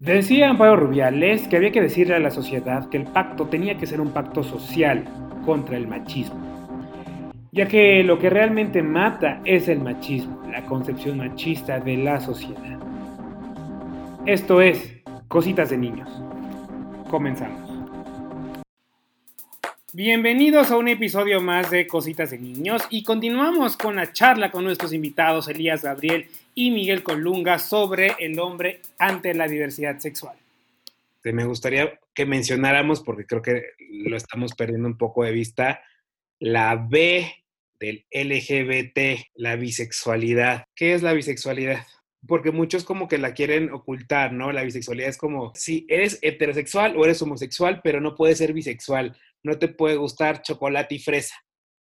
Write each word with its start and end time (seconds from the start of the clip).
Decía 0.00 0.48
Amparo 0.48 0.76
Rubiales 0.76 1.46
que 1.46 1.58
había 1.58 1.72
que 1.72 1.82
decirle 1.82 2.14
a 2.14 2.20
la 2.20 2.30
sociedad 2.30 2.88
que 2.88 2.96
el 2.96 3.04
pacto 3.04 3.48
tenía 3.48 3.76
que 3.76 3.86
ser 3.86 4.00
un 4.00 4.12
pacto 4.12 4.42
social 4.42 5.04
contra 5.44 5.76
el 5.76 5.86
machismo, 5.86 6.40
ya 7.52 7.68
que 7.68 8.02
lo 8.02 8.18
que 8.18 8.30
realmente 8.30 8.82
mata 8.82 9.42
es 9.44 9.68
el 9.68 9.80
machismo, 9.80 10.42
la 10.50 10.64
concepción 10.64 11.18
machista 11.18 11.80
de 11.80 11.98
la 11.98 12.18
sociedad. 12.18 12.78
Esto 14.24 14.62
es 14.62 15.02
Cositas 15.28 15.68
de 15.68 15.76
Niños. 15.76 16.08
Comenzamos. 17.10 17.68
Bienvenidos 19.92 20.70
a 20.70 20.78
un 20.78 20.88
episodio 20.88 21.42
más 21.42 21.70
de 21.70 21.86
Cositas 21.86 22.30
de 22.30 22.38
Niños 22.38 22.80
y 22.88 23.02
continuamos 23.02 23.76
con 23.76 23.96
la 23.96 24.12
charla 24.14 24.50
con 24.50 24.64
nuestros 24.64 24.94
invitados 24.94 25.46
Elías 25.48 25.82
Gabriel 25.82 26.26
y 26.60 26.70
Miguel 26.70 27.02
Colunga 27.02 27.58
sobre 27.58 28.16
el 28.18 28.38
hombre 28.38 28.82
ante 28.98 29.32
la 29.32 29.48
diversidad 29.48 29.98
sexual. 29.98 30.36
Me 31.24 31.46
gustaría 31.46 31.98
que 32.14 32.26
mencionáramos, 32.26 33.00
porque 33.00 33.24
creo 33.24 33.40
que 33.40 33.62
lo 33.78 34.14
estamos 34.14 34.52
perdiendo 34.52 34.86
un 34.86 34.98
poco 34.98 35.24
de 35.24 35.32
vista, 35.32 35.80
la 36.38 36.76
B 36.76 37.32
del 37.78 38.04
LGBT, 38.12 39.24
la 39.36 39.56
bisexualidad. 39.56 40.64
¿Qué 40.74 40.92
es 40.92 41.02
la 41.02 41.14
bisexualidad? 41.14 41.86
Porque 42.26 42.50
muchos 42.50 42.84
como 42.84 43.08
que 43.08 43.16
la 43.16 43.32
quieren 43.32 43.72
ocultar, 43.72 44.34
¿no? 44.34 44.52
La 44.52 44.62
bisexualidad 44.62 45.08
es 45.08 45.16
como, 45.16 45.54
si 45.54 45.86
eres 45.88 46.18
heterosexual 46.20 46.94
o 46.94 47.06
eres 47.06 47.22
homosexual, 47.22 47.80
pero 47.82 48.02
no 48.02 48.14
puedes 48.14 48.36
ser 48.36 48.52
bisexual, 48.52 49.16
no 49.42 49.58
te 49.58 49.68
puede 49.68 49.96
gustar 49.96 50.42
chocolate 50.42 50.96
y 50.96 50.98
fresa. 50.98 51.42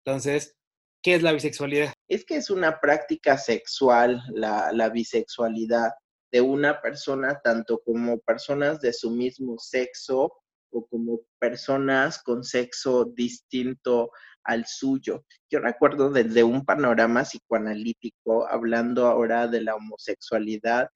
Entonces, 0.06 0.56
¿Qué 1.04 1.16
es 1.16 1.22
la 1.22 1.34
bisexualidad? 1.34 1.93
Es 2.08 2.26
que 2.26 2.36
es 2.36 2.50
una 2.50 2.80
práctica 2.80 3.38
sexual, 3.38 4.22
la, 4.34 4.72
la 4.72 4.90
bisexualidad, 4.90 5.92
de 6.32 6.42
una 6.42 6.82
persona, 6.82 7.40
tanto 7.44 7.82
como 7.86 8.20
personas 8.20 8.82
de 8.82 8.92
su 8.92 9.12
mismo 9.12 9.58
sexo 9.60 10.34
o 10.72 10.88
como 10.88 11.22
personas 11.40 12.22
con 12.24 12.44
sexo 12.44 13.06
distinto 13.06 14.10
al 14.44 14.66
suyo. 14.66 15.24
Yo 15.50 15.60
recuerdo 15.60 16.10
desde 16.10 16.44
un 16.44 16.66
panorama 16.66 17.24
psicoanalítico, 17.24 18.48
hablando 18.48 19.06
ahora 19.06 19.48
de 19.48 19.62
la 19.62 19.76
homosexualidad, 19.76 20.90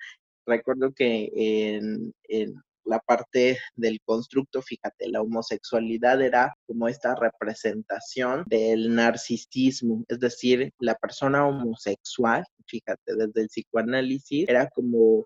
recuerdo 0.48 0.94
que 0.94 1.30
en, 1.36 2.14
en 2.24 2.56
la 2.88 3.00
parte 3.00 3.58
del 3.76 4.00
constructo, 4.04 4.62
fíjate, 4.62 5.10
la 5.10 5.22
homosexualidad 5.22 6.22
era 6.22 6.54
como 6.66 6.88
esta 6.88 7.16
representación 7.16 8.44
del 8.48 8.94
narcisismo, 8.96 10.04
es 10.08 10.20
decir, 10.20 10.72
la 10.80 10.96
persona 10.96 11.46
homosexual, 11.46 12.44
fíjate, 12.66 13.16
desde 13.16 13.42
el 13.42 13.48
psicoanálisis, 13.48 14.48
era 14.48 14.70
como 14.70 15.26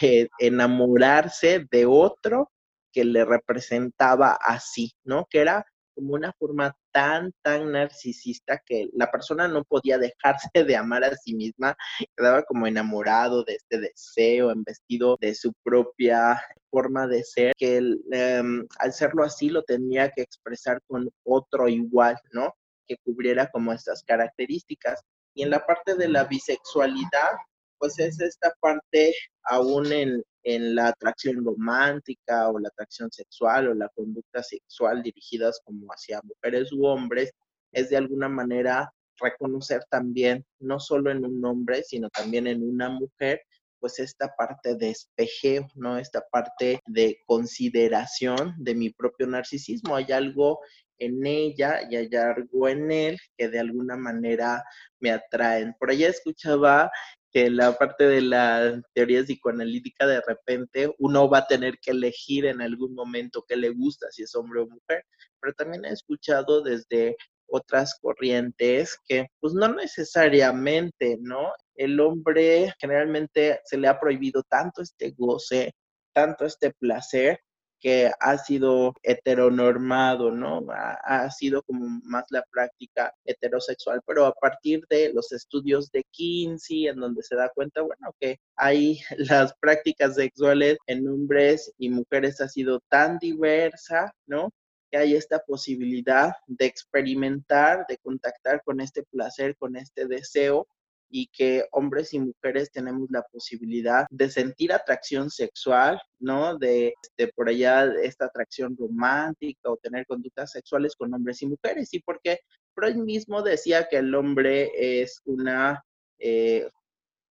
eh, 0.00 0.28
enamorarse 0.38 1.66
de 1.70 1.86
otro 1.86 2.50
que 2.92 3.04
le 3.04 3.24
representaba 3.24 4.36
así, 4.40 4.92
¿no? 5.04 5.26
Que 5.30 5.40
era 5.40 5.64
como 5.94 6.14
una 6.14 6.32
forma 6.38 6.74
tan, 6.92 7.32
tan 7.42 7.72
narcisista 7.72 8.60
que 8.64 8.88
la 8.92 9.10
persona 9.10 9.48
no 9.48 9.64
podía 9.64 9.98
dejarse 9.98 10.50
de 10.66 10.76
amar 10.76 11.04
a 11.04 11.16
sí 11.16 11.34
misma, 11.34 11.76
quedaba 12.16 12.42
como 12.42 12.66
enamorado 12.66 13.44
de 13.44 13.54
este 13.54 13.80
deseo, 13.80 14.50
embestido 14.50 15.16
de 15.20 15.34
su 15.34 15.52
propia 15.62 16.42
forma 16.70 17.06
de 17.06 17.24
ser, 17.24 17.52
que 17.56 17.80
em, 18.12 18.66
al 18.78 18.92
serlo 18.92 19.24
así 19.24 19.50
lo 19.50 19.62
tenía 19.62 20.10
que 20.10 20.22
expresar 20.22 20.80
con 20.86 21.10
otro 21.24 21.68
igual, 21.68 22.16
¿no? 22.32 22.54
Que 22.86 22.96
cubriera 23.04 23.48
como 23.50 23.72
estas 23.72 24.02
características. 24.04 25.00
Y 25.34 25.42
en 25.42 25.50
la 25.50 25.64
parte 25.64 25.94
de 25.94 26.08
la 26.08 26.24
bisexualidad, 26.24 27.30
pues 27.78 27.98
es 27.98 28.20
esta 28.20 28.52
parte 28.60 29.14
aún 29.44 29.92
en, 29.92 30.22
en 30.42 30.74
la 30.74 30.88
atracción 30.88 31.44
romántica 31.44 32.48
o 32.48 32.58
la 32.58 32.68
atracción 32.68 33.10
sexual 33.12 33.68
o 33.68 33.74
la 33.74 33.88
conducta 33.90 34.42
sexual 34.42 35.02
dirigidas 35.02 35.60
como 35.64 35.86
hacia 35.88 36.20
mujeres 36.22 36.72
u 36.72 36.86
hombres, 36.86 37.32
es 37.72 37.90
de 37.90 37.96
alguna 37.96 38.28
manera 38.28 38.92
reconocer 39.20 39.82
también, 39.90 40.44
no 40.58 40.80
solo 40.80 41.10
en 41.10 41.24
un 41.24 41.44
hombre, 41.44 41.82
sino 41.82 42.08
también 42.08 42.46
en 42.46 42.62
una 42.62 42.88
mujer, 42.88 43.42
pues 43.78 43.98
esta 43.98 44.34
parte 44.36 44.76
de 44.76 44.90
espejeo, 44.90 45.66
¿no? 45.74 45.98
Esta 45.98 46.22
parte 46.30 46.80
de 46.86 47.18
consideración 47.26 48.54
de 48.58 48.74
mi 48.74 48.90
propio 48.90 49.26
narcisismo. 49.26 49.96
Hay 49.96 50.12
algo 50.12 50.60
en 50.98 51.26
ella 51.26 51.80
y 51.90 51.96
hay 51.96 52.10
algo 52.14 52.68
en 52.68 52.90
él 52.90 53.18
que 53.36 53.48
de 53.48 53.58
alguna 53.58 53.96
manera 53.96 54.62
me 55.00 55.10
atraen. 55.10 55.74
Por 55.78 55.90
allá 55.90 56.08
escuchaba 56.08 56.90
que 57.30 57.50
la 57.50 57.76
parte 57.78 58.06
de 58.06 58.20
la 58.22 58.82
teoría 58.94 59.22
psicoanalítica 59.22 60.06
de 60.06 60.20
repente 60.20 60.94
uno 60.98 61.28
va 61.28 61.38
a 61.38 61.46
tener 61.46 61.78
que 61.80 61.92
elegir 61.92 62.46
en 62.46 62.60
algún 62.60 62.94
momento 62.94 63.44
qué 63.46 63.56
le 63.56 63.70
gusta, 63.70 64.08
si 64.10 64.22
es 64.24 64.34
hombre 64.34 64.60
o 64.60 64.66
mujer, 64.66 65.04
pero 65.40 65.54
también 65.54 65.84
he 65.84 65.92
escuchado 65.92 66.62
desde 66.62 67.16
otras 67.46 67.98
corrientes 68.00 68.96
que 69.06 69.26
pues 69.40 69.54
no 69.54 69.68
necesariamente, 69.74 71.18
¿no? 71.20 71.52
El 71.74 71.98
hombre 72.00 72.72
generalmente 72.80 73.60
se 73.64 73.76
le 73.76 73.88
ha 73.88 73.98
prohibido 73.98 74.42
tanto 74.44 74.82
este 74.82 75.12
goce, 75.16 75.72
tanto 76.12 76.44
este 76.44 76.72
placer, 76.72 77.40
que 77.80 78.10
ha 78.20 78.38
sido 78.38 78.94
heteronormado, 79.02 80.30
¿no? 80.30 80.66
Ha, 80.70 81.30
sido 81.30 81.62
como 81.62 82.00
más 82.04 82.24
la 82.30 82.44
práctica 82.50 83.14
heterosexual, 83.24 84.00
pero 84.06 84.26
a 84.26 84.34
partir 84.34 84.84
de 84.88 85.12
los 85.12 85.32
estudios 85.32 85.90
de 85.90 86.04
Kinsey, 86.10 86.88
en 86.88 86.96
donde 86.96 87.22
se 87.22 87.36
da 87.36 87.50
cuenta, 87.54 87.82
bueno, 87.82 88.14
que 88.20 88.38
hay 88.56 89.00
las 89.18 89.54
prácticas 89.60 90.14
sexuales 90.14 90.78
en 90.86 91.08
hombres 91.08 91.72
y 91.78 91.88
mujeres 91.88 92.40
ha 92.40 92.48
sido 92.48 92.80
tan 92.88 93.18
diversa, 93.18 94.12
¿no? 94.26 94.50
que 94.90 94.98
hay 94.98 95.14
esta 95.14 95.38
posibilidad 95.40 96.32
de 96.46 96.66
experimentar, 96.66 97.86
de 97.88 97.96
contactar 97.98 98.62
con 98.64 98.80
este 98.80 99.04
placer, 99.04 99.56
con 99.56 99.76
este 99.76 100.06
deseo, 100.06 100.66
y 101.10 101.26
que 101.26 101.64
hombres 101.72 102.14
y 102.14 102.20
mujeres 102.20 102.70
tenemos 102.70 103.10
la 103.10 103.22
posibilidad 103.22 104.06
de 104.10 104.30
sentir 104.30 104.72
atracción 104.72 105.28
sexual, 105.28 106.00
¿no? 106.20 106.56
De, 106.56 106.94
por 107.34 107.48
allá 107.48 107.92
esta 108.02 108.26
atracción 108.26 108.76
romántica 108.78 109.70
o 109.70 109.76
tener 109.76 110.06
conductas 110.06 110.52
sexuales 110.52 110.94
con 110.96 111.12
hombres 111.12 111.42
y 111.42 111.48
mujeres. 111.48 111.92
¿Y 111.92 112.00
porque 112.00 112.38
Freud 112.74 112.96
mismo 112.96 113.42
decía 113.42 113.88
que 113.88 113.96
el 113.96 114.14
hombre 114.14 114.70
es 115.02 115.20
una 115.24 115.84
eh, 116.18 116.70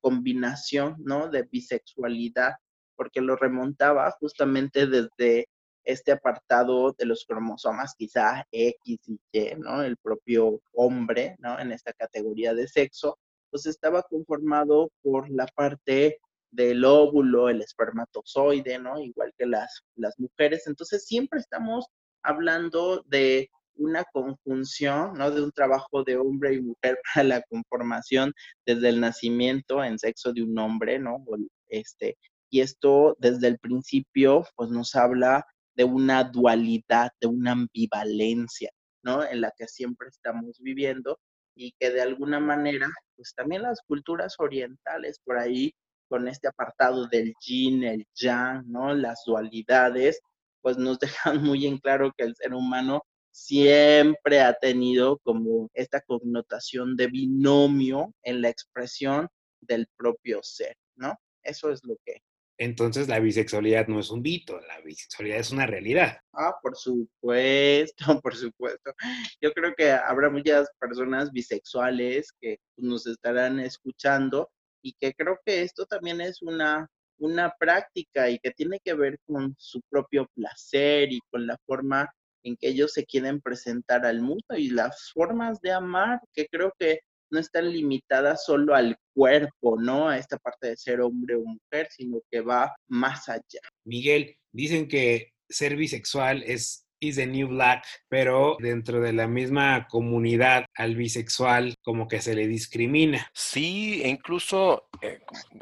combinación, 0.01 0.97
¿no? 0.99 1.29
De 1.29 1.43
bisexualidad, 1.43 2.55
porque 2.95 3.21
lo 3.21 3.37
remontaba 3.37 4.11
justamente 4.19 4.87
desde 4.87 5.47
este 5.85 6.11
apartado 6.11 6.93
de 6.97 7.05
los 7.05 7.25
cromosomas, 7.25 7.95
quizá 7.97 8.45
X 8.51 8.99
y 9.07 9.19
Y, 9.31 9.55
¿no? 9.57 9.81
El 9.81 9.95
propio 9.97 10.61
hombre, 10.73 11.35
¿no? 11.39 11.57
En 11.57 11.71
esta 11.71 11.93
categoría 11.93 12.53
de 12.53 12.67
sexo, 12.67 13.17
pues 13.51 13.65
estaba 13.65 14.03
conformado 14.03 14.91
por 15.01 15.29
la 15.29 15.47
parte 15.47 16.19
del 16.51 16.83
óvulo, 16.85 17.49
el 17.49 17.61
espermatozoide, 17.61 18.79
¿no? 18.79 18.99
Igual 18.99 19.33
que 19.37 19.45
las, 19.45 19.83
las 19.95 20.19
mujeres. 20.19 20.67
Entonces 20.67 21.05
siempre 21.05 21.39
estamos 21.39 21.85
hablando 22.23 23.03
de 23.07 23.49
una 23.75 24.03
conjunción, 24.05 25.13
¿no? 25.13 25.31
De 25.31 25.41
un 25.43 25.51
trabajo 25.51 26.03
de 26.03 26.17
hombre 26.17 26.55
y 26.55 26.61
mujer 26.61 26.99
para 27.13 27.23
la 27.23 27.41
conformación 27.43 28.33
desde 28.65 28.89
el 28.89 28.99
nacimiento 28.99 29.83
en 29.83 29.99
sexo 29.99 30.33
de 30.33 30.43
un 30.43 30.57
hombre, 30.57 30.99
¿no? 30.99 31.23
Este, 31.69 32.17
y 32.49 32.61
esto 32.61 33.15
desde 33.19 33.47
el 33.47 33.59
principio, 33.59 34.45
pues 34.55 34.69
nos 34.69 34.95
habla 34.95 35.45
de 35.75 35.83
una 35.83 36.23
dualidad, 36.23 37.11
de 37.21 37.27
una 37.27 37.53
ambivalencia, 37.53 38.71
¿no? 39.03 39.23
En 39.23 39.41
la 39.41 39.53
que 39.57 39.67
siempre 39.67 40.09
estamos 40.09 40.59
viviendo 40.59 41.19
y 41.55 41.73
que 41.79 41.91
de 41.91 42.01
alguna 42.01 42.39
manera, 42.39 42.87
pues 43.15 43.33
también 43.35 43.63
las 43.63 43.81
culturas 43.81 44.35
orientales 44.39 45.19
por 45.23 45.37
ahí, 45.37 45.73
con 46.07 46.27
este 46.27 46.47
apartado 46.47 47.07
del 47.07 47.33
yin, 47.45 47.83
el 47.83 48.05
yang, 48.15 48.63
¿no? 48.67 48.93
Las 48.93 49.23
dualidades, 49.25 50.19
pues 50.61 50.77
nos 50.77 50.99
dejan 51.33 51.43
muy 51.43 51.65
en 51.67 51.77
claro 51.77 52.11
que 52.17 52.23
el 52.23 52.35
ser 52.35 52.53
humano 52.53 53.03
siempre 53.31 54.41
ha 54.41 54.53
tenido 54.53 55.19
como 55.19 55.69
esta 55.73 56.01
connotación 56.01 56.95
de 56.95 57.07
binomio 57.07 58.13
en 58.23 58.41
la 58.41 58.49
expresión 58.49 59.27
del 59.61 59.87
propio 59.97 60.39
ser, 60.41 60.75
¿no? 60.95 61.15
Eso 61.43 61.71
es 61.71 61.83
lo 61.83 61.95
que 62.05 62.21
entonces 62.59 63.07
la 63.07 63.19
bisexualidad 63.21 63.87
no 63.87 64.01
es 64.01 64.11
un 64.11 64.21
mito, 64.21 64.59
la 64.59 64.81
bisexualidad 64.81 65.39
es 65.39 65.51
una 65.51 65.65
realidad. 65.65 66.17
Ah, 66.33 66.53
por 66.61 66.75
supuesto, 66.75 68.05
por 68.23 68.35
supuesto. 68.35 68.93
Yo 69.41 69.53
creo 69.53 69.73
que 69.75 69.91
habrá 69.91 70.29
muchas 70.29 70.67
personas 70.77 71.31
bisexuales 71.31 72.33
que 72.41 72.57
nos 72.75 73.07
estarán 73.07 73.61
escuchando 73.61 74.49
y 74.83 74.93
que 74.99 75.13
creo 75.13 75.39
que 75.45 75.61
esto 75.61 75.85
también 75.85 76.19
es 76.19 76.41
una, 76.41 76.85
una 77.17 77.53
práctica 77.57 78.29
y 78.29 78.37
que 78.39 78.51
tiene 78.51 78.81
que 78.83 78.93
ver 78.93 79.17
con 79.25 79.55
su 79.57 79.79
propio 79.89 80.27
placer 80.35 81.13
y 81.13 81.21
con 81.31 81.47
la 81.47 81.57
forma 81.65 82.11
en 82.43 82.57
que 82.57 82.67
ellos 82.67 82.91
se 82.91 83.05
quieren 83.05 83.39
presentar 83.39 84.05
al 84.05 84.21
mundo 84.21 84.55
y 84.57 84.69
las 84.69 85.11
formas 85.13 85.61
de 85.61 85.71
amar 85.71 86.19
que 86.33 86.45
creo 86.47 86.73
que 86.77 86.99
no 87.31 87.39
están 87.39 87.71
limitadas 87.71 88.45
solo 88.45 88.75
al 88.75 88.97
cuerpo, 89.13 89.79
¿no? 89.79 90.09
A 90.09 90.17
esta 90.17 90.37
parte 90.37 90.69
de 90.69 90.77
ser 90.77 91.01
hombre 91.01 91.35
o 91.35 91.43
mujer, 91.43 91.87
sino 91.89 92.21
que 92.29 92.41
va 92.41 92.75
más 92.87 93.29
allá. 93.29 93.61
Miguel, 93.85 94.37
dicen 94.51 94.87
que 94.87 95.33
ser 95.49 95.75
bisexual 95.75 96.43
es 96.43 96.85
is 96.99 97.15
the 97.15 97.25
new 97.25 97.47
black, 97.47 97.85
pero 98.07 98.57
dentro 98.59 98.99
de 98.99 99.13
la 99.13 99.27
misma 99.27 99.87
comunidad 99.87 100.65
al 100.75 100.95
bisexual 100.95 101.75
como 101.81 102.07
que 102.07 102.21
se 102.21 102.35
le 102.35 102.47
discrimina. 102.47 103.29
Sí, 103.33 104.01
e 104.03 104.09
incluso 104.09 104.89
eh, 105.01 105.19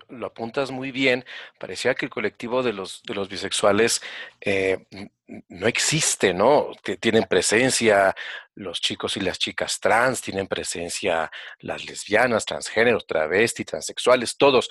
lo 0.10 0.28
apuntas 0.28 0.72
muy 0.72 0.92
bien, 0.92 1.25
parecía 1.60 1.95
que 1.95 2.06
el 2.06 2.12
colectivo 2.12 2.63
de 2.63 2.74
los, 2.74 3.01
de 3.04 3.13
los 3.13 3.30
bisexuales 3.30 4.01
eh, 4.42 4.86
no 5.50 5.68
existe, 5.68 6.34
¿no? 6.34 6.72
Tienen 7.00 7.24
presencia 7.24 8.16
los 8.56 8.81
chicos 8.81 9.18
y 9.18 9.19
las 9.19 9.38
chicas 9.38 9.80
trans, 9.80 10.22
tienen 10.22 10.48
presencia 10.48 11.30
las 11.60 11.86
lesbianas, 11.86 12.45
transgénero, 12.45 13.00
travesti, 13.01 13.66
transexuales, 13.66 14.38
todos. 14.38 14.69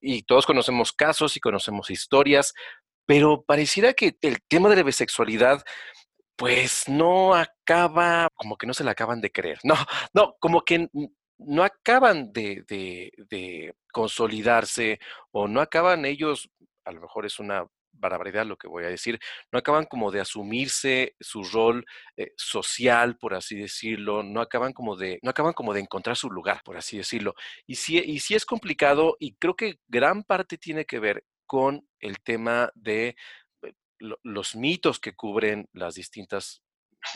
Y 0.00 0.22
todos 0.24 0.46
conocemos 0.46 0.92
casos 0.92 1.36
y 1.36 1.40
conocemos 1.40 1.90
historias, 1.90 2.54
pero 3.06 3.42
pareciera 3.42 3.92
que 3.92 4.16
el 4.22 4.42
tema 4.48 4.68
de 4.68 4.76
la 4.76 4.82
bisexualidad 4.82 5.62
pues 6.36 6.88
no 6.88 7.34
acaba, 7.34 8.28
como 8.34 8.56
que 8.56 8.66
no 8.66 8.74
se 8.74 8.84
la 8.84 8.92
acaban 8.92 9.20
de 9.20 9.30
creer. 9.30 9.58
No, 9.64 9.74
no, 10.14 10.36
como 10.40 10.62
que 10.62 10.88
no 11.38 11.62
acaban 11.64 12.32
de, 12.32 12.64
consolidarse 13.92 14.98
o 15.30 15.46
no 15.48 15.60
acaban 15.60 16.04
ellos, 16.04 16.50
a 16.84 16.92
lo 16.92 17.00
mejor 17.00 17.26
es 17.26 17.38
una 17.38 17.66
barbaridad 17.92 18.44
lo 18.44 18.56
que 18.56 18.66
voy 18.66 18.84
a 18.84 18.88
decir, 18.88 19.20
no 19.52 19.58
acaban 19.60 19.86
como 19.86 20.10
de 20.10 20.20
asumirse 20.20 21.14
su 21.20 21.44
rol 21.44 21.86
eh, 22.16 22.32
social, 22.36 23.16
por 23.16 23.34
así 23.34 23.56
decirlo, 23.56 24.24
no 24.24 24.40
acaban 24.40 24.72
como 24.72 24.96
de, 24.96 25.20
no 25.22 25.30
acaban 25.30 25.52
como 25.52 25.72
de 25.72 25.80
encontrar 25.80 26.16
su 26.16 26.28
lugar, 26.28 26.60
por 26.64 26.76
así 26.76 26.96
decirlo. 26.96 27.34
Y 27.66 27.76
sí, 27.76 28.02
y 28.04 28.18
sí 28.18 28.34
es 28.34 28.44
complicado 28.44 29.16
y 29.20 29.34
creo 29.36 29.54
que 29.54 29.78
gran 29.86 30.24
parte 30.24 30.58
tiene 30.58 30.84
que 30.84 30.98
ver 30.98 31.24
con 31.46 31.88
el 31.98 32.20
tema 32.20 32.70
de 32.74 33.16
los 33.98 34.54
mitos 34.54 34.98
que 35.00 35.14
cubren 35.14 35.68
las 35.72 35.94
distintas 35.94 36.64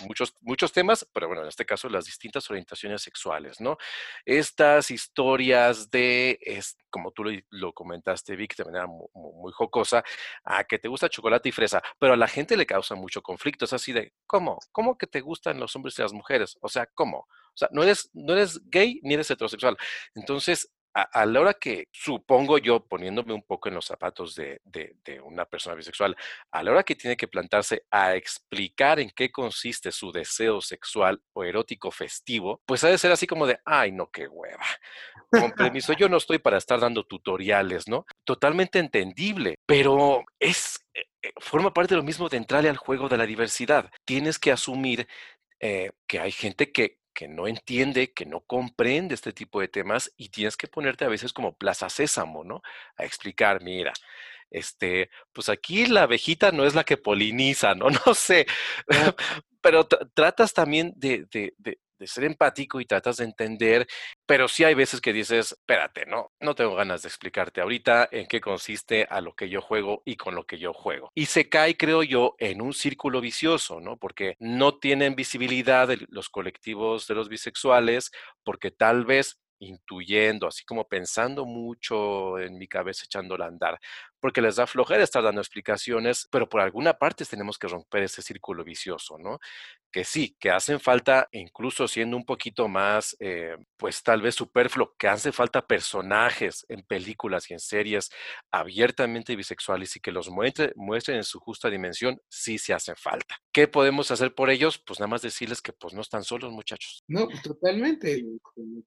muchos, 0.07 0.35
muchos 0.41 0.73
temas, 0.73 1.09
pero 1.13 1.29
bueno, 1.29 1.43
en 1.43 1.49
este 1.49 1.65
caso 1.65 1.89
las 1.89 2.05
distintas 2.05 2.49
orientaciones 2.51 3.03
sexuales, 3.03 3.61
¿no? 3.61 3.79
Estas 4.25 4.91
historias 4.91 5.91
de, 5.91 6.39
es, 6.43 6.77
como 6.91 7.13
tú 7.13 7.25
lo, 7.51 7.73
comentaste, 7.73 8.37
Vic, 8.37 8.57
de 8.57 8.65
manera 8.65 8.87
muy, 8.87 9.53
jocosa, 9.53 10.05
a 10.45 10.65
que 10.65 10.79
te 10.79 10.89
gusta 10.89 11.09
chocolate 11.09 11.49
y 11.49 11.53
fresa, 11.53 11.83
pero 11.99 12.15
a 12.15 12.17
la 12.17 12.29
gente 12.29 12.57
le 12.57 12.67
causa 12.67 12.95
mucho 12.95 13.23
conflicto, 13.23 13.65
es 13.65 13.73
así 13.73 13.93
de, 13.93 14.13
¿cómo? 14.27 14.59
¿Cómo 14.73 14.99
que 14.99 15.07
te 15.07 15.21
gustan 15.21 15.59
los 15.59 15.75
hombres 15.77 15.99
y 15.99 16.03
las 16.03 16.13
mujeres? 16.13 16.59
O 16.61 16.69
sea, 16.69 16.87
¿cómo? 16.87 17.19
O 17.19 17.57
sea, 17.57 17.69
no 17.73 17.83
eres, 17.83 18.11
no 18.13 18.35
eres 18.35 18.61
gay 18.71 19.01
ni 19.03 19.15
eres 19.15 19.31
heterosexual. 19.31 19.77
Entonces, 20.15 20.71
a, 20.95 21.27
la 21.27 21.41
hora 21.41 21.55
que, 21.55 21.89
supongo 21.93 22.59
yo, 22.59 22.81
poniéndome 22.81 23.33
un 23.33 23.43
poco 23.43 23.69
en 23.69 23.75
los 23.75 23.85
zapatos 23.85 24.35
de, 24.35 24.61
una 25.23 25.45
persona 25.45 25.77
bisexual, 25.77 26.17
a 26.51 26.63
la 26.63 26.71
hora 26.71 26.83
que 26.83 26.95
tiene 26.95 27.17
que 27.17 27.29
plantarse 27.29 27.85
a 27.91 28.15
explicar 28.17 28.99
en 28.99 29.11
qué 29.11 29.31
consiste 29.31 29.93
su 29.93 30.11
deseo 30.11 30.61
sexual 30.61 31.21
o 31.33 31.45
erótico 31.45 31.91
festivo, 31.91 32.61
pues 32.67 32.83
ha 32.85 32.89
de 32.89 32.99
ser 32.99 33.13
así 33.13 33.27
como 33.27 33.47
de, 33.47 33.59
ay, 33.65 33.93
no, 33.93 34.11
qué 34.11 34.27
hueva. 34.27 34.65
Con 35.31 35.53
permiso, 35.53 35.93
yo 35.93 36.09
no 36.09 36.17
estoy 36.19 36.39
para 36.39 36.59
estar 36.59 36.81
dando 36.81 37.05
tutoriales, 37.05 37.89
¿no? 37.89 38.07
Totalmente 38.25 38.79
entendible, 38.79 39.57
pero 39.67 40.25
es, 40.41 40.85
eh, 40.95 41.05
eh, 41.23 41.33
forma 41.39 41.73
parte 41.73 41.95
de 41.95 41.99
lo 41.99 42.05
mismo 42.05 42.29
de 42.29 42.39
entrarle 42.39 42.71
al 42.71 42.77
juego 42.77 43.09
de 43.09 43.19
la 43.19 43.27
diversidad. 43.27 43.91
Tienes 44.05 44.39
que 44.39 44.53
asumir 44.53 45.07
eh, 45.61 45.91
que 46.07 46.21
hay 46.21 46.33
gente 46.33 46.73
que 46.73 46.99
que 47.19 47.27
no 47.27 47.49
entiende, 47.49 48.13
que 48.13 48.27
no 48.27 48.43
comprende 48.43 49.17
este 49.17 49.33
tipo 49.33 49.61
de 49.61 49.67
temas 49.67 50.13
y 50.17 50.29
tienes 50.29 50.57
que 50.57 50.69
ponerte 50.69 51.05
a 51.05 51.09
veces 51.09 51.33
como 51.33 51.53
plaza 51.53 51.89
sésamo, 51.91 52.45
¿no? 52.45 52.63
A 52.97 53.05
explicar, 53.05 53.61
mira, 53.61 53.93
este, 54.53 55.11
pues 55.33 55.49
aquí 55.49 55.87
la 55.87 56.05
abejita 56.05 56.53
no 56.53 56.65
es 56.65 56.77
la 56.77 56.85
que 56.85 56.97
poliniza, 56.97 57.75
¿no? 57.75 57.89
No 58.07 58.15
sé, 58.15 58.47
pero 59.61 59.89
tratas 59.89 60.55
también 60.55 60.93
de, 60.95 61.27
de 61.33 61.55
ser 62.07 62.25
empático 62.25 62.81
y 62.81 62.87
tratas 62.87 63.19
de 63.19 63.25
entender, 63.25 63.87
pero 64.27 64.49
sí 64.49 64.65
hay 64.65 64.75
veces 64.75 65.01
que 65.01 65.13
dices, 65.13 65.53
espérate, 65.53 66.07
no, 66.07 66.33
no 66.41 66.55
tengo 66.55 66.75
ganas 66.75 67.03
de 67.03 67.09
explicarte 67.09 67.61
ahorita 67.61 68.09
en 68.13 68.27
qué 68.27 68.41
consiste 68.41 69.07
a 69.11 69.21
lo 69.21 69.35
que 69.35 69.49
yo 69.49 69.61
juego 69.61 70.03
y 70.05 70.17
con 70.17 70.35
lo 70.35 70.45
que 70.47 70.59
yo 70.59 70.73
juego. 70.73 71.11
Y 71.15 71.27
se 71.27 71.49
cae, 71.49 71.77
creo 71.77 72.03
yo, 72.03 72.35
en 72.39 72.63
un 72.63 72.73
círculo 72.73 73.21
vicioso, 73.21 73.81
¿no? 73.81 73.97
Porque 73.97 74.37
no 74.39 74.79
tienen 74.79 75.15
visibilidad 75.15 75.89
los 76.09 76.29
colectivos 76.29 77.07
de 77.07 77.15
los 77.15 77.29
bisexuales, 77.29 78.11
porque 78.45 78.71
tal 78.71 79.05
vez 79.05 79.39
intuyendo, 79.61 80.47
así 80.47 80.65
como 80.65 80.87
pensando 80.89 81.45
mucho 81.45 82.39
en 82.39 82.59
mi 82.59 82.69
cabeza 82.69 83.05
echándola 83.05 83.47
a 83.47 83.49
andar, 83.49 83.79
porque 84.21 84.41
les 84.41 84.57
da 84.57 84.67
flojera 84.67 85.03
estar 85.03 85.23
dando 85.23 85.41
explicaciones, 85.41 86.29
pero 86.31 86.49
por 86.49 86.61
alguna 86.61 86.95
parte 86.95 87.25
tenemos 87.25 87.59
que 87.59 87.69
romper 87.69 88.05
ese 88.05 88.23
círculo 88.23 88.65
vicioso, 88.65 89.19
¿no? 89.19 89.39
Que 89.91 90.05
sí, 90.05 90.37
que 90.39 90.51
hacen 90.51 90.81
falta, 90.81 91.29
incluso 91.33 91.89
siendo 91.89 92.17
un 92.17 92.25
poquito 92.25 92.69
más, 92.69 93.17
eh, 93.21 93.57
pues 93.77 94.03
tal 94.03 94.21
vez 94.21 94.35
superfluo, 94.35 94.95
que 94.99 95.09
hacen 95.09 95.33
falta 95.33 95.67
personajes 95.67 96.67
en 96.69 96.83
películas 96.83 97.51
y 97.51 97.55
en 97.55 97.61
series 97.61 98.11
abiertamente 98.51 99.35
bisexuales 99.35 99.97
y 99.97 100.01
que 100.01 100.13
los 100.13 100.29
muestren, 100.29 100.73
muestren 100.77 101.17
en 101.19 101.25
su 101.25 101.41
justa 101.41 101.71
dimensión, 101.71 102.21
sí 102.29 102.59
se 102.59 102.75
hacen 102.75 102.97
falta. 102.97 103.39
¿Qué 103.53 103.67
podemos 103.67 104.11
hacer 104.11 104.35
por 104.35 104.51
ellos? 104.51 104.79
Pues 104.79 105.01
nada 105.01 105.09
más 105.09 105.23
decirles 105.23 105.63
que 105.63 105.73
pues 105.73 105.95
no 105.95 106.03
están 106.03 106.25
solos, 106.25 106.53
muchachos. 106.53 107.03
No, 107.09 107.29
totalmente. 107.43 108.25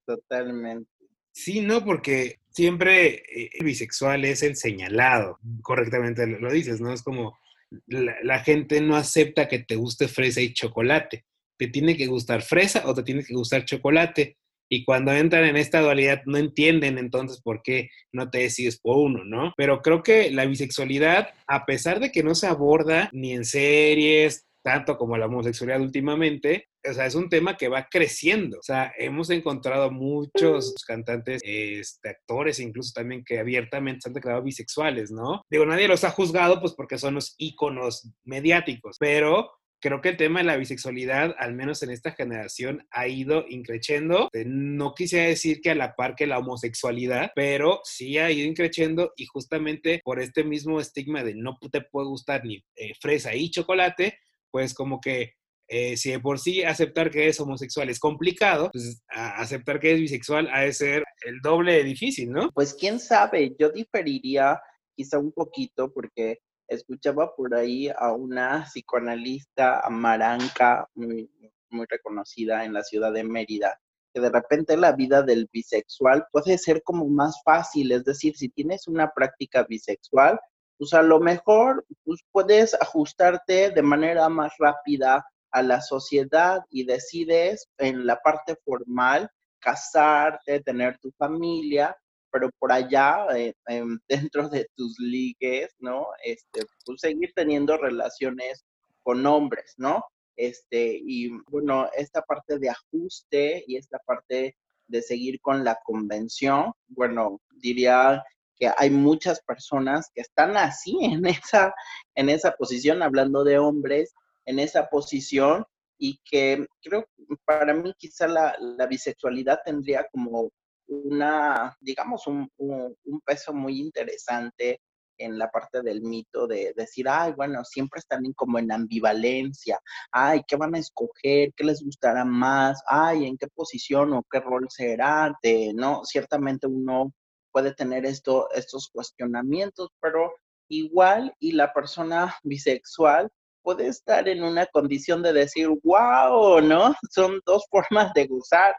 Totalmente. 0.06 0.88
Sí, 1.32 1.62
no, 1.62 1.82
porque 1.84 2.40
siempre 2.50 3.14
eh, 3.14 3.50
el 3.54 3.64
bisexual 3.64 4.24
es 4.24 4.42
el 4.42 4.56
señalado, 4.56 5.38
correctamente 5.62 6.26
lo, 6.26 6.52
dices, 6.52 6.80
¿no? 6.80 6.92
Es 6.92 7.02
como 7.02 7.38
la, 7.86 8.38
gente 8.40 8.80
no 8.80 8.96
acepta 8.96 9.48
que 9.48 9.60
te 9.60 9.76
guste 9.76 10.08
fresa 10.08 10.40
y 10.40 10.52
chocolate. 10.52 11.24
Te 11.58 11.68
tiene 11.68 11.96
que 11.96 12.06
gustar 12.06 12.42
fresa 12.42 12.82
o 12.86 12.94
te 12.94 13.02
tiene 13.02 13.24
que 13.24 13.34
gustar 13.34 13.64
chocolate. 13.64 14.36
Y 14.70 14.84
cuando 14.84 15.12
entran 15.12 15.44
en 15.44 15.56
esta 15.56 15.80
dualidad 15.80 16.22
no 16.24 16.38
entienden 16.38 16.96
entonces 16.96 17.40
por 17.42 17.62
qué 17.62 17.90
no 18.10 18.30
te 18.30 18.38
decides 18.38 18.80
por 18.80 18.96
uno, 18.96 19.22
¿no? 19.24 19.52
Pero 19.56 19.82
creo 19.82 20.02
que 20.02 20.30
la 20.30 20.46
bisexualidad, 20.46 21.28
a 21.46 21.66
pesar 21.66 22.00
de 22.00 22.10
que 22.10 22.22
no 22.22 22.34
se 22.34 22.46
aborda 22.46 23.10
ni 23.12 23.32
en 23.32 23.44
series, 23.44 24.46
tanto 24.62 24.96
como 24.96 25.16
la 25.16 25.26
homosexualidad 25.26 25.80
últimamente, 25.80 26.68
o 26.88 26.92
sea, 26.92 27.06
es 27.06 27.14
un 27.14 27.28
tema 27.28 27.56
que 27.56 27.68
va 27.68 27.88
creciendo. 27.90 28.58
O 28.58 28.62
sea, 28.62 28.92
hemos 28.98 29.30
encontrado 29.30 29.90
muchos 29.90 30.74
cantantes, 30.86 31.40
este, 31.44 32.10
actores, 32.10 32.60
incluso 32.60 32.92
también 32.94 33.24
que 33.24 33.38
abiertamente 33.38 34.02
se 34.02 34.08
han 34.08 34.14
declarado 34.14 34.44
bisexuales, 34.44 35.10
¿no? 35.10 35.42
Digo, 35.50 35.66
nadie 35.66 35.88
los 35.88 36.04
ha 36.04 36.10
juzgado, 36.10 36.60
pues 36.60 36.74
porque 36.74 36.98
son 36.98 37.14
los 37.14 37.34
íconos 37.38 38.08
mediáticos, 38.24 38.96
pero 38.98 39.50
creo 39.82 40.00
que 40.00 40.10
el 40.10 40.16
tema 40.16 40.38
de 40.38 40.44
la 40.44 40.56
bisexualidad, 40.56 41.34
al 41.38 41.54
menos 41.54 41.82
en 41.82 41.90
esta 41.90 42.12
generación, 42.12 42.86
ha 42.90 43.08
ido 43.08 43.44
increciendo. 43.48 44.30
No 44.46 44.94
quisiera 44.94 45.26
decir 45.26 45.60
que 45.60 45.70
a 45.70 45.74
la 45.74 45.96
par 45.96 46.14
que 46.14 46.26
la 46.26 46.38
homosexualidad, 46.38 47.32
pero 47.34 47.80
sí 47.82 48.16
ha 48.16 48.30
ido 48.30 48.46
increciendo 48.46 49.12
y 49.16 49.26
justamente 49.26 50.00
por 50.04 50.20
este 50.20 50.44
mismo 50.44 50.80
estigma 50.80 51.24
de 51.24 51.34
no 51.34 51.58
te 51.70 51.80
puede 51.80 52.06
gustar 52.06 52.44
ni 52.44 52.64
eh, 52.76 52.92
fresa 53.00 53.34
y 53.34 53.50
chocolate, 53.50 54.18
pues 54.52 54.74
como 54.74 55.00
que 55.00 55.32
eh, 55.68 55.96
si 55.96 56.10
de 56.10 56.20
por 56.20 56.38
sí 56.38 56.62
aceptar 56.62 57.10
que 57.10 57.28
es 57.28 57.40
homosexual 57.40 57.88
es 57.88 57.98
complicado, 57.98 58.70
pues 58.72 59.02
aceptar 59.08 59.80
que 59.80 59.92
es 59.92 60.00
bisexual 60.00 60.48
ha 60.52 60.60
de 60.60 60.72
ser 60.74 61.02
el 61.24 61.40
doble 61.40 61.72
de 61.72 61.84
difícil, 61.84 62.30
¿no? 62.30 62.50
Pues 62.52 62.74
quién 62.74 63.00
sabe, 63.00 63.56
yo 63.58 63.70
diferiría 63.70 64.60
quizá 64.94 65.18
un 65.18 65.32
poquito 65.32 65.90
porque 65.90 66.40
escuchaba 66.68 67.34
por 67.34 67.54
ahí 67.54 67.88
a 67.88 68.12
una 68.12 68.64
psicoanalista 68.64 69.80
amaranca 69.80 70.86
muy, 70.94 71.30
muy 71.70 71.86
reconocida 71.88 72.64
en 72.64 72.74
la 72.74 72.82
ciudad 72.82 73.12
de 73.12 73.24
Mérida, 73.24 73.80
que 74.12 74.20
de 74.20 74.30
repente 74.30 74.76
la 74.76 74.92
vida 74.92 75.22
del 75.22 75.48
bisexual 75.50 76.26
puede 76.30 76.58
ser 76.58 76.82
como 76.82 77.08
más 77.08 77.40
fácil, 77.44 77.92
es 77.92 78.04
decir, 78.04 78.36
si 78.36 78.50
tienes 78.50 78.86
una 78.88 79.10
práctica 79.10 79.64
bisexual, 79.64 80.38
pues 80.82 80.94
a 80.94 81.02
lo 81.02 81.20
mejor 81.20 81.86
pues 82.02 82.24
puedes 82.32 82.74
ajustarte 82.74 83.70
de 83.70 83.82
manera 83.82 84.28
más 84.28 84.52
rápida 84.58 85.24
a 85.52 85.62
la 85.62 85.80
sociedad 85.80 86.64
y 86.70 86.84
decides 86.84 87.68
en 87.78 88.04
la 88.04 88.16
parte 88.16 88.56
formal 88.64 89.30
casarte, 89.60 90.58
tener 90.58 90.98
tu 90.98 91.12
familia, 91.12 91.96
pero 92.32 92.50
por 92.58 92.72
allá, 92.72 93.28
eh, 93.36 93.54
dentro 94.08 94.48
de 94.48 94.66
tus 94.74 94.98
ligues, 94.98 95.72
¿no? 95.78 96.08
Este, 96.24 96.66
pues 96.84 97.00
seguir 97.00 97.30
teniendo 97.36 97.76
relaciones 97.76 98.64
con 99.04 99.24
hombres, 99.24 99.74
¿no? 99.76 100.02
Este, 100.34 100.98
y 101.00 101.30
bueno, 101.46 101.88
esta 101.96 102.22
parte 102.22 102.58
de 102.58 102.70
ajuste 102.70 103.62
y 103.68 103.76
esta 103.76 104.00
parte 104.00 104.56
de 104.88 105.00
seguir 105.00 105.40
con 105.40 105.62
la 105.62 105.78
convención, 105.84 106.72
bueno, 106.88 107.40
diría 107.52 108.24
que 108.62 108.70
hay 108.76 108.90
muchas 108.90 109.42
personas 109.42 110.08
que 110.14 110.20
están 110.20 110.56
así 110.56 110.96
en 111.02 111.26
esa, 111.26 111.74
en 112.14 112.28
esa 112.28 112.52
posición, 112.52 113.02
hablando 113.02 113.42
de 113.42 113.58
hombres, 113.58 114.14
en 114.44 114.60
esa 114.60 114.86
posición 114.86 115.64
y 115.98 116.20
que 116.24 116.64
creo 116.80 117.04
para 117.44 117.74
mí 117.74 117.92
quizá 117.98 118.28
la, 118.28 118.56
la 118.60 118.86
bisexualidad 118.86 119.58
tendría 119.64 120.06
como 120.12 120.50
una, 120.86 121.76
digamos, 121.80 122.28
un, 122.28 122.48
un, 122.56 123.20
peso 123.24 123.52
muy 123.52 123.80
interesante 123.80 124.80
en 125.18 125.38
la 125.38 125.50
parte 125.50 125.82
del 125.82 126.00
mito 126.00 126.46
de 126.46 126.72
decir, 126.76 127.08
ay, 127.08 127.32
bueno, 127.32 127.64
siempre 127.64 127.98
están 127.98 128.22
como 128.34 128.60
en 128.60 128.70
ambivalencia, 128.70 129.80
ay, 130.12 130.42
¿qué 130.46 130.54
van 130.54 130.76
a 130.76 130.78
escoger? 130.78 131.52
¿Qué 131.56 131.64
les 131.64 131.82
gustará 131.82 132.24
más? 132.24 132.80
Ay, 132.86 133.26
¿en 133.26 133.36
qué 133.36 133.48
posición 133.48 134.12
o 134.12 134.24
qué 134.30 134.38
rol 134.38 134.66
será? 134.70 135.36
De, 135.42 135.72
¿no? 135.74 136.04
Ciertamente 136.04 136.68
uno 136.68 137.12
puede 137.52 137.74
tener 137.74 138.06
esto, 138.06 138.48
estos 138.52 138.88
cuestionamientos, 138.88 139.90
pero 140.00 140.32
igual 140.68 141.34
y 141.38 141.52
la 141.52 141.72
persona 141.72 142.34
bisexual 142.42 143.30
puede 143.62 143.86
estar 143.86 144.28
en 144.28 144.42
una 144.42 144.66
condición 144.66 145.22
de 145.22 145.32
decir, 145.32 145.68
wow, 145.84 146.60
¿no? 146.60 146.94
Son 147.10 147.40
dos 147.46 147.64
formas 147.70 148.12
de 148.14 148.26
gozar, 148.26 148.74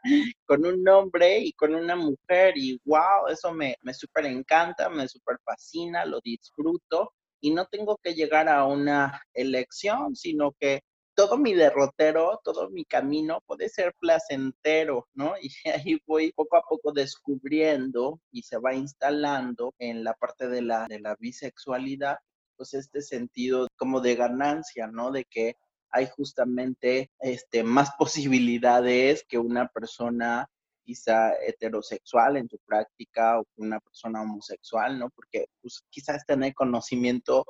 con 0.46 0.66
un 0.66 0.88
hombre 0.90 1.40
y 1.40 1.54
con 1.54 1.74
una 1.74 1.96
mujer, 1.96 2.58
y 2.58 2.80
wow, 2.86 3.28
eso 3.30 3.54
me, 3.54 3.78
me 3.82 3.94
súper 3.94 4.26
encanta, 4.26 4.90
me 4.90 5.08
súper 5.08 5.38
fascina, 5.46 6.06
lo 6.06 6.20
disfruto, 6.22 7.14
y 7.40 7.52
no 7.52 7.66
tengo 7.68 7.98
que 8.04 8.14
llegar 8.14 8.50
a 8.50 8.66
una 8.66 9.22
elección, 9.34 10.16
sino 10.16 10.52
que 10.60 10.82
todo 11.16 11.38
mi 11.38 11.54
derrotero, 11.54 12.40
todo 12.44 12.70
mi 12.70 12.86
camino 12.86 13.42
puede 13.46 13.70
ser 13.70 13.94
placentero, 14.00 15.08
¿no? 15.14 15.34
Y 15.42 15.70
ahí 15.70 16.02
voy 16.06 16.32
poco 16.34 16.58
a 16.58 16.64
poco 16.64 16.92
descubriendo 16.92 18.20
y 18.32 18.44
se 18.44 18.58
va 18.58 18.74
instalando 18.74 19.74
en 19.80 20.04
la 20.04 20.14
parte 20.14 20.48
de 20.48 20.62
la, 20.62 20.88
de 20.88 21.00
la 21.00 21.16
bisexualidad 21.20 22.18
pues 22.56 22.74
este 22.74 23.02
sentido 23.02 23.68
como 23.76 24.00
de 24.00 24.16
ganancia, 24.16 24.88
¿no? 24.88 25.12
De 25.12 25.26
que 25.26 25.58
hay 25.90 26.08
justamente 26.08 27.12
este, 27.20 27.64
más 27.64 27.92
posibilidades 27.98 29.26
que 29.28 29.38
una 29.38 29.68
persona 29.68 30.50
quizá 30.84 31.34
heterosexual 31.46 32.38
en 32.38 32.50
su 32.50 32.58
práctica 32.66 33.40
o 33.40 33.46
una 33.58 33.80
persona 33.80 34.22
homosexual, 34.22 35.00
¿no? 35.00 35.10
Porque 35.10 35.46
pues, 35.62 35.84
quizás 35.90 36.26
tener 36.26 36.54
conocimiento 36.54 37.46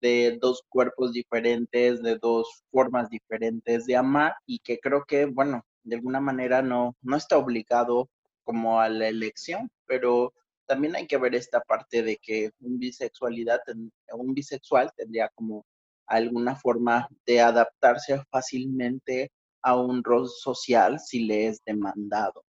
de 0.00 0.38
dos 0.40 0.62
cuerpos 0.68 1.12
diferentes, 1.12 2.02
de 2.02 2.18
dos 2.18 2.62
formas 2.70 3.08
diferentes 3.10 3.86
de 3.86 3.96
amar 3.96 4.34
y 4.46 4.58
que 4.60 4.78
creo 4.78 5.04
que, 5.06 5.26
bueno, 5.26 5.62
de 5.82 5.96
alguna 5.96 6.20
manera 6.20 6.62
no, 6.62 6.96
no 7.02 7.16
está 7.16 7.38
obligado 7.38 8.08
como 8.44 8.80
a 8.80 8.88
la 8.88 9.08
elección, 9.08 9.70
pero 9.86 10.32
también 10.66 10.96
hay 10.96 11.06
que 11.06 11.18
ver 11.18 11.34
esta 11.34 11.60
parte 11.60 12.02
de 12.02 12.16
que 12.16 12.50
un 12.60 12.78
bisexualidad, 12.78 13.60
un 14.12 14.34
bisexual 14.34 14.90
tendría 14.96 15.28
como 15.34 15.64
alguna 16.06 16.56
forma 16.56 17.08
de 17.26 17.40
adaptarse 17.40 18.22
fácilmente 18.30 19.30
a 19.62 19.76
un 19.76 20.04
rol 20.04 20.28
social 20.28 21.00
si 21.00 21.24
le 21.24 21.48
es 21.48 21.60
demandado. 21.64 22.44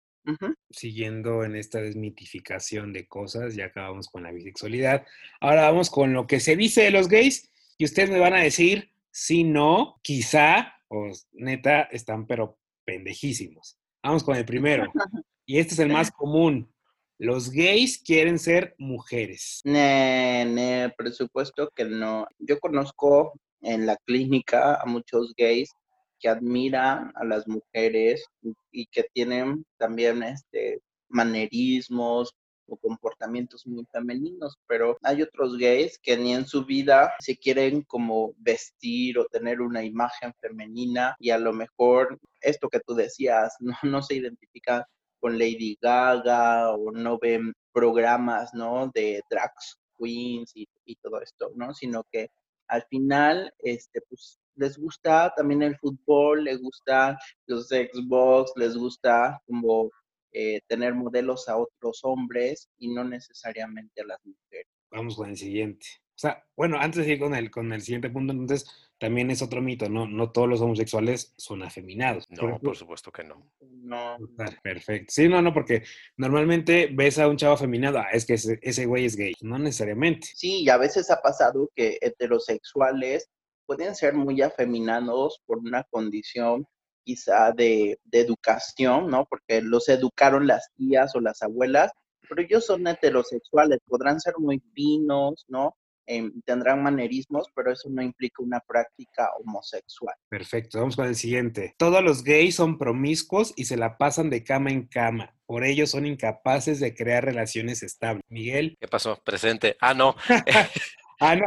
Siguiendo 0.70 1.44
en 1.44 1.56
esta 1.56 1.80
desmitificación 1.80 2.94
de 2.94 3.08
cosas, 3.08 3.56
ya 3.56 3.66
acabamos 3.66 4.08
con 4.08 4.24
la 4.24 4.32
bisexualidad. 4.32 5.06
Ahora 5.40 5.64
vamos 5.64 5.90
con 5.90 6.14
lo 6.14 6.28
que 6.28 6.40
se 6.40 6.56
dice 6.56 6.84
de 6.84 6.92
los 6.92 7.08
gays 7.08 7.52
y 7.78 7.86
ustedes 7.86 8.10
me 8.10 8.20
van 8.20 8.34
a 8.34 8.42
decir 8.42 8.92
si 9.12 9.44
no, 9.44 10.00
quizá, 10.02 10.74
o 10.90 11.10
neta, 11.34 11.84
están 11.84 12.28
pero 12.28 12.58
pendejísimos. 12.84 13.78
Vamos 14.04 14.24
con 14.24 14.36
el 14.36 14.46
primero. 14.46 14.92
Y 15.48 15.60
este 15.60 15.76
es 15.76 15.80
el 15.80 15.90
más 15.90 16.10
común. 16.10 16.74
Los 17.20 17.52
gays 17.52 18.00
quieren 18.00 18.40
ser 18.40 18.74
mujeres. 18.80 19.62
Ne, 19.64 20.44
ne, 20.44 20.92
presupuesto 20.98 21.70
que 21.76 21.86
no. 21.86 22.26
Yo 22.40 22.60
conozco 22.60 23.40
en 23.62 23.86
la 23.86 23.96
clínica 23.98 24.82
a 24.82 24.86
muchos 24.88 25.36
gays 25.38 25.70
que 26.20 26.30
admiran 26.30 27.12
a 27.16 27.26
las 27.26 27.48
mujeres 27.48 28.26
y 28.72 28.86
que 28.88 29.06
tienen 29.14 29.66
también 29.78 30.24
este 30.24 30.82
manerismos 31.10 32.34
o 32.68 32.78
comportamientos 32.78 33.68
muy 33.68 33.86
femeninos, 33.92 34.58
pero 34.68 34.98
hay 35.04 35.22
otros 35.22 35.58
gays 35.58 36.00
que 36.00 36.18
ni 36.18 36.34
en 36.34 36.48
su 36.48 36.66
vida 36.66 37.14
se 37.20 37.38
quieren 37.38 37.84
como 37.84 38.34
vestir 38.38 39.20
o 39.20 39.26
tener 39.26 39.62
una 39.62 39.84
imagen 39.84 40.34
femenina 40.42 41.16
y 41.20 41.30
a 41.30 41.38
lo 41.38 41.54
mejor 41.54 42.20
esto 42.42 42.70
que 42.70 42.80
tú 42.80 42.96
decías 42.96 43.56
no, 43.60 43.76
no 43.84 44.02
se 44.02 44.16
identifica 44.16 44.88
con 45.20 45.40
Lady 45.40 45.78
Gaga 45.82 46.72
o 46.72 46.92
no 46.92 47.18
ven 47.20 47.54
programas, 47.74 48.54
¿no? 48.54 48.92
De 48.94 49.22
drag 49.30 49.52
queens 49.98 50.52
y, 50.56 50.68
todo 51.02 51.22
esto, 51.22 51.52
¿no? 51.56 51.74
Sino 51.74 52.04
que 52.12 52.30
al 52.68 52.84
final, 52.90 53.52
este, 53.60 54.02
pues 54.08 54.40
les 54.56 54.78
gusta 54.78 55.34
también 55.36 55.62
el 55.62 55.78
fútbol, 55.78 56.44
les 56.44 56.62
gusta 56.62 57.18
los 57.48 57.68
Xbox, 57.68 58.52
les 58.56 58.76
gusta 58.76 59.42
como 59.46 59.90
eh, 60.32 60.62
tener 60.68 60.94
modelos 60.94 61.48
a 61.48 61.58
otros 61.58 62.00
hombres 62.04 62.70
y 62.78 62.94
no 62.94 63.04
necesariamente 63.04 64.02
a 64.02 64.06
las 64.06 64.20
mujeres. 64.26 64.68
Vamos 64.92 65.16
con 65.16 65.30
el 65.30 65.38
siguiente. 65.38 65.88
O 66.16 66.18
sea, 66.18 66.42
bueno, 66.56 66.78
antes 66.80 67.06
de 67.06 67.14
ir 67.14 67.20
con 67.20 67.36
el, 67.36 67.52
con 67.52 67.74
el 67.74 67.82
siguiente 67.82 68.10
punto, 68.10 68.32
entonces, 68.32 68.66
también 68.98 69.30
es 69.32 69.42
otro 69.42 69.62
mito, 69.62 69.90
¿no? 69.90 70.08
No 70.08 70.32
todos 70.32 70.48
los 70.48 70.62
homosexuales 70.62 71.34
son 71.38 71.62
afeminados. 71.64 72.26
No, 72.30 72.58
por, 72.60 72.78
supuesto 72.78 73.12
que 73.12 73.26
no. 73.26 73.52
No. 73.60 74.18
Perfecto. 74.64 75.08
Sí, 75.10 75.28
no, 75.28 75.42
no, 75.42 75.54
porque 75.54 75.84
normalmente 76.16 76.90
ves 76.94 77.20
a 77.20 77.28
un 77.28 77.36
chavo 77.36 77.56
afeminado, 77.56 78.00
ah, 78.00 78.08
es 78.14 78.26
que 78.26 78.34
ese, 78.34 78.86
güey 78.86 79.06
es 79.06 79.18
gay. 79.18 79.34
No 79.42 79.60
necesariamente. 79.60 80.30
Sí, 80.34 80.64
y 80.64 80.70
a 80.70 80.78
veces 80.78 81.12
ha 81.12 81.22
pasado 81.22 81.70
que 81.76 81.98
heterosexuales 82.00 83.30
pueden 83.66 83.96
ser 83.96 84.14
muy 84.14 84.42
afeminados 84.42 85.42
por 85.46 85.60
una 85.60 85.84
condición 85.84 86.66
quizá 87.04 87.52
de, 87.52 88.00
de 88.04 88.20
educación, 88.20 89.10
¿no? 89.10 89.26
Porque 89.26 89.62
los 89.62 89.90
educaron 89.90 90.48
las 90.48 90.72
tías 90.76 91.16
o 91.16 91.22
las 91.22 91.42
abuelas, 91.42 91.92
pero 92.28 92.42
ellos 92.42 92.66
son 92.66 92.88
heterosexuales, 92.88 93.80
podrán 93.88 94.20
ser 94.20 94.34
muy 94.40 94.62
finos, 94.74 95.46
¿no? 95.48 95.76
Em, 96.08 96.32
tendrán 96.46 96.84
manerismos, 96.84 97.48
pero 97.56 97.72
eso 97.72 97.90
no 97.90 98.02
implica 98.04 98.44
una 98.44 98.60
práctica 98.60 99.32
homosexual. 99.40 100.16
Perfecto, 100.30 100.78
vamos 100.78 100.96
con 100.96 101.08
el 101.08 101.16
siguiente. 101.16 101.74
Todos 101.78 102.04
los 102.04 102.24
gays 102.24 102.56
son 102.56 102.78
promiscuos 102.78 103.54
y 103.56 103.66
se 103.66 103.76
la 103.76 103.98
pasan 103.98 104.30
de 104.30 104.44
cama 104.44 104.70
en 104.70 104.86
cama. 104.88 105.36
Por 105.48 105.64
ello 105.64 105.88
son 105.88 106.06
incapaces 106.06 106.80
de 106.80 106.94
crear 106.94 107.26
relaciones 107.26 107.82
estables. 107.82 108.24
Miguel. 108.30 108.78
¿Qué 108.80 108.88
pasó? 108.88 109.20
Presente. 109.24 109.78
Ah, 109.80 109.96
no. 109.96 110.16
Ah, 111.20 111.36
no. 111.36 111.46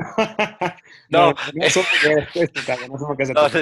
no, 1.10 1.34
no, 1.54 1.64
es 1.64 1.78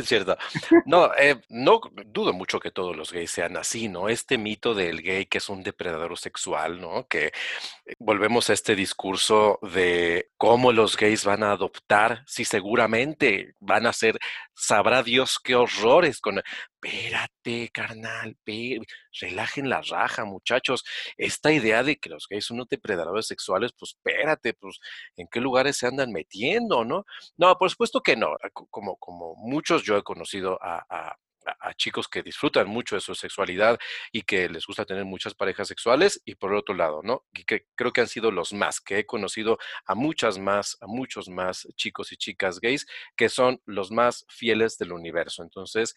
cierto. 0.07 0.37
No, 0.85 1.11
eh, 1.19 1.41
no 1.49 1.81
dudo 2.07 2.33
mucho 2.33 2.61
que 2.61 2.71
todos 2.71 2.97
los 2.97 3.13
gays 3.13 3.31
sean 3.31 3.57
así, 3.57 3.89
¿no? 3.89 4.09
Este 4.09 4.39
mito 4.39 4.75
del 4.75 5.03
gay 5.03 5.27
que 5.27 5.39
es 5.39 5.49
un 5.49 5.63
depredador 5.63 6.17
sexual, 6.19 6.81
¿no? 6.81 7.07
Que 7.09 7.27
eh, 7.27 7.95
volvemos 7.99 8.51
a 8.51 8.53
este 8.53 8.77
discurso 8.77 9.59
de 9.63 10.31
cómo 10.37 10.73
los 10.73 10.97
gays 10.97 11.25
van 11.25 11.43
a 11.43 11.53
adoptar, 11.53 12.23
si 12.27 12.45
seguramente 12.45 13.55
van 13.61 13.87
a 13.87 13.93
ser, 13.93 14.19
sabrá 14.55 15.03
Dios 15.03 15.39
qué 15.43 15.55
horrores 15.55 16.21
con 16.21 16.43
espérate, 16.83 17.71
carnal, 17.71 18.37
relajen 19.21 19.69
la 19.69 19.83
raja, 19.83 20.25
muchachos. 20.25 20.85
Esta 21.17 21.53
idea 21.53 21.83
de 21.83 21.97
que 21.97 22.11
los 22.11 22.27
gays 22.29 22.47
son 22.47 22.57
unos 22.57 22.69
depredadores 22.69 23.27
sexuales, 23.27 23.73
pues 23.79 23.93
espérate, 23.93 24.55
pues, 24.55 24.79
¿en 25.17 25.29
qué 25.29 25.41
lugares 25.41 25.77
se 25.79 25.87
andan 25.87 26.13
metiendo, 26.13 26.85
no? 26.85 27.05
No, 27.37 27.57
por 27.59 27.71
supuesto 27.71 28.01
que 28.03 28.17
no. 28.17 28.37
Como, 28.71 28.97
como 28.97 29.35
muchos 29.37 29.83
yo 29.85 29.97
he 29.97 30.03
conocido 30.03 30.59
a, 30.63 31.17
chicos 31.77 32.09
que 32.09 32.23
disfrutan 32.23 32.69
mucho 32.69 32.95
de 32.95 33.01
su 33.01 33.15
sexualidad 33.15 33.79
y 34.13 34.23
que 34.23 34.49
les 34.49 34.67
gusta 34.67 34.85
tener 34.85 35.05
muchas 35.05 35.35
parejas 35.35 35.69
sexuales 35.69 36.21
y 36.25 36.35
por 36.35 36.55
otro 36.55 36.75
lado, 36.75 37.01
¿no? 37.03 37.25
Y 37.33 37.45
que 37.45 37.67
creo 37.75 37.93
que 37.93 38.01
han 38.01 38.09
sido 38.09 38.31
los 38.31 38.53
más, 38.53 38.81
que 38.81 38.99
he 38.99 39.07
conocido 39.07 39.59
a 39.87 39.95
muchas 39.95 40.39
más, 40.39 40.77
a 40.81 40.87
muchos 40.87 41.29
más 41.29 41.67
chicos 41.77 42.13
y 42.13 42.17
chicas 42.17 42.61
gays 42.61 42.87
que 43.17 43.29
son 43.29 43.61
los 43.67 43.91
más 43.91 44.25
fieles 44.29 44.79
del 44.79 44.93
universo. 44.93 45.43
Entonces, 45.43 45.95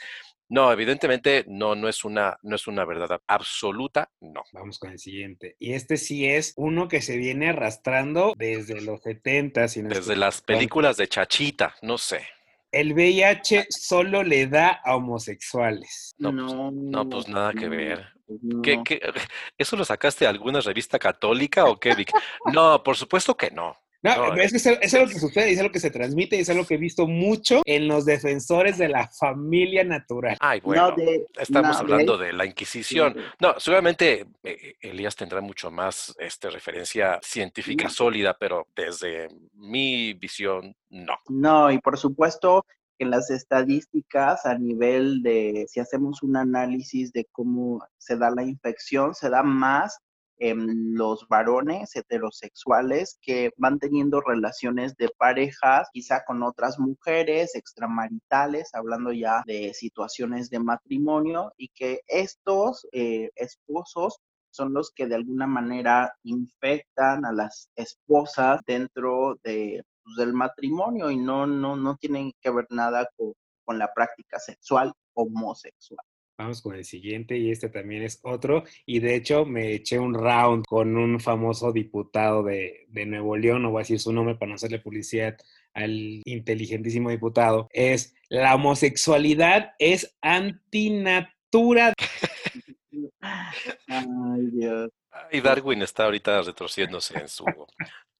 no, 0.50 0.72
evidentemente 0.72 1.46
no, 1.48 1.76
no 1.76 1.88
es 1.88 2.04
una, 2.04 2.38
no 2.42 2.56
es 2.56 2.68
una 2.68 2.84
verdad 2.86 3.22
absoluta, 3.28 4.10
no. 4.20 4.44
Vamos 4.52 4.80
con 4.80 4.92
el 4.92 5.00
siguiente. 5.00 5.56
Y 5.60 5.74
este 5.74 5.98
sí 5.98 6.26
es 6.26 6.54
uno 6.58 6.88
que 6.88 7.02
se 7.02 7.18
viene 7.18 7.50
arrastrando 7.50 8.34
desde 8.36 8.82
los 8.82 9.02
70. 9.04 9.62
desde 9.62 10.16
las 10.16 10.42
películas 10.42 10.98
de 10.98 11.08
Chachita, 11.08 11.76
no 11.82 11.98
sé 11.98 12.28
el 12.72 12.94
VIH 12.94 13.68
solo 13.70 14.24
le 14.24 14.48
da 14.48 14.82
a 14.84 14.96
homosexuales. 14.96 16.14
No, 16.18 16.32
pues, 16.32 16.54
no, 16.54 17.10
pues 17.10 17.28
nada 17.28 17.54
que 17.54 17.68
ver. 17.68 18.08
Pues 18.26 18.40
eso 19.58 19.76
lo 19.76 19.86
sacaste 19.86 20.26
de 20.26 20.30
alguna 20.30 20.62
revista 20.62 21.00
católica 21.00 21.66
o 21.66 21.80
qué, 21.80 21.96
Vic? 21.96 22.12
No, 22.54 22.84
por 22.84 22.96
supuesto 22.96 23.36
que 23.36 23.52
no. 23.52 23.76
No, 24.02 24.34
es 24.36 24.52
que 24.52 24.58
eso, 24.58 24.72
es 24.80 24.94
lo 24.94 25.08
que 25.08 25.20
sucede, 25.20 25.52
es 25.52 25.62
lo 25.62 25.72
que 25.72 25.80
se 25.80 25.92
transmite 25.92 26.38
y 26.38 26.40
es 26.40 26.56
lo 26.56 26.66
que 26.66 26.76
he 26.76 26.78
visto 26.78 27.06
mucho 27.06 27.62
en 27.66 27.88
los 27.88 28.06
defensores 28.06 28.78
de 28.78 28.88
la 28.88 29.10
familia 29.10 29.84
natural. 29.84 30.38
Ay, 30.40 30.62
bueno, 30.62 30.96
estamos 31.38 31.78
hablando 31.78 32.18
de, 32.18 32.32
la 32.32 32.46
Inquisición. 32.46 33.16
No, 33.40 33.60
seguramente 33.60 34.26
eh, 34.44 34.76
Elías 34.80 35.16
tendrá 35.16 35.42
mucho 35.42 35.70
más 35.70 36.16
este, 36.18 36.50
referencia 36.50 37.20
científica 37.22 37.90
sólida, 37.90 38.38
pero 38.40 38.68
desde 38.76 39.28
mi 39.54 40.14
visión, 40.14 40.76
no. 40.90 41.18
No, 41.28 41.72
y 41.72 41.80
por 41.80 41.98
supuesto, 41.98 42.66
en 43.00 43.10
las 43.10 43.30
estadísticas 43.32 44.46
a 44.46 44.58
nivel 44.58 45.22
de, 45.24 45.66
si 45.68 45.80
hacemos 45.80 46.24
un 46.24 46.38
análisis 46.38 47.12
de 47.12 47.26
cómo 47.32 47.86
se 47.98 48.18
da 48.18 48.30
la 48.30 48.44
infección, 48.44 49.16
se 49.16 49.30
da 49.30 49.44
más 49.44 50.00
en 50.40 50.96
los 50.96 51.28
varones 51.28 51.96
heterosexuales 51.96 53.20
que 53.22 53.52
van 53.58 53.78
teniendo 53.78 54.22
relaciones 54.22 54.96
de 54.96 55.10
parejas, 55.18 55.90
quizá 55.94 56.24
con 56.26 56.44
otras 56.44 56.80
mujeres 56.80 57.56
extramaritales, 57.56 58.70
hablando 58.74 59.12
ya 59.12 59.44
de 59.46 59.74
situaciones 59.74 60.50
de 60.50 60.60
matrimonio, 60.60 61.54
y 61.58 61.70
que 61.70 62.02
estos 62.08 62.88
eh, 62.92 63.30
esposos 63.36 64.20
son 64.52 64.74
los 64.74 64.92
que 64.92 65.08
de 65.08 65.16
alguna 65.16 65.46
manera 65.46 66.14
infectan 66.24 67.26
a 67.26 67.32
las 67.32 67.70
esposas 67.76 68.62
dentro 68.66 69.38
de, 69.44 69.84
pues, 70.04 70.16
del 70.18 70.34
matrimonio 70.34 71.12
y 71.12 71.18
no, 71.18 71.46
no, 71.46 71.76
no 71.76 71.96
tienen 71.98 72.32
que 72.42 72.50
ver 72.50 72.66
nada 72.70 73.08
con, 73.16 73.34
con 73.64 73.78
la 73.78 73.94
práctica 73.94 74.40
sexual 74.40 74.94
homosexual. 75.14 76.06
Vamos 76.40 76.62
con 76.62 76.74
el 76.74 76.86
siguiente 76.86 77.38
y 77.38 77.52
este 77.52 77.68
también 77.68 78.02
es 78.02 78.22
otro. 78.24 78.64
Y 78.86 79.00
de 79.00 79.16
hecho 79.16 79.46
me 79.46 79.74
eché 79.74 80.00
un 80.00 80.14
round 80.14 80.64
con 80.66 80.96
un 80.96 81.20
famoso 81.20 81.74
diputado 81.74 82.44
de, 82.44 82.86
de 82.88 83.06
Nuevo 83.06 83.36
León, 83.36 83.62
no 83.62 83.72
voy 83.72 83.80
a 83.80 83.84
decir 83.84 84.00
su 84.00 84.14
nombre 84.14 84.36
para 84.36 84.48
no 84.48 84.56
hacerle 84.56 84.80
publicidad 84.80 85.38
al 85.74 86.22
inteligentísimo 86.24 87.10
diputado. 87.10 87.68
Es 87.74 88.16
la 88.30 88.56
homosexualidad 88.56 89.74
es 89.80 90.16
antinatura. 90.22 91.92
Ay, 93.22 94.46
Dios. 94.54 94.92
Y 95.34 95.42
Darwin 95.42 95.82
está 95.82 96.06
ahorita 96.06 96.42
retrocediéndose 96.42 97.20
en 97.20 97.28
su 97.28 97.44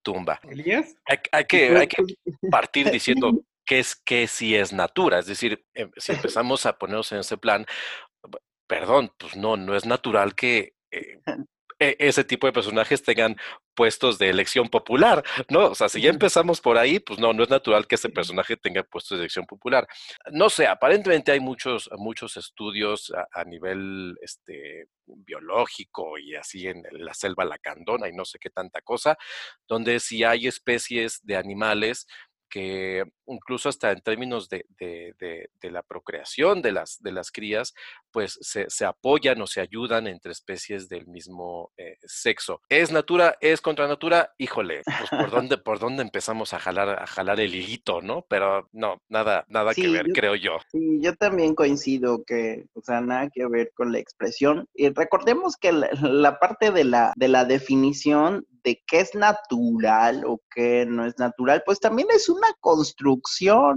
tumba. 0.02 0.42
¿Elías? 0.44 0.94
Hay, 1.06 1.20
hay 1.32 1.46
que, 1.46 1.78
hay 1.78 1.88
que 1.88 2.04
partir 2.52 2.92
diciendo 2.92 3.32
qué 3.70 3.78
es 3.78 3.96
que 3.96 4.28
si 4.28 4.56
es 4.56 4.74
natura. 4.74 5.20
Es 5.20 5.28
decir, 5.28 5.64
em, 5.76 5.92
si 5.96 6.12
empezamos 6.12 6.66
a 6.66 6.78
ponernos 6.80 7.12
en 7.12 7.20
ese 7.20 7.38
plan, 7.38 7.68
perdón, 8.70 9.12
pues 9.18 9.36
no, 9.36 9.58
no 9.58 9.76
es 9.76 9.86
natural 9.86 10.36
que 10.36 10.76
eh, 10.92 11.20
e, 11.80 11.96
ese 12.00 12.24
tipo 12.24 12.46
de 12.48 12.54
personajes 12.54 13.02
tengan 13.04 13.36
puestos 13.74 14.20
de 14.20 14.30
elección 14.30 14.70
popular, 14.70 15.24
¿no? 15.50 15.68
O 15.72 15.76
sea, 15.76 15.90
si 15.90 16.02
ya 16.02 16.10
empezamos 16.12 16.62
por 16.62 16.78
ahí, 16.78 17.00
pues 17.00 17.20
no, 17.20 17.34
no 17.34 17.44
es 17.44 17.50
natural 17.50 17.88
que 17.88 17.96
ese 17.96 18.10
personaje 18.10 18.58
tenga 18.58 18.84
puestos 18.84 19.18
de 19.18 19.24
elección 19.24 19.46
popular. 19.46 19.88
No 20.32 20.50
sé, 20.50 20.68
aparentemente 20.68 21.32
hay 21.32 21.40
muchos, 21.40 21.90
muchos 21.98 22.38
estudios 22.38 23.12
a, 23.12 23.42
a 23.42 23.44
nivel 23.44 24.16
este, 24.22 24.86
biológico 25.06 26.20
y 26.20 26.36
así 26.36 26.68
en 26.68 26.84
la 26.92 27.14
selva 27.16 27.46
lacandona 27.46 28.08
y 28.08 28.14
no 28.14 28.24
sé 28.26 28.38
qué 28.40 28.52
tanta 28.52 28.82
cosa, 28.82 29.18
donde 29.68 30.00
si 30.00 30.24
hay 30.24 30.46
especies 30.48 31.22
de 31.24 31.38
animales 31.38 32.06
que 32.50 33.04
incluso 33.30 33.70
hasta 33.70 33.92
en 33.92 34.02
términos 34.02 34.50
de, 34.50 34.66
de, 34.80 35.14
de, 35.20 35.50
de 35.62 35.72
la 35.72 35.84
procreación 35.84 36.62
de 36.62 36.72
las, 36.72 37.02
de 37.02 37.12
las 37.12 37.32
crías, 37.32 37.74
pues 38.12 38.38
se, 38.42 38.66
se, 38.70 38.86
apoyan 38.86 39.42
o 39.42 39.48
se 39.48 39.62
ayudan 39.62 40.08
entre 40.08 40.32
especies 40.32 40.90
del 40.90 41.08
mismo 41.08 41.72
eh, 41.78 41.98
sexo. 42.04 42.62
¿Es 42.70 42.92
natura? 42.92 43.38
¿Es 43.42 43.62
contra 43.62 43.88
natura? 43.88 44.34
Híjole, 44.38 44.82
pues 44.86 45.10
por 45.10 45.30
dónde, 45.32 45.58
por 45.58 45.80
dónde 45.80 46.02
empezamos 46.04 46.54
a 46.54 46.60
jalar, 46.60 46.90
a 47.02 47.08
jalar 47.08 47.40
el 47.40 47.54
hilito, 47.56 48.02
¿no? 48.02 48.26
Pero 48.30 48.68
no, 48.74 49.02
nada, 49.10 49.46
nada 49.48 49.74
Sí, 49.74 49.84
que 49.84 49.88
ver, 49.90 50.08
yo- 50.08 50.14
creo 50.14 50.36
yo. 50.36 50.58
Sí, 50.72 51.00
yo 51.02 51.16
también 51.16 51.56
coincido 51.56 52.24
que, 52.26 52.66
o 52.74 52.82
sea, 52.82 53.02
nada 53.02 53.30
que 53.34 53.46
ver 53.48 53.72
con 53.76 53.92
la 53.92 54.00
expresión. 54.00 54.68
Y 54.74 54.90
recordemos 54.90 55.56
que 55.58 55.72
la, 55.72 55.90
la 56.02 56.40
parte 56.40 56.72
de 56.72 56.84
la, 56.84 57.14
de 57.16 57.28
la 57.28 57.46
definición 57.46 58.46
de 58.64 58.84
qué 58.86 59.00
es 59.00 59.16
natural 59.16 60.24
o 60.26 60.42
qué 60.54 60.86
no 60.86 61.06
es 61.06 61.18
natural, 61.18 61.64
pues 61.66 61.80
también 61.80 62.10
es 62.14 62.28
una 62.28 62.48
construcción, 62.60 63.19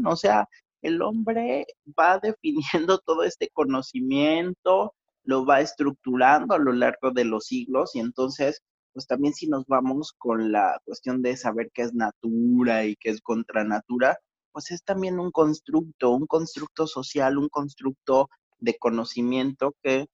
o 0.07 0.17
sea, 0.17 0.49
el 0.83 1.01
hombre 1.03 1.67
va 1.99 2.19
definiendo 2.19 2.99
todo 3.07 3.23
este 3.25 3.49
conocimiento, 3.53 4.95
lo 5.25 5.47
va 5.47 5.61
estructurando 5.61 6.55
a 6.55 6.59
lo 6.59 6.73
largo 6.73 7.11
de 7.13 7.25
los 7.25 7.47
siglos 7.47 7.95
y 7.95 8.01
entonces, 8.01 8.61
pues 8.93 9.07
también 9.07 9.35
si 9.35 9.49
nos 9.49 9.65
vamos 9.67 10.13
con 10.19 10.53
la 10.53 10.79
cuestión 10.85 11.23
de 11.23 11.37
saber 11.37 11.71
qué 11.73 11.83
es 11.83 11.95
natura 11.95 12.85
y 12.85 12.97
qué 12.97 13.11
es 13.11 13.21
contra 13.21 13.65
natura, 13.65 14.19
pues 14.53 14.71
es 14.71 14.83
también 14.85 15.19
un 15.21 15.31
constructo, 15.31 16.11
un 16.11 16.27
constructo 16.27 16.87
social, 16.87 17.39
un 17.39 17.49
constructo 17.49 18.29
de 18.59 18.77
conocimiento 18.79 19.75
que 19.83 20.07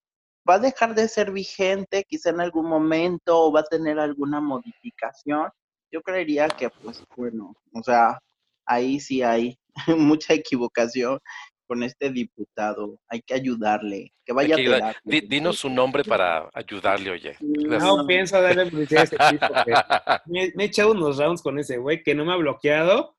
va 0.48 0.54
a 0.54 0.58
dejar 0.58 0.94
de 0.94 1.08
ser 1.08 1.32
vigente 1.32 2.04
quizá 2.08 2.30
en 2.30 2.40
algún 2.40 2.66
momento 2.66 3.38
o 3.38 3.52
va 3.52 3.60
a 3.60 3.64
tener 3.64 3.98
alguna 3.98 4.40
modificación. 4.40 5.48
Yo 5.90 6.02
creería 6.02 6.48
que, 6.48 6.70
pues 6.70 7.02
bueno, 7.16 7.54
o 7.72 7.82
sea, 7.82 8.18
ahí 8.68 9.00
sí 9.00 9.22
hay 9.22 9.58
mucha 9.96 10.34
equivocación 10.34 11.18
con 11.66 11.82
este 11.82 12.10
diputado. 12.10 12.98
Hay 13.08 13.20
que 13.22 13.34
ayudarle, 13.34 14.12
que 14.24 14.32
vaya 14.32 14.48
que 14.56 14.62
a 14.62 14.64
ayudar. 14.64 14.78
terapia. 14.80 15.00
Di- 15.04 15.20
dinos 15.28 15.58
su 15.58 15.68
nombre 15.68 16.02
para 16.04 16.48
ayudarle, 16.54 17.10
oye. 17.10 17.36
No 17.40 18.06
pienso 18.06 18.40
darle 18.40 18.66
publicidad 18.66 19.00
a 19.02 19.04
este 19.04 19.16
tipo. 19.30 19.46
que 19.64 19.72
Me, 20.26 20.52
me 20.54 20.64
he 20.64 20.66
echado 20.66 20.92
unos 20.92 21.18
rounds 21.18 21.42
con 21.42 21.58
ese 21.58 21.76
güey 21.76 22.02
que 22.02 22.14
no 22.14 22.24
me 22.24 22.32
ha 22.32 22.36
bloqueado. 22.36 23.16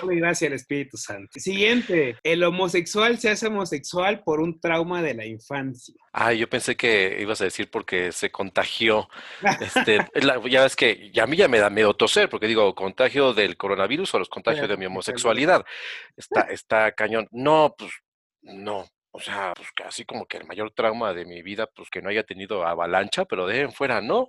Por 0.00 0.14
gracia 0.16 0.48
al 0.48 0.54
Espíritu 0.54 0.96
Santo. 0.96 1.38
Siguiente. 1.38 2.16
El 2.22 2.42
homosexual 2.44 3.18
se 3.18 3.30
hace 3.30 3.46
homosexual 3.48 4.22
por 4.24 4.40
un 4.40 4.60
trauma 4.60 5.02
de 5.02 5.14
la 5.14 5.26
infancia. 5.26 5.94
Ay, 6.12 6.38
yo 6.38 6.48
pensé 6.48 6.76
que 6.76 7.18
ibas 7.20 7.40
a 7.40 7.44
decir 7.44 7.70
porque 7.70 8.12
se 8.12 8.30
contagió. 8.30 9.08
Este, 9.60 9.98
la- 10.14 10.40
ya 10.48 10.62
ves 10.62 10.76
que 10.76 11.10
ya 11.12 11.24
a 11.24 11.26
mí 11.26 11.36
ya 11.36 11.48
me 11.48 11.58
da 11.58 11.70
miedo 11.70 11.94
toser, 11.94 12.28
porque 12.28 12.46
digo, 12.46 12.74
contagio 12.74 13.32
del 13.32 13.56
coronavirus 13.56 14.14
o 14.14 14.18
los 14.18 14.28
contagios 14.28 14.68
de 14.68 14.76
mi 14.76 14.86
homosexualidad. 14.86 15.64
Está, 16.16 16.42
está 16.42 16.92
cañón. 16.92 17.28
No, 17.30 17.74
pues, 17.76 17.90
no. 18.42 18.86
O 19.12 19.20
sea, 19.20 19.52
pues 19.56 19.68
casi 19.74 20.04
como 20.04 20.24
que 20.26 20.36
el 20.36 20.46
mayor 20.46 20.70
trauma 20.72 21.12
de 21.12 21.24
mi 21.24 21.42
vida, 21.42 21.66
pues 21.66 21.90
que 21.90 22.00
no 22.00 22.10
haya 22.10 22.22
tenido 22.22 22.64
avalancha, 22.64 23.24
pero 23.24 23.44
de 23.46 23.54
ahí 23.54 23.60
en 23.60 23.72
fuera, 23.72 24.00
no. 24.00 24.28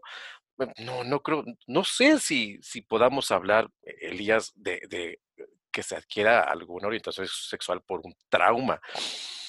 No, 0.80 1.04
no 1.04 1.22
creo, 1.22 1.44
no 1.68 1.84
sé 1.84 2.20
si, 2.20 2.58
si 2.62 2.82
podamos 2.82 3.32
hablar, 3.32 3.70
Elías, 3.84 4.52
de, 4.56 4.82
de 4.90 5.20
que 5.72 5.84
se 5.84 5.96
adquiera 5.96 6.42
alguna 6.42 6.88
orientación 6.88 7.28
sexual 7.28 7.82
por 7.82 8.02
un 8.04 8.16
trauma. 8.30 8.80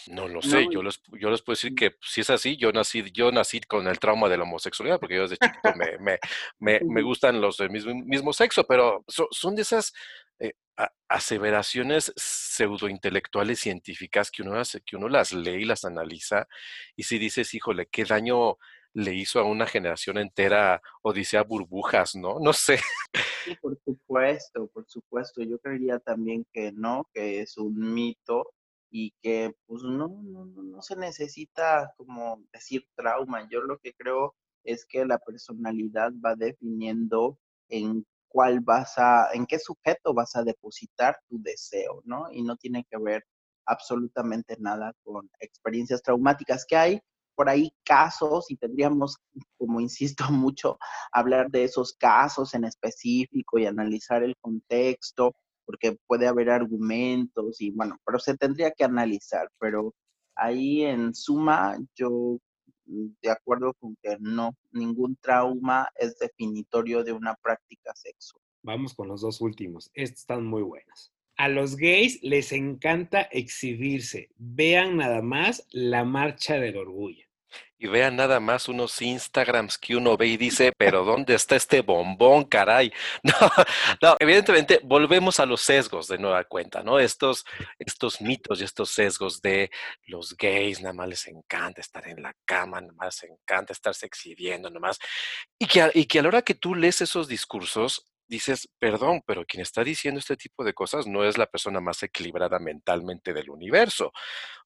No 0.09 0.27
lo 0.27 0.43
sé, 0.43 0.65
No, 0.65 0.73
yo 0.73 0.83
les, 0.83 1.01
yo 1.21 1.31
les 1.31 1.43
puedo 1.43 1.55
decir 1.55 1.75
que 1.77 1.97
si 2.01 2.23
es 2.23 2.31
así, 2.31 2.57
yo 2.57 2.73
nací, 2.73 3.05
yo 3.13 3.31
nací 3.31 3.61
con 3.61 3.87
el 3.87 4.01
trauma 4.01 4.29
de 4.29 4.37
la 4.37 4.43
homosexualidad, 4.43 4.99
porque 4.99 5.15
yo 5.15 5.23
desde 5.23 5.37
chiquito 5.37 5.73
me, 5.77 5.97
me, 5.99 6.19
me, 6.59 6.81
me 6.85 7.03
gustan 7.03 7.41
los 7.41 7.57
del 7.57 7.71
mismo, 7.71 7.95
mismo 7.95 8.33
sexo, 8.33 8.65
pero 8.65 9.05
so- 9.07 9.29
son 9.31 9.55
de 9.55 9.63
esas 9.63 9.93
eh, 10.41 10.55
aseveraciones 11.07 12.13
pseudointelectuales 12.17 13.61
científicas 13.61 14.31
que 14.33 14.43
uno, 14.43 14.59
hace, 14.59 14.81
que 14.81 14.97
uno 14.97 15.09
las 15.09 15.33
lee 15.33 15.63
y 15.63 15.65
las 15.65 15.85
analiza, 15.85 16.49
y 16.97 17.05
si 17.05 17.19
dices, 17.19 17.55
híjole, 17.55 17.87
qué 17.87 18.05
daño 18.05 18.57
le 18.95 19.15
hizo 19.15 19.41
a 19.41 19.45
una 19.45 19.67
generación 19.67 20.19
entera 20.19 20.83
Odisea 21.03 21.43
Burbujas, 21.43 22.15
¿no? 22.15 22.39
No 22.41 22.53
sé. 22.53 22.79
Sí, 23.45 23.57
por 23.61 23.79
supuesto, 23.85 24.69
por 24.69 24.87
supuesto. 24.89 25.43
Yo 25.43 25.59
creería 25.59 25.99
también 25.99 26.47
que 26.53 26.73
no, 26.73 27.09
que 27.13 27.41
es 27.41 27.57
un 27.57 27.95
mito 27.95 28.53
y 28.91 29.13
que 29.23 29.55
pues 29.67 29.83
no, 29.83 30.21
no, 30.23 30.45
no, 30.45 30.83
se 30.83 30.97
necesita 30.97 31.93
como 31.97 32.45
decir 32.53 32.87
trauma. 32.95 33.49
Yo 33.51 33.63
lo 33.63 33.79
que 33.79 33.95
creo 33.95 34.35
es 34.65 34.85
que 34.87 35.05
la 35.07 35.19
personalidad 35.19 36.13
va 36.25 36.37
definiendo 36.37 37.39
en 37.69 38.07
cuál 38.29 38.61
vas 38.61 38.99
a, 38.99 39.31
en 39.33 39.47
qué 39.47 39.59
sujeto 39.59 40.15
vas 40.15 40.37
a 40.37 40.45
depositar 40.45 41.19
tu 41.29 41.41
deseo, 41.43 42.03
¿no? 42.05 42.31
Y 42.31 42.43
no 42.43 42.57
tiene 42.57 42.85
que 42.91 42.99
ver 42.99 43.25
absolutamente 43.67 44.57
nada 44.59 44.93
con 45.03 45.31
experiencias 45.41 46.03
traumáticas 46.03 46.65
que 46.67 46.77
hay 46.77 47.01
por 47.35 47.49
ahí 47.49 47.73
casos 47.85 48.51
y 48.51 48.57
tendríamos, 48.57 49.17
como 49.59 49.81
insisto 49.81 50.25
mucho, 50.31 50.79
hablar 51.13 51.51
de 51.51 51.65
esos 51.65 51.95
casos 51.95 52.55
en 52.55 52.65
específico 52.65 53.59
y 53.59 53.67
analizar 53.67 54.23
el 54.23 54.37
contexto, 54.41 55.35
porque 55.65 55.97
puede 56.07 56.27
haber 56.27 56.51
argumentos 56.51 57.61
y 57.61 57.71
bueno, 57.71 57.97
pero 58.05 58.19
se 58.19 58.37
tendría 58.37 58.73
que 58.73 58.85
analizar, 58.85 59.49
pero 59.59 59.95
ahí 60.35 60.83
en 60.83 61.15
suma 61.15 61.79
yo 61.95 62.39
mm, 62.87 63.07
de 63.23 63.31
acuerdo 63.31 63.75
con 63.75 63.97
que 64.03 64.17
no, 64.21 64.57
ningún 64.73 65.17
trauma 65.17 65.89
es 65.97 66.19
definitorio 66.19 67.05
de 67.05 67.13
una 67.13 67.35
práctica 67.37 67.93
sexual. 67.95 68.43
Vamos 68.63 68.95
con 68.95 69.09
los 69.09 69.23
dos 69.23 69.41
últimos. 69.41 69.91
Estos 69.95 70.21
están 70.21 70.47
muy 70.47 70.63
buenos. 70.63 71.13
A 71.43 71.49
los 71.49 71.75
gays 71.75 72.21
les 72.23 72.53
encanta 72.53 73.23
exhibirse. 73.23 74.31
Vean 74.37 74.99
nada 74.99 75.23
más 75.23 75.67
la 75.73 76.05
marcha 76.05 76.55
del 76.61 76.77
orgullo. 76.77 77.27
Y 77.81 77.89
vean 77.89 78.15
nada 78.15 78.39
más 78.39 78.69
unos 78.69 79.03
Instagrams 79.03 79.77
que 79.77 79.97
uno 79.97 80.17
ve 80.17 80.29
y 80.29 80.37
dice, 80.37 80.71
pero 80.79 81.05
¿dónde 81.05 81.35
está 81.35 81.57
este 81.57 81.81
bombón, 81.81 82.45
caray? 82.45 82.93
No, 84.01 84.17
evidentemente 84.21 84.79
volvemos 84.85 85.41
a 85.41 85.47
los 85.47 85.63
sesgos 85.63 86.07
de 86.07 86.17
nueva 86.17 86.45
cuenta, 86.45 86.85
¿no? 86.85 87.01
Estos, 87.01 87.45
estos 87.77 88.21
mitos 88.21 88.61
y 88.61 88.65
estos 88.65 88.91
sesgos 88.91 89.43
de 89.43 89.69
los 90.07 90.37
gays, 90.37 90.81
nada 90.81 90.95
más 90.95 91.09
les 91.09 91.27
encanta 91.27 91.81
estar 91.81 92.07
en 92.07 92.23
la 92.23 92.33
cama, 92.45 92.81
nada 92.81 92.93
más 92.93 93.21
les 93.21 93.33
encanta 93.33 93.73
estarse 93.73 94.07
exhibiendo, 94.07 94.71
nada 94.71 94.79
más. 94.79 95.01
Y 95.59 95.67
que, 95.67 95.91
y 95.93 96.05
que 96.05 96.21
a 96.21 96.23
la 96.23 96.29
hora 96.29 96.43
que 96.43 96.55
tú 96.55 96.77
lees 96.77 97.01
esos 97.01 97.27
discursos, 97.27 98.12
dices, 98.33 98.69
perdón, 98.79 99.23
pero 99.27 99.45
quien 99.45 99.61
está 99.61 99.85
diciendo 99.85 100.19
este 100.19 100.37
tipo 100.37 100.65
de 100.65 100.73
cosas 100.73 101.07
no 101.07 101.23
es 101.25 101.37
la 101.37 101.47
persona 101.47 101.81
más 101.81 102.03
equilibrada 102.03 102.59
mentalmente 102.59 103.35
del 103.35 103.51
universo. 103.51 104.11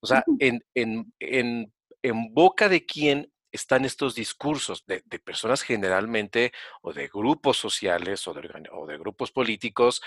O 0.01 0.07
sea, 0.07 0.23
en, 0.39 0.61
en, 0.75 1.13
en, 1.19 1.73
en 2.03 2.33
boca 2.33 2.69
de 2.69 2.87
quién 2.87 3.31
están 3.51 3.85
estos 3.85 4.15
discursos 4.15 4.85
de, 4.87 5.03
de, 5.07 5.19
personas 5.19 5.63
generalmente 5.63 6.53
o 6.83 6.93
de 6.93 7.09
grupos 7.09 7.57
sociales 7.57 8.27
o 8.29 8.35
de, 8.35 8.69
o 8.73 8.87
de 8.87 8.99
grupos 8.99 9.33
políticos 9.33 10.03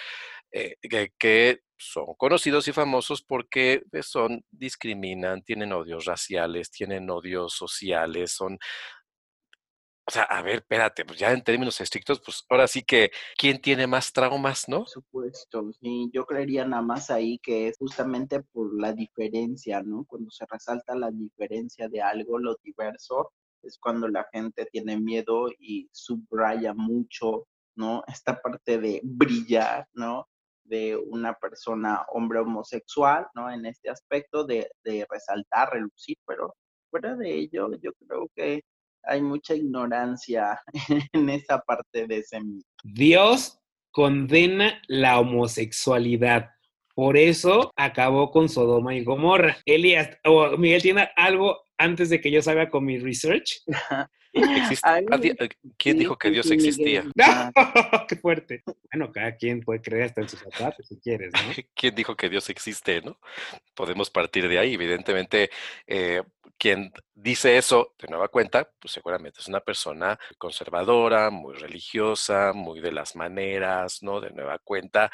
eh, 0.52 0.76
que, 0.82 1.13
que, 1.17 1.62
son 1.82 2.13
conocidos 2.17 2.67
y 2.67 2.74
famosos 2.74 3.22
porque 3.22 3.82
pues, 3.89 4.08
son, 4.08 4.43
discriminan, 4.52 5.41
tienen 5.43 5.72
odios 5.72 6.04
raciales, 6.06 6.72
tienen 6.72 7.10
odios 7.10 7.54
sociales, 7.54 8.34
son 8.34 8.60
o 10.10 10.12
sea, 10.12 10.24
a 10.24 10.41
ver, 10.41 10.56
espérate, 10.56 11.06
pues 11.06 11.19
ya 11.19 11.32
en 11.32 11.43
términos 11.43 11.80
estrictos, 11.80 12.19
pues 12.19 12.43
ahora 12.50 12.67
sí 12.67 12.82
que, 12.82 13.12
¿quién 13.38 13.62
tiene 13.62 13.86
más 13.86 14.12
traumas, 14.12 14.67
no? 14.67 14.80
Por 14.80 14.89
supuesto, 14.89 15.72
sí, 15.80 16.10
yo 16.12 16.26
creería 16.26 16.65
nada 16.65 16.82
más 16.82 17.12
ahí 17.12 17.38
que 17.38 17.67
es 17.67 17.78
justamente 17.78 18.41
por 18.41 18.74
la 18.74 18.91
diferencia, 18.91 19.84
¿no? 19.84 20.06
Cuando 20.06 20.32
se 20.32 20.48
resalta 20.50 20.95
la 20.95 21.12
diferencia 21.12 21.88
de 21.89 22.02
algo, 22.02 22.39
lo 22.39 22.56
diverso, 22.63 23.34
es 23.62 23.78
cuando 23.78 24.08
la 24.08 24.28
gente 24.34 24.65
tiene 24.72 25.00
miedo 25.00 25.50
y 25.60 25.88
subraya 25.91 26.74
mucho, 26.74 27.45
¿no? 27.76 28.04
Esta 28.08 28.41
parte 28.41 28.80
de 28.80 29.02
brillar, 29.04 29.88
¿no? 29.93 30.28
De 30.63 30.98
una 30.98 31.36
persona, 31.36 32.04
hombre 32.13 32.39
homosexual, 32.39 33.28
¿no? 33.36 33.52
En 33.52 33.67
este 33.67 33.91
aspecto 33.91 34.43
de, 34.43 34.72
de 34.84 35.06
resaltar, 35.08 35.69
relucir, 35.72 36.17
pero 36.26 36.56
fuera 36.89 37.15
de 37.15 37.32
ello, 37.32 37.69
yo 37.80 37.91
creo 37.93 38.28
que 38.36 38.63
hay 39.10 39.22
mucha 39.22 39.56
ignorancia 39.56 40.60
en 41.13 41.30
esa 41.30 41.60
parte 41.60 42.08
de 42.08 42.19
ese 42.19 42.39
mito. 42.39 42.67
Dios 42.84 43.60
condena 43.91 44.82
la 44.88 45.19
homosexualidad. 45.19 46.52
Por 46.93 47.17
eso 47.17 47.72
acabó 47.76 48.32
con 48.32 48.50
Sodoma 48.50 48.95
y 48.95 49.04
Gomorra. 49.04 49.58
Elías, 49.65 50.10
o 50.26 50.58
Miguel, 50.58 50.82
¿tiene 50.82 51.10
algo 51.15 51.58
antes 51.78 52.10
de 52.10 52.22
que 52.22 52.30
yo 52.30 52.41
salga 52.41 52.69
con 52.69 52.86
mi 52.86 52.98
research? 52.98 53.63
Ay, 54.84 55.06
¿Quién 55.78 55.97
dijo 55.97 56.17
que 56.17 56.30
Dios 56.30 56.49
existía? 56.52 57.06
¡No! 57.15 57.52
¡Qué 58.08 58.15
fuerte! 58.15 58.63
Bueno, 58.91 59.12
cada 59.12 59.36
quien 59.36 59.62
puede 59.62 59.82
creer 59.82 60.04
hasta 60.04 60.21
en 60.21 60.30
sus 60.30 60.39
zapatos 60.39 60.88
si 60.88 60.99
quieres, 60.99 61.32
¿no? 61.34 61.39
¿Quién 61.75 61.95
dijo 61.95 62.15
que 62.15 62.30
Dios 62.30 62.49
existe, 62.49 63.02
no? 63.02 63.19
Podemos 63.73 64.10
partir 64.10 64.47
de 64.47 64.60
ahí. 64.60 64.73
Evidentemente, 64.73 65.49
eh, 65.88 66.21
quien 66.58 66.91
dice 67.15 67.58
eso 67.58 67.95
de 67.99 68.08
nueva 68.10 68.28
cuenta, 68.28 68.69
pues 68.80 68.93
seguramente 68.93 69.39
es 69.39 69.47
una 69.47 69.62
persona 69.62 70.19
conservadora, 70.38 71.30
muy 71.30 71.56
religiosa, 71.56 72.52
muy 72.54 72.82
de 72.82 72.91
las 72.91 73.15
maneras, 73.15 74.04
¿no? 74.04 74.19
De 74.19 74.32
nueva 74.32 74.60
cuenta, 74.60 75.10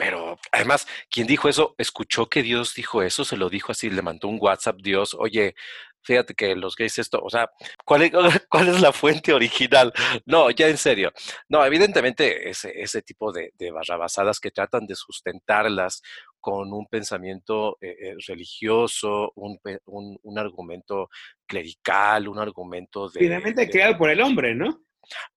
pero 0.00 0.38
además, 0.50 0.86
quien 1.10 1.26
dijo 1.26 1.46
eso, 1.50 1.74
escuchó 1.76 2.30
que 2.30 2.42
Dios 2.42 2.72
dijo 2.74 3.02
eso, 3.02 3.22
se 3.22 3.36
lo 3.36 3.50
dijo 3.50 3.72
así, 3.72 3.90
le 3.90 4.00
mandó 4.00 4.28
un 4.28 4.38
WhatsApp 4.40 4.78
Dios, 4.80 5.12
oye, 5.12 5.54
fíjate 6.02 6.34
que 6.34 6.54
los 6.54 6.76
gays 6.76 6.98
esto, 6.98 7.20
o 7.22 7.30
sea, 7.30 7.50
¿cuál 7.84 8.02
es, 8.02 8.12
cuál 8.48 8.68
es 8.68 8.80
la 8.80 8.92
fuente 8.92 9.32
original? 9.32 9.92
No, 10.26 10.50
ya 10.50 10.68
en 10.68 10.78
serio. 10.78 11.12
No, 11.48 11.64
evidentemente 11.64 12.48
ese, 12.48 12.72
ese 12.80 13.02
tipo 13.02 13.32
de, 13.32 13.52
de 13.58 13.70
barrabasadas 13.70 14.40
que 14.40 14.50
tratan 14.50 14.86
de 14.86 14.94
sustentarlas 14.94 16.02
con 16.40 16.72
un 16.72 16.86
pensamiento 16.86 17.76
eh, 17.80 17.96
eh, 18.00 18.14
religioso, 18.26 19.32
un, 19.36 19.60
un, 19.86 20.18
un, 20.22 20.38
argumento 20.38 21.10
clerical, 21.46 22.28
un 22.28 22.38
argumento 22.38 23.10
de... 23.10 23.20
Finalmente 23.20 23.66
de, 23.66 23.70
creado 23.70 23.98
por 23.98 24.10
el 24.10 24.20
hombre, 24.22 24.54
¿no? 24.54 24.82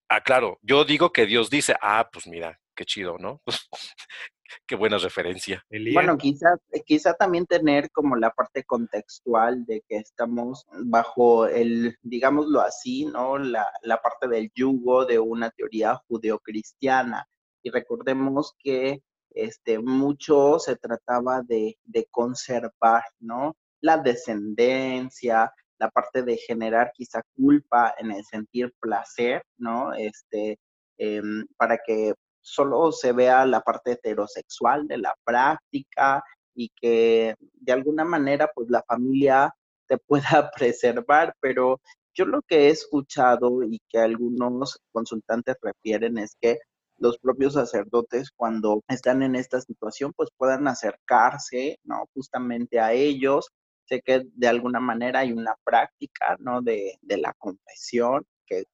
Ah, 0.07 0.21
claro, 0.21 0.59
yo 0.61 0.85
digo 0.85 1.11
que 1.11 1.25
Dios 1.25 1.49
dice, 1.49 1.75
ah, 1.81 2.09
pues 2.11 2.27
mira, 2.27 2.59
qué 2.75 2.85
chido, 2.85 3.17
¿no? 3.17 3.41
Qué 4.65 4.75
buena 4.75 4.97
referencia. 4.97 5.65
Elías. 5.69 5.93
Bueno, 5.93 6.17
quizá, 6.17 6.57
quizá 6.85 7.13
también 7.13 7.45
tener 7.45 7.89
como 7.91 8.15
la 8.15 8.31
parte 8.31 8.63
contextual 8.63 9.65
de 9.65 9.81
que 9.87 9.97
estamos 9.97 10.65
bajo 10.85 11.47
el, 11.47 11.97
digámoslo 12.01 12.61
así, 12.61 13.05
¿no? 13.05 13.37
La, 13.37 13.67
la 13.81 14.01
parte 14.01 14.27
del 14.27 14.51
yugo 14.53 15.05
de 15.05 15.19
una 15.19 15.49
teoría 15.49 15.95
judeocristiana. 16.07 17.27
Y 17.63 17.71
recordemos 17.71 18.53
que 18.59 19.01
este, 19.31 19.79
mucho 19.79 20.59
se 20.59 20.75
trataba 20.75 21.41
de, 21.41 21.77
de 21.83 22.05
conservar, 22.11 23.03
¿no? 23.19 23.55
La 23.81 23.97
descendencia, 23.97 25.51
la 25.79 25.89
parte 25.89 26.23
de 26.23 26.37
generar 26.37 26.91
quizá 26.93 27.21
culpa 27.35 27.95
en 27.97 28.11
el 28.11 28.23
sentir 28.23 28.73
placer, 28.79 29.43
¿no? 29.57 29.93
Este, 29.93 30.59
eh, 30.97 31.21
para 31.57 31.79
que 31.85 32.13
solo 32.43 32.91
se 32.91 33.13
vea 33.13 33.45
la 33.45 33.61
parte 33.61 33.93
heterosexual 33.93 34.87
de 34.87 34.97
la 34.97 35.15
práctica 35.23 36.23
y 36.53 36.69
que 36.75 37.35
de 37.39 37.71
alguna 37.73 38.05
manera 38.05 38.49
pues 38.53 38.69
la 38.69 38.83
familia 38.83 39.53
te 39.87 39.97
pueda 39.97 40.51
preservar, 40.55 41.33
pero 41.39 41.79
yo 42.13 42.25
lo 42.25 42.41
que 42.43 42.67
he 42.67 42.69
escuchado 42.69 43.63
y 43.63 43.79
que 43.89 43.99
algunos 43.99 44.79
consultantes 44.91 45.55
refieren 45.61 46.17
es 46.17 46.35
que 46.39 46.59
los 46.97 47.17
propios 47.17 47.53
sacerdotes 47.53 48.29
cuando 48.35 48.83
están 48.87 49.23
en 49.23 49.35
esta 49.35 49.59
situación 49.61 50.13
pues 50.15 50.29
puedan 50.37 50.67
acercarse, 50.67 51.79
¿no? 51.83 52.05
Justamente 52.13 52.79
a 52.79 52.93
ellos. 52.93 53.49
Sé 53.85 54.01
que 54.01 54.23
de 54.35 54.47
alguna 54.47 54.79
manera 54.79 55.19
hay 55.21 55.31
una 55.33 55.55
práctica, 55.63 56.37
¿no? 56.39 56.61
De, 56.61 56.97
de 57.01 57.17
la 57.17 57.33
confesión 57.33 58.25
que, 58.45 58.65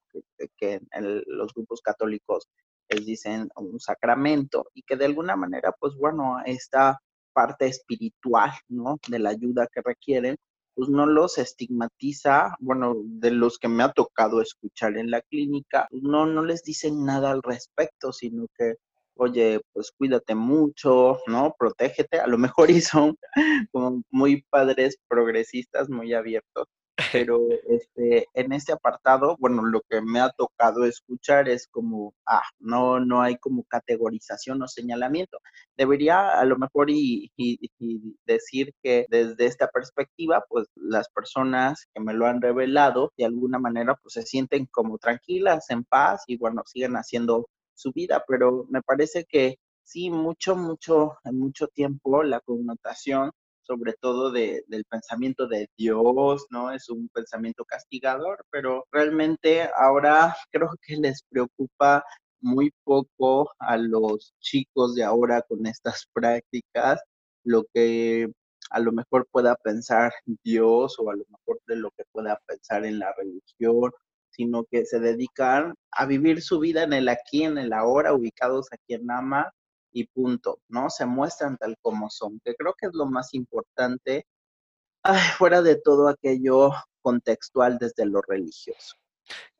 que, 0.57 0.81
en 0.91 1.23
los 1.27 1.53
grupos 1.53 1.81
católicos 1.81 2.47
les 2.89 3.05
dicen 3.05 3.49
un 3.55 3.79
sacramento 3.79 4.67
y 4.73 4.83
que 4.83 4.95
de 4.95 5.05
alguna 5.05 5.35
manera, 5.35 5.73
pues 5.79 5.95
bueno, 5.95 6.37
esta 6.45 6.99
parte 7.33 7.67
espiritual, 7.67 8.51
¿no? 8.67 8.99
De 9.07 9.19
la 9.19 9.29
ayuda 9.29 9.67
que 9.71 9.81
requieren, 9.83 10.35
pues 10.75 10.89
no 10.89 11.05
los 11.05 11.37
estigmatiza, 11.37 12.55
bueno, 12.59 12.95
de 13.03 13.31
los 13.31 13.57
que 13.59 13.67
me 13.67 13.83
ha 13.83 13.91
tocado 13.91 14.41
escuchar 14.41 14.97
en 14.97 15.11
la 15.11 15.21
clínica, 15.21 15.87
no, 15.91 16.25
no 16.25 16.43
les 16.43 16.63
dicen 16.63 17.05
nada 17.05 17.31
al 17.31 17.43
respecto, 17.43 18.13
sino 18.13 18.47
que, 18.57 18.75
oye, 19.15 19.59
pues 19.73 19.91
cuídate 19.91 20.35
mucho, 20.35 21.19
¿no? 21.27 21.53
Protégete, 21.59 22.19
a 22.19 22.27
lo 22.27 22.37
mejor 22.37 22.69
y 22.71 22.81
son 22.81 23.17
como 23.71 24.01
muy 24.09 24.43
padres 24.49 24.97
progresistas, 25.09 25.89
muy 25.89 26.13
abiertos, 26.13 26.67
pero 27.11 27.47
este, 27.67 28.27
en 28.33 28.51
este 28.53 28.73
apartado, 28.73 29.35
bueno, 29.39 29.63
lo 29.63 29.81
que 29.89 30.01
me 30.01 30.19
ha 30.19 30.29
tocado 30.29 30.85
escuchar 30.85 31.49
es 31.49 31.67
como, 31.67 32.13
ah, 32.25 32.41
no, 32.59 32.99
no 32.99 33.21
hay 33.21 33.37
como 33.37 33.63
categorización 33.63 34.61
o 34.61 34.67
señalamiento. 34.67 35.39
Debería 35.77 36.39
a 36.39 36.45
lo 36.45 36.57
mejor 36.57 36.89
y, 36.89 37.31
y, 37.37 37.59
decir 38.25 38.73
que 38.83 39.05
desde 39.09 39.45
esta 39.45 39.67
perspectiva, 39.67 40.43
pues 40.49 40.67
las 40.75 41.09
personas 41.09 41.87
que 41.93 42.01
me 42.01 42.13
lo 42.13 42.25
han 42.27 42.41
revelado, 42.41 43.11
de 43.17 43.25
alguna 43.25 43.59
manera, 43.59 43.95
pues 44.01 44.13
se 44.13 44.23
sienten 44.23 44.65
como 44.67 44.97
tranquilas, 44.97 45.69
en 45.69 45.83
paz 45.83 46.23
y 46.27 46.37
bueno, 46.37 46.63
siguen 46.65 46.93
haciendo 46.95 47.47
su 47.73 47.91
vida, 47.91 48.23
pero 48.27 48.65
me 48.69 48.81
parece 48.81 49.25
que 49.25 49.57
sí, 49.83 50.09
mucho, 50.09 50.55
mucho, 50.55 51.17
mucho 51.25 51.67
tiempo 51.67 52.23
la 52.23 52.39
connotación 52.41 53.31
sobre 53.69 53.93
todo 54.01 54.31
de, 54.31 54.63
del 54.67 54.83
pensamiento 54.85 55.47
de 55.47 55.69
Dios, 55.77 56.47
¿no? 56.49 56.71
Es 56.71 56.89
un 56.89 57.07
pensamiento 57.09 57.63
castigador, 57.65 58.43
pero 58.49 58.85
realmente 58.91 59.69
ahora 59.77 60.35
creo 60.51 60.69
que 60.81 60.95
les 60.97 61.21
preocupa 61.29 62.03
muy 62.41 62.71
poco 62.83 63.51
a 63.59 63.77
los 63.77 64.33
chicos 64.39 64.95
de 64.95 65.03
ahora 65.03 65.43
con 65.43 65.67
estas 65.67 66.07
prácticas, 66.13 66.99
lo 67.43 67.63
que 67.73 68.27
a 68.71 68.79
lo 68.79 68.91
mejor 68.91 69.27
pueda 69.31 69.55
pensar 69.55 70.11
Dios 70.43 70.95
o 70.99 71.11
a 71.11 71.15
lo 71.15 71.25
mejor 71.29 71.61
de 71.67 71.75
lo 71.75 71.91
que 71.91 72.05
pueda 72.11 72.39
pensar 72.47 72.85
en 72.85 72.97
la 72.97 73.13
religión, 73.17 73.91
sino 74.31 74.63
que 74.65 74.85
se 74.85 74.99
dedican 74.99 75.75
a 75.91 76.05
vivir 76.07 76.41
su 76.41 76.59
vida 76.59 76.83
en 76.83 76.93
el 76.93 77.07
aquí, 77.09 77.43
en 77.43 77.59
el 77.59 77.73
ahora, 77.73 78.13
ubicados 78.13 78.67
aquí 78.71 78.95
en 78.95 79.05
Nama, 79.05 79.51
y 79.91 80.05
punto, 80.05 80.59
¿no? 80.67 80.89
Se 80.89 81.05
muestran 81.05 81.57
tal 81.57 81.77
como 81.81 82.09
son, 82.09 82.39
que 82.43 82.55
creo 82.55 82.73
que 82.77 82.87
es 82.87 82.93
lo 82.93 83.05
más 83.05 83.33
importante, 83.33 84.25
fuera 85.37 85.61
de 85.61 85.75
todo 85.75 86.07
aquello 86.07 86.71
contextual 87.01 87.77
desde 87.77 88.05
lo 88.05 88.21
religioso. 88.21 88.95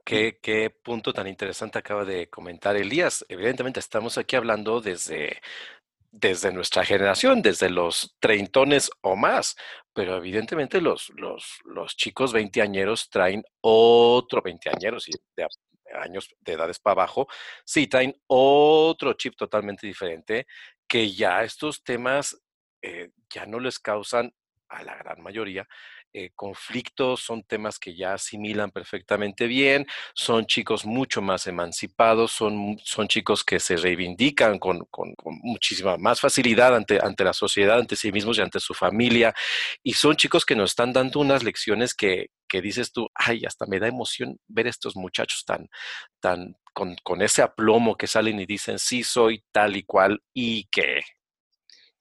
¿Qué, 0.04 0.40
qué, 0.42 0.70
punto 0.72 1.14
tan 1.14 1.28
interesante 1.28 1.78
acaba 1.78 2.04
de 2.04 2.30
comentar 2.30 2.76
Elías. 2.76 3.24
Evidentemente 3.30 3.80
estamos 3.80 4.18
aquí 4.18 4.36
hablando 4.36 4.82
desde, 4.82 5.40
desde 6.12 6.52
nuestra 6.52 6.84
generación, 6.84 7.42
desde 7.42 7.70
los 7.70 8.16
treintones 8.20 8.90
o 9.02 9.16
más, 9.16 9.56
pero 9.94 10.18
evidentemente 10.18 10.82
los, 10.82 11.12
los, 11.16 11.60
los 11.66 11.96
chicos 11.96 12.34
veinteañeros 12.34 13.10
traen 13.10 13.44
otro 13.62 14.42
veinteañeros 14.42 15.08
y 15.10 15.12
de, 15.36 15.46
años 15.94 16.30
de 16.40 16.54
edades 16.54 16.80
para 16.80 17.04
abajo, 17.04 17.28
sí 17.66 17.88
traen 17.88 18.16
otro 18.28 19.14
chip 19.14 19.36
totalmente 19.36 19.88
diferente 19.88 20.48
que 20.88 21.12
ya 21.14 21.44
estos 21.44 21.84
temas 21.84 22.42
eh, 22.82 23.12
ya 23.30 23.46
no 23.46 23.60
les 23.60 23.80
causan 23.80 24.34
a 24.70 24.84
la 24.84 24.96
gran 24.96 25.22
mayoría 25.22 25.68
eh, 26.12 26.32
conflictos, 26.36 27.20
son 27.22 27.44
temas 27.44 27.78
que 27.78 27.96
ya 27.96 28.16
asimilan 28.16 28.72
perfectamente 28.72 29.46
bien, 29.46 29.86
son 30.16 30.48
chicos 30.48 30.84
mucho 30.84 31.22
más 31.22 31.46
emancipados, 31.46 32.32
son, 32.32 32.80
son 32.84 33.08
chicos 33.08 33.44
que 33.44 33.60
se 33.60 33.78
reivindican 33.78 34.58
con, 34.58 34.86
con, 34.90 35.14
muchísima 35.44 35.98
más 35.98 36.20
facilidad 36.20 36.76
ante, 36.76 37.00
ante 37.00 37.24
la 37.24 37.34
sociedad, 37.34 37.78
ante 37.78 37.96
sí 37.96 38.12
mismos 38.12 38.40
y 38.40 38.42
ante 38.42 38.60
su 38.60 38.74
familia, 38.74 39.36
y 39.84 39.94
son 39.94 40.16
chicos 40.16 40.46
que 40.46 40.56
nos 40.56 40.72
están 40.72 40.94
dando 40.94 41.20
unas 41.20 41.44
lecciones 41.44 41.94
que, 41.94 42.32
que 42.50 42.62
dices 42.62 42.92
tú, 42.92 43.08
ay, 43.16 43.44
hasta 43.46 43.66
me 43.66 43.80
da 43.80 43.88
emoción 43.88 44.40
ver 44.48 44.68
estos 44.68 44.96
muchachos 44.96 45.46
tan, 45.46 45.70
tan, 46.20 46.58
con, 46.74 46.96
con 47.04 47.22
ese 47.22 47.42
aplomo 47.42 47.96
que 47.96 48.08
salen 48.08 48.40
y 48.40 48.46
dicen, 48.46 48.80
sí, 48.80 49.04
soy 49.04 49.44
tal 49.52 49.78
y 49.78 49.84
cual, 49.84 50.22
y 50.34 50.66
que 50.66 51.02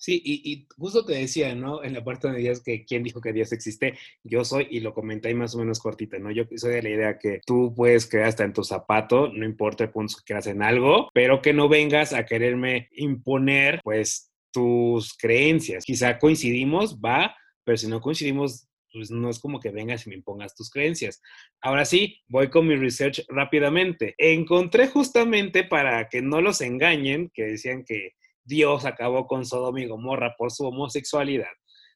Sí, 0.00 0.22
y, 0.24 0.68
justo 0.76 1.04
te 1.04 1.14
decía, 1.14 1.56
¿no? 1.56 1.82
En 1.82 1.92
la 1.92 2.04
parte 2.04 2.28
donde 2.28 2.40
decías 2.40 2.62
que 2.62 2.84
quién 2.84 3.02
dijo 3.02 3.20
que 3.20 3.32
Dios 3.32 3.52
existe, 3.52 3.98
yo 4.22 4.44
soy, 4.44 4.68
y 4.70 4.78
lo 4.78 4.94
comenté 4.94 5.34
más 5.34 5.56
o 5.56 5.58
menos 5.58 5.80
cortito, 5.80 6.16
¿no? 6.20 6.30
Yo 6.30 6.44
soy 6.54 6.74
de 6.74 6.82
la 6.82 6.88
idea 6.88 7.18
que 7.18 7.40
tú 7.44 7.74
puedes 7.74 8.08
creer 8.08 8.26
hasta 8.26 8.44
en 8.44 8.52
tu 8.52 8.62
zapato, 8.62 9.28
no 9.32 9.44
importa 9.44 9.84
el 9.84 9.90
punto 9.90 10.14
que 10.18 10.24
creas 10.24 10.46
en 10.46 10.62
algo, 10.62 11.08
pero 11.12 11.42
que 11.42 11.52
no 11.52 11.68
vengas 11.68 12.12
a 12.12 12.24
quererme 12.26 12.88
imponer, 12.92 13.80
pues, 13.82 14.30
tus 14.52 15.14
creencias. 15.16 15.84
Quizá 15.84 16.18
coincidimos, 16.18 17.00
va, 17.00 17.34
pero 17.64 17.76
si 17.76 17.88
no 17.88 18.00
coincidimos, 18.00 18.67
pues 18.92 19.10
no 19.10 19.30
es 19.30 19.38
como 19.38 19.60
que 19.60 19.70
vengas 19.70 20.06
y 20.06 20.10
me 20.10 20.16
impongas 20.16 20.54
tus 20.54 20.70
creencias. 20.70 21.20
Ahora 21.60 21.84
sí, 21.84 22.20
voy 22.28 22.48
con 22.48 22.66
mi 22.66 22.76
research 22.76 23.24
rápidamente. 23.28 24.14
Encontré 24.18 24.88
justamente 24.88 25.64
para 25.64 26.08
que 26.08 26.22
no 26.22 26.40
los 26.40 26.60
engañen, 26.60 27.30
que 27.34 27.44
decían 27.44 27.84
que 27.84 28.12
Dios 28.44 28.84
acabó 28.84 29.26
con 29.26 29.44
Sodoma 29.44 29.80
y 29.80 29.86
Gomorra 29.86 30.34
por 30.36 30.50
su 30.50 30.66
homosexualidad. 30.66 31.50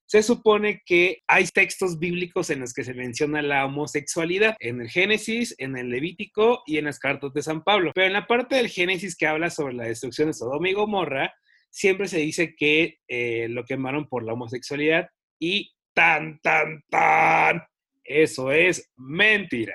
Se 0.07 0.22
supone 0.22 0.83
que 0.85 1.22
hay 1.26 1.46
textos 1.46 1.98
bíblicos 1.98 2.50
en 2.50 2.61
los 2.61 2.74
que 2.74 2.85
se 2.85 2.92
menciona 2.92 3.40
la 3.40 3.64
homosexualidad, 3.64 4.57
en 4.61 4.83
el 4.83 4.90
Génesis, 4.90 5.55
en 5.57 5.78
el 5.78 5.88
Levítico 5.88 6.62
y 6.66 6.76
en 6.76 6.85
las 6.85 6.98
cartas 6.98 7.33
de 7.33 7.42
San 7.42 7.62
Pablo. 7.62 7.92
Pero 7.94 8.09
en 8.09 8.12
la 8.12 8.26
parte 8.26 8.57
del 8.57 8.68
Génesis 8.68 9.16
que 9.16 9.26
habla 9.26 9.48
sobre 9.48 9.72
la 9.72 9.85
destrucción 9.85 10.28
de 10.28 10.35
Sodoma 10.35 10.68
y 10.68 10.74
Gomorra, 10.74 11.33
siempre 11.70 12.09
se 12.09 12.18
dice 12.18 12.55
que 12.55 12.98
eh, 13.09 13.48
lo 13.48 13.64
quemaron 13.64 14.07
por 14.07 14.22
la 14.22 14.35
homosexualidad 14.35 15.09
y 15.40 15.72
tan, 15.94 16.38
tan, 16.40 16.83
tan, 16.88 17.62
eso 18.05 18.50
es 18.50 18.92
mentira. 18.96 19.74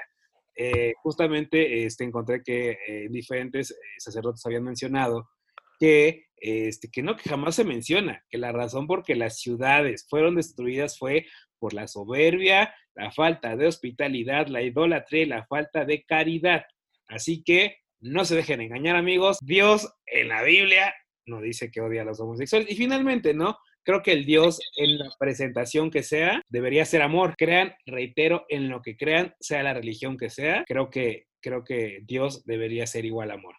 Eh, 0.55 0.93
justamente 1.03 1.85
este, 1.85 2.03
encontré 2.03 2.41
que 2.43 2.77
eh, 2.87 3.07
diferentes 3.09 3.77
sacerdotes 3.99 4.43
habían 4.45 4.63
mencionado 4.63 5.29
que, 5.79 6.25
este, 6.35 6.89
que 6.89 7.03
no, 7.03 7.15
que 7.15 7.29
jamás 7.29 7.55
se 7.55 7.63
menciona, 7.63 8.23
que 8.29 8.39
la 8.39 8.51
razón 8.51 8.87
por 8.87 9.03
que 9.03 9.15
las 9.15 9.39
ciudades 9.39 10.07
fueron 10.09 10.35
destruidas 10.35 10.97
fue 10.97 11.27
por 11.59 11.73
la 11.73 11.87
soberbia, 11.87 12.73
la 12.95 13.11
falta 13.11 13.55
de 13.55 13.67
hospitalidad, 13.67 14.47
la 14.47 14.63
idolatría 14.63 15.23
y 15.23 15.27
la 15.27 15.45
falta 15.45 15.85
de 15.85 16.03
caridad. 16.03 16.65
Así 17.07 17.43
que 17.43 17.77
no 17.99 18.25
se 18.25 18.35
dejen 18.35 18.61
engañar, 18.61 18.95
amigos. 18.95 19.37
Dios 19.41 19.91
en 20.05 20.29
la 20.29 20.43
Biblia 20.43 20.93
no 21.25 21.41
dice 21.41 21.69
que 21.71 21.81
odia 21.81 22.01
a 22.01 22.05
los 22.05 22.19
homosexuales. 22.19 22.69
Y 22.69 22.75
finalmente, 22.75 23.33
¿no? 23.33 23.57
Creo 23.87 24.03
que 24.03 24.11
el 24.11 24.25
Dios 24.25 24.59
en 24.75 24.97
la 24.97 25.09
presentación 25.17 25.91
que 25.91 26.03
sea 26.03 26.41
debería 26.49 26.83
ser 26.83 27.01
amor. 27.01 27.35
Crean, 27.37 27.73
reitero, 27.85 28.45
en 28.49 28.67
lo 28.67 28.81
que 28.81 28.97
crean, 28.97 29.33
sea 29.39 29.63
la 29.63 29.73
religión 29.73 30.17
que 30.17 30.29
sea, 30.29 30.65
creo 30.67 30.89
que, 30.89 31.27
creo 31.41 31.63
que 31.63 32.01
Dios 32.03 32.43
debería 32.43 32.85
ser 32.85 33.05
igual 33.05 33.31
amor. 33.31 33.55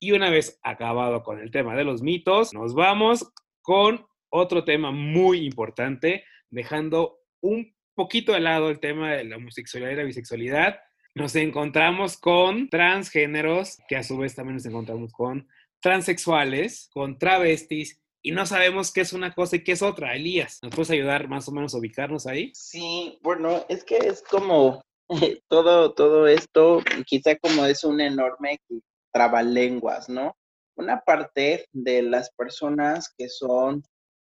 Y 0.00 0.12
una 0.12 0.30
vez 0.30 0.58
acabado 0.62 1.22
con 1.22 1.40
el 1.40 1.50
tema 1.50 1.76
de 1.76 1.84
los 1.84 2.00
mitos, 2.00 2.54
nos 2.54 2.72
vamos 2.72 3.30
con 3.60 4.06
otro 4.30 4.64
tema 4.64 4.92
muy 4.92 5.44
importante, 5.44 6.24
dejando 6.48 7.18
un 7.42 7.74
poquito 7.94 8.32
de 8.32 8.40
lado 8.40 8.70
el 8.70 8.80
tema 8.80 9.12
de 9.12 9.24
la 9.24 9.36
homosexualidad 9.36 9.92
y 9.92 9.96
la 9.96 10.04
bisexualidad. 10.04 10.78
Nos 11.14 11.36
encontramos 11.36 12.16
con 12.16 12.70
transgéneros, 12.70 13.76
que 13.88 13.96
a 13.96 14.02
su 14.02 14.16
vez 14.16 14.34
también 14.34 14.54
nos 14.54 14.64
encontramos 14.64 15.12
con 15.12 15.46
transexuales, 15.82 16.88
con 16.94 17.18
travestis, 17.18 18.00
y 18.26 18.32
no 18.32 18.44
sabemos 18.44 18.92
qué 18.92 19.02
es 19.02 19.12
una 19.12 19.32
cosa 19.32 19.54
y 19.54 19.62
qué 19.62 19.70
es 19.70 19.82
otra. 19.82 20.16
Elías, 20.16 20.58
¿nos 20.60 20.74
puedes 20.74 20.90
ayudar 20.90 21.28
más 21.28 21.46
o 21.46 21.52
menos 21.52 21.72
a 21.72 21.78
ubicarnos 21.78 22.26
ahí? 22.26 22.50
Sí, 22.56 23.20
bueno, 23.22 23.64
es 23.68 23.84
que 23.84 23.98
es 23.98 24.20
como 24.28 24.82
todo, 25.48 25.94
todo 25.94 26.26
esto, 26.26 26.82
quizá 27.06 27.36
como 27.36 27.64
es 27.66 27.84
un 27.84 28.00
enorme 28.00 28.58
trabalenguas, 29.12 30.08
¿no? 30.08 30.36
Una 30.74 31.02
parte 31.02 31.66
de 31.70 32.02
las 32.02 32.32
personas 32.32 33.14
que 33.16 33.28
son, 33.28 33.84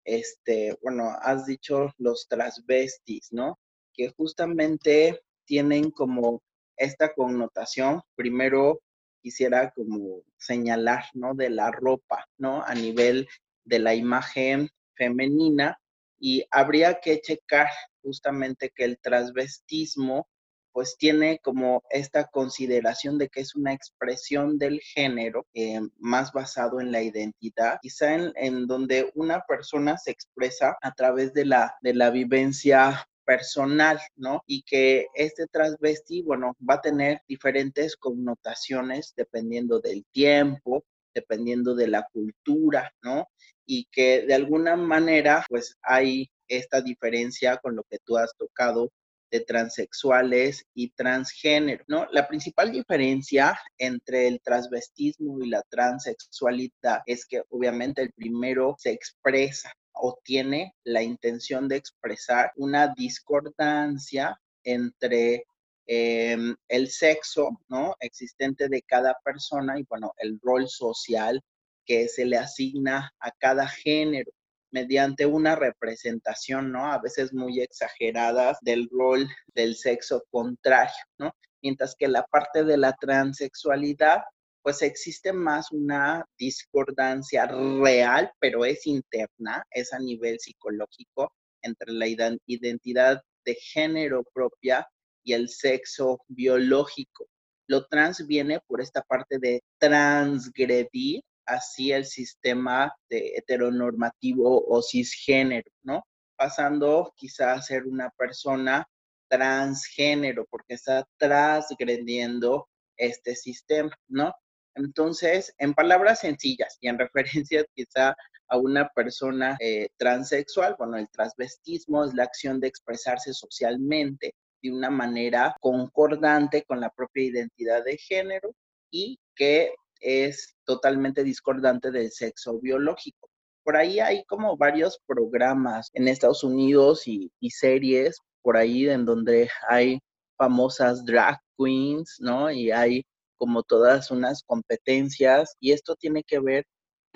este, 0.05 0.77
bueno, 0.83 1.17
has 1.23 1.47
dicho 1.47 1.91
los 1.97 2.29
transvestis, 2.29 3.29
¿no? 3.33 3.59
Que 3.95 4.13
justamente 4.15 5.23
tienen 5.47 5.91
como 5.91 6.43
esta 6.77 7.15
connotación, 7.15 8.03
primero 8.15 8.79
quisiera 9.23 9.71
como 9.71 10.21
señalar, 10.37 11.05
¿no? 11.15 11.35
De 11.35 11.49
la 11.49 11.71
ropa, 11.71 12.27
¿no? 12.37 12.63
A 12.63 12.75
nivel 12.75 13.27
de 13.67 13.79
la 13.79 13.95
imagen 13.95 14.71
femenina 14.95 15.79
y 16.19 16.45
habría 16.51 17.01
que 17.01 17.21
checar 17.21 17.69
justamente 18.03 18.73
que 18.75 18.85
el 18.85 18.99
transvestismo 18.99 20.29
pues 20.73 20.99
tiene 20.99 21.41
como 21.43 21.83
esta 21.89 22.27
consideración 22.27 23.17
de 23.17 23.31
que 23.31 23.41
es 23.41 23.55
una 23.57 23.73
expresión 23.73 24.59
del 24.59 24.81
género 24.81 25.47
eh, 25.55 25.81
más 25.97 26.33
basado 26.33 26.83
en 26.83 26.93
la 26.93 27.03
identidad, 27.03 27.79
quizá 27.81 28.15
en, 28.15 28.67
donde 28.67 29.11
una 29.15 29.41
persona 29.49 29.97
se 29.97 30.11
expresa 30.11 30.77
a 30.83 30.93
través 30.93 31.33
de 31.33 31.47
la, 31.47 31.75
de 31.81 31.95
la 31.95 32.11
vivencia 32.11 33.09
personal, 33.25 33.99
¿no? 34.17 34.43
Y 34.47 34.65
que 34.65 35.07
este 35.15 35.47
transvesti, 35.47 36.21
bueno, 36.21 36.55
va 36.59 36.75
a 36.75 36.83
tener 36.83 37.23
diferentes 37.27 37.97
connotaciones 37.97 39.15
dependiendo 39.17 39.81
del 39.81 40.05
tiempo, 40.13 40.85
dependiendo 41.17 41.75
de 41.75 41.89
la 41.89 42.07
cultura, 42.13 42.93
¿no? 43.03 43.27
Y 43.67 43.89
que 43.91 44.27
de 44.27 44.35
alguna 44.35 44.77
manera, 44.77 45.45
pues 45.49 45.75
hay 45.83 46.29
esta 46.47 46.83
diferencia 46.83 47.57
con 47.57 47.75
lo 47.75 47.83
que 47.91 47.99
tú 48.05 48.19
has 48.19 48.31
tocado 48.37 48.93
de 49.31 49.41
transexuales 49.41 50.65
y 50.75 50.91
transgénero, 50.91 51.83
¿no? 51.89 52.07
La 52.13 52.29
principal 52.29 52.71
diferencia 52.71 53.59
entre 53.79 54.29
el 54.29 54.41
transvestismo 54.41 55.43
y 55.43 55.49
la 55.49 55.63
transexualidad 55.69 57.01
es 57.07 57.27
que 57.27 57.43
obviamente 57.49 58.03
el 58.03 58.13
primero 58.13 58.77
se 58.79 58.93
expresa 58.93 59.73
o 59.93 60.19
tiene 60.23 60.75
la 60.85 61.03
intención 61.03 61.67
de 61.67 61.77
expresar 61.77 62.53
una 62.57 62.93
discordancia 62.95 64.39
entre 64.63 65.47
em, 65.87 66.55
el 66.69 66.89
sexo, 66.91 67.61
¿no? 67.69 67.95
Existente 68.01 68.69
de 68.69 68.83
cada 68.83 69.17
persona 69.25 69.79
y, 69.79 69.85
bueno, 69.89 70.13
el 70.19 70.39
rol 70.43 70.69
social 70.69 71.41
que 71.85 72.09
se 72.09 72.25
le 72.25 72.37
asigna 72.37 73.13
a 73.21 73.31
cada 73.39 73.69
género 73.69 74.33
mediante 74.73 75.25
una 75.27 75.57
representación, 75.57 76.73
¿no? 76.73 76.93
A 76.93 77.01
veces 77.01 77.33
muy 77.33 77.61
exageradas 77.61 78.59
del 78.61 78.89
rol 78.91 79.29
del 79.55 79.77
sexo 79.77 80.25
contrario, 80.31 81.05
¿no? 81.19 81.33
Mientras 81.63 81.95
que 81.99 82.09
la 82.09 82.25
parte 82.25 82.65
de 82.65 82.77
la 82.77 82.93
transexualidad, 82.95 84.23
pues 84.63 84.83
existe 84.83 85.33
más 85.33 85.71
una 85.71 86.25
discordancia 86.37 87.47
real, 87.47 88.31
pero 88.41 88.65
es 88.65 88.87
interna, 88.87 89.65
es 89.71 89.93
a 89.93 89.99
nivel 89.99 90.39
psicológico 90.41 91.33
entre 91.63 91.93
la 91.93 92.07
identidad 92.09 93.23
de 93.45 93.55
género 93.55 94.25
propia 94.35 94.87
y 95.27 95.33
el 95.33 95.49
sexo 95.49 96.21
biológico. 96.29 97.27
Lo 97.69 97.85
trans 97.87 98.25
viene 98.27 98.61
por 98.69 98.81
esta 98.81 99.03
parte 99.03 99.39
de 99.39 99.61
transgredir 99.79 101.21
así 101.45 101.91
el 101.93 102.07
sistema 102.07 102.95
de 103.11 103.33
heteronormativo 103.37 104.65
o 104.67 104.83
cisgénero, 104.83 105.69
¿no? 105.83 106.05
Pasando 106.37 107.13
quizá 107.17 107.55
a 107.55 107.63
ser 107.63 107.87
una 107.87 108.11
persona 108.11 108.87
transgénero, 109.29 110.47
porque 110.49 110.75
está 110.75 111.05
transgrediendo 111.19 112.69
este 112.97 113.35
sistema, 113.35 113.91
¿no? 114.09 114.33
Entonces, 114.77 115.53
en 115.59 115.75
palabras 115.75 116.21
sencillas 116.21 116.79
y 116.81 116.87
en 116.87 116.99
referencia 117.49 117.65
quizá 117.75 118.15
a 118.49 118.59
una 118.59 118.89
persona 118.91 119.57
eh, 119.59 119.89
transexual, 119.97 120.77
bueno, 120.79 120.99
el 120.99 121.09
transvestismo 121.11 122.05
es 122.05 122.15
la 122.15 122.23
acción 122.23 122.61
de 122.61 122.69
expresarse 122.69 123.35
socialmente 123.35 124.37
de 124.71 124.77
una 124.77 124.91
manera 124.91 125.57
concordante 125.61 126.63
con 126.65 126.81
la 126.81 126.91
propia 126.91 127.25
identidad 127.25 127.85
de 127.85 127.97
género 127.99 128.55
y 128.91 129.19
que 129.35 129.73
es 130.01 130.55
totalmente 130.65 131.25
discordante 131.25 131.91
del 131.91 132.11
sexo 132.11 132.59
biológico. 132.61 133.29
Por 133.65 133.77
ahí 133.77 133.99
hay 133.99 134.25
como 134.25 134.57
varios 134.57 135.01
programas 135.07 135.91
en 135.95 136.09
Estados 136.09 136.45
Unidos 136.45 137.07
y, 137.07 137.31
series 137.51 138.19
por 138.43 138.57
ahí 138.57 138.89
en 138.89 139.05
donde 139.05 139.51
hay 139.69 139.99
famosas 140.37 141.05
drag 141.05 141.41
queens, 141.59 142.17
¿no? 142.21 142.51
Y 142.51 142.71
hay 142.71 143.05
como 143.39 143.63
todas 143.63 144.11
unas 144.11 144.43
competencias 144.45 145.57
y 145.61 145.73
esto 145.73 145.97
tiene 145.97 146.23
que 146.23 146.39
ver 146.39 146.65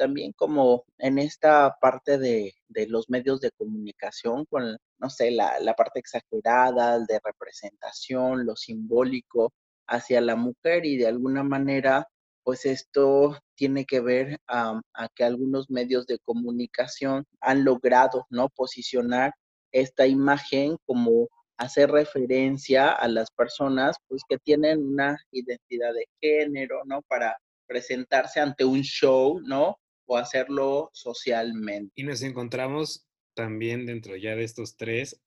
también 0.00 0.32
como 0.32 0.84
en 0.96 1.18
esta 1.18 1.76
parte 1.78 2.16
de, 2.16 2.54
los 2.88 3.10
medios 3.10 3.40
de 3.42 3.50
comunicación, 3.50 4.46
con, 4.46 4.78
no 4.98 5.10
sé, 5.10 5.30
la, 5.30 5.60
la 5.60 5.74
parte 5.74 6.00
exagerada, 6.00 6.98
de 7.00 7.20
representación, 7.22 8.46
lo 8.46 8.56
simbólico 8.56 9.52
hacia 9.86 10.22
la 10.22 10.36
mujer 10.36 10.86
y 10.86 10.96
de 10.96 11.06
alguna 11.08 11.42
manera 11.42 12.08
pues 12.42 12.64
esto 12.64 13.36
tiene 13.54 13.84
que 13.84 14.00
ver 14.00 14.38
a, 14.48 14.80
que 15.14 15.24
algunos 15.24 15.68
medios 15.68 16.06
de 16.06 16.18
comunicación 16.20 17.26
han 17.40 17.64
logrado, 17.64 18.26
¿no? 18.30 18.48
Posicionar 18.48 19.34
esta 19.72 20.06
imagen 20.06 20.78
como 20.86 21.28
hacer 21.58 21.90
referencia 21.90 22.90
a 22.90 23.06
las 23.08 23.30
personas, 23.30 23.96
pues 24.08 24.22
que 24.26 24.38
tienen 24.38 24.82
una 24.82 25.18
identidad 25.30 25.92
de 25.92 26.06
género, 26.22 26.80
¿no? 26.86 27.02
Para 27.02 27.36
presentarse 27.66 28.40
ante 28.40 28.64
un 28.64 28.80
show, 28.80 29.40
¿no? 29.42 29.76
O 30.12 30.16
hacerlo 30.16 30.90
socialmente. 30.92 31.92
Y 31.94 32.02
nos 32.02 32.20
encontramos 32.22 33.06
también 33.34 33.86
dentro 33.86 34.16
ya 34.16 34.34
de 34.34 34.42
estos 34.42 34.76
tres 34.76 35.22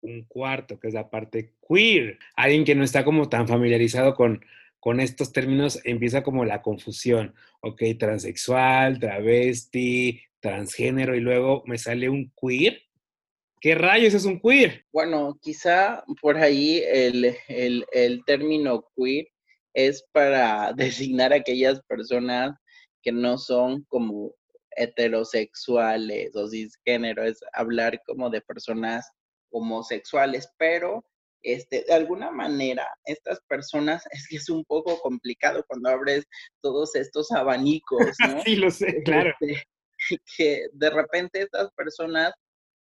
un 0.00 0.24
cuarto, 0.24 0.80
que 0.80 0.88
es 0.88 0.94
la 0.94 1.10
parte 1.10 1.54
queer. 1.68 2.18
Alguien 2.34 2.64
que 2.64 2.74
no 2.74 2.82
está 2.82 3.04
como 3.04 3.28
tan 3.28 3.46
familiarizado 3.46 4.16
con, 4.16 4.44
con 4.80 4.98
estos 4.98 5.32
términos 5.32 5.78
empieza 5.84 6.24
como 6.24 6.44
la 6.44 6.60
confusión, 6.60 7.36
ok, 7.60 7.82
transexual, 8.00 8.98
travesti, 8.98 10.20
transgénero 10.40 11.14
y 11.14 11.20
luego 11.20 11.62
me 11.66 11.78
sale 11.78 12.08
un 12.08 12.32
queer. 12.40 12.82
¿Qué 13.60 13.76
rayos 13.76 14.14
es 14.14 14.24
un 14.24 14.40
queer? 14.40 14.86
Bueno, 14.92 15.38
quizá 15.40 16.02
por 16.20 16.36
ahí 16.36 16.82
el, 16.84 17.36
el 17.46 18.24
término 18.24 18.88
queer 18.96 19.28
es 19.72 20.04
para 20.10 20.72
designar 20.76 21.32
a 21.32 21.36
aquellas 21.36 21.80
personas 21.82 22.56
que 23.02 23.12
no 23.12 23.38
son 23.38 23.84
como 23.84 24.34
heterosexuales 24.76 26.34
o 26.36 26.48
cisgénero, 26.48 27.24
es 27.24 27.40
hablar 27.52 28.00
como 28.06 28.30
de 28.30 28.40
personas 28.40 29.10
homosexuales, 29.50 30.48
pero 30.58 31.04
este, 31.42 31.84
de 31.86 31.94
alguna 31.94 32.30
manera, 32.30 32.86
estas 33.04 33.40
personas, 33.48 34.04
es 34.10 34.28
que 34.28 34.36
es 34.36 34.48
un 34.48 34.64
poco 34.64 35.00
complicado 35.00 35.64
cuando 35.66 35.88
abres 35.88 36.24
todos 36.60 36.94
estos 36.94 37.32
abanicos, 37.32 38.00
¿no? 38.28 38.42
sí, 38.42 38.56
lo 38.56 38.70
sé, 38.70 39.02
claro. 39.04 39.32
Este, 39.40 39.66
que 40.36 40.66
de 40.72 40.90
repente 40.90 41.42
estas 41.42 41.70
personas 41.72 42.32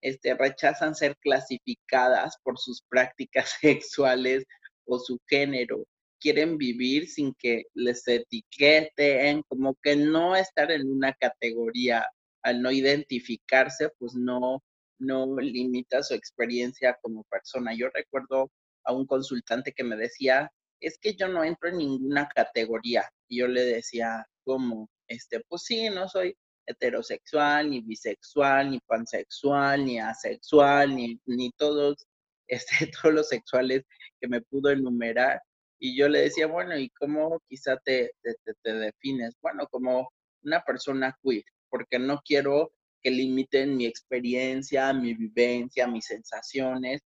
este, 0.01 0.35
rechazan 0.35 0.95
ser 0.95 1.17
clasificadas 1.17 2.37
por 2.43 2.57
sus 2.57 2.81
prácticas 2.89 3.57
sexuales 3.61 4.43
o 4.85 4.99
su 4.99 5.19
género. 5.27 5.85
Quieren 6.19 6.57
vivir 6.57 7.07
sin 7.07 7.33
que 7.35 7.63
les 7.73 8.07
etiqueten, 8.07 9.43
como 9.47 9.75
que 9.83 9.95
no 9.95 10.35
estar 10.35 10.71
en 10.71 10.91
una 10.91 11.13
categoría, 11.13 12.07
al 12.43 12.61
no 12.61 12.71
identificarse, 12.71 13.89
pues 13.99 14.15
no, 14.15 14.63
no 14.99 15.37
limita 15.37 16.03
su 16.03 16.13
experiencia 16.13 16.97
como 17.01 17.23
persona. 17.25 17.73
Yo 17.75 17.89
recuerdo 17.89 18.51
a 18.85 18.93
un 18.93 19.05
consultante 19.05 19.73
que 19.73 19.83
me 19.83 19.95
decía, 19.95 20.51
es 20.79 20.97
que 20.99 21.15
yo 21.15 21.27
no 21.27 21.43
entro 21.43 21.69
en 21.69 21.77
ninguna 21.77 22.27
categoría. 22.29 23.09
Y 23.27 23.39
yo 23.39 23.47
le 23.47 23.63
decía, 23.65 24.25
¿cómo? 24.43 24.89
Este, 25.07 25.41
pues 25.47 25.63
sí, 25.63 25.89
no 25.89 26.07
soy 26.07 26.35
heterosexual, 26.65 27.69
ni 27.69 27.81
bisexual, 27.81 28.71
ni 28.71 28.79
pansexual, 28.81 29.85
ni 29.85 29.99
asexual, 29.99 30.95
ni, 30.95 31.19
ni 31.25 31.51
todos, 31.51 32.05
este, 32.47 32.87
todos 32.87 33.13
los 33.13 33.29
sexuales 33.29 33.83
que 34.19 34.27
me 34.27 34.41
pudo 34.41 34.71
enumerar. 34.71 35.41
Y 35.79 35.97
yo 35.97 36.09
le 36.09 36.21
decía, 36.21 36.47
bueno, 36.47 36.77
¿y 36.77 36.89
cómo 36.89 37.41
quizá 37.47 37.77
te, 37.77 38.11
te, 38.21 38.35
te 38.61 38.73
defines? 38.73 39.35
Bueno, 39.41 39.67
como 39.69 40.09
una 40.43 40.61
persona 40.63 41.17
queer, 41.23 41.43
porque 41.69 41.99
no 41.99 42.19
quiero 42.25 42.71
que 43.01 43.11
limiten 43.11 43.77
mi 43.77 43.85
experiencia, 43.85 44.93
mi 44.93 45.13
vivencia, 45.13 45.87
mis 45.87 46.05
sensaciones. 46.05 47.01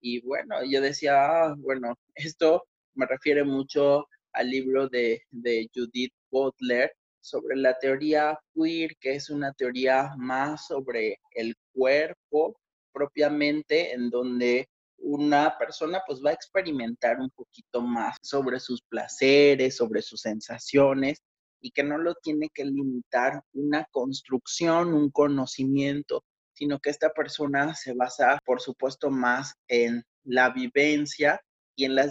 Y 0.00 0.20
bueno, 0.22 0.64
yo 0.64 0.80
decía, 0.80 1.14
ah, 1.24 1.54
bueno, 1.58 1.94
esto 2.14 2.64
me 2.94 3.06
refiere 3.06 3.44
mucho 3.44 4.06
al 4.32 4.50
libro 4.50 4.88
de, 4.88 5.22
de 5.30 5.68
Judith 5.74 6.12
Butler 6.30 6.92
sobre 7.20 7.56
la 7.56 7.78
teoría 7.78 8.38
queer, 8.54 8.96
que 9.00 9.14
es 9.14 9.30
una 9.30 9.52
teoría 9.52 10.12
más 10.16 10.66
sobre 10.66 11.18
el 11.32 11.54
cuerpo 11.72 12.58
propiamente, 12.92 13.92
en 13.92 14.10
donde 14.10 14.68
una 14.98 15.56
persona 15.58 16.02
pues 16.06 16.20
va 16.24 16.30
a 16.30 16.34
experimentar 16.34 17.18
un 17.20 17.30
poquito 17.30 17.80
más 17.82 18.16
sobre 18.22 18.60
sus 18.60 18.82
placeres, 18.82 19.76
sobre 19.76 20.02
sus 20.02 20.20
sensaciones 20.20 21.22
y 21.60 21.70
que 21.70 21.82
no 21.82 21.98
lo 21.98 22.14
tiene 22.14 22.48
que 22.52 22.64
limitar 22.64 23.42
una 23.52 23.86
construcción, 23.90 24.94
un 24.94 25.10
conocimiento, 25.10 26.24
sino 26.54 26.78
que 26.78 26.90
esta 26.90 27.10
persona 27.10 27.74
se 27.74 27.92
basa, 27.92 28.38
por 28.44 28.60
supuesto, 28.60 29.10
más 29.10 29.54
en 29.68 30.02
la 30.24 30.50
vivencia 30.50 31.40
y 31.76 31.84
en 31.84 31.94
la 31.94 32.04
eh, 32.04 32.10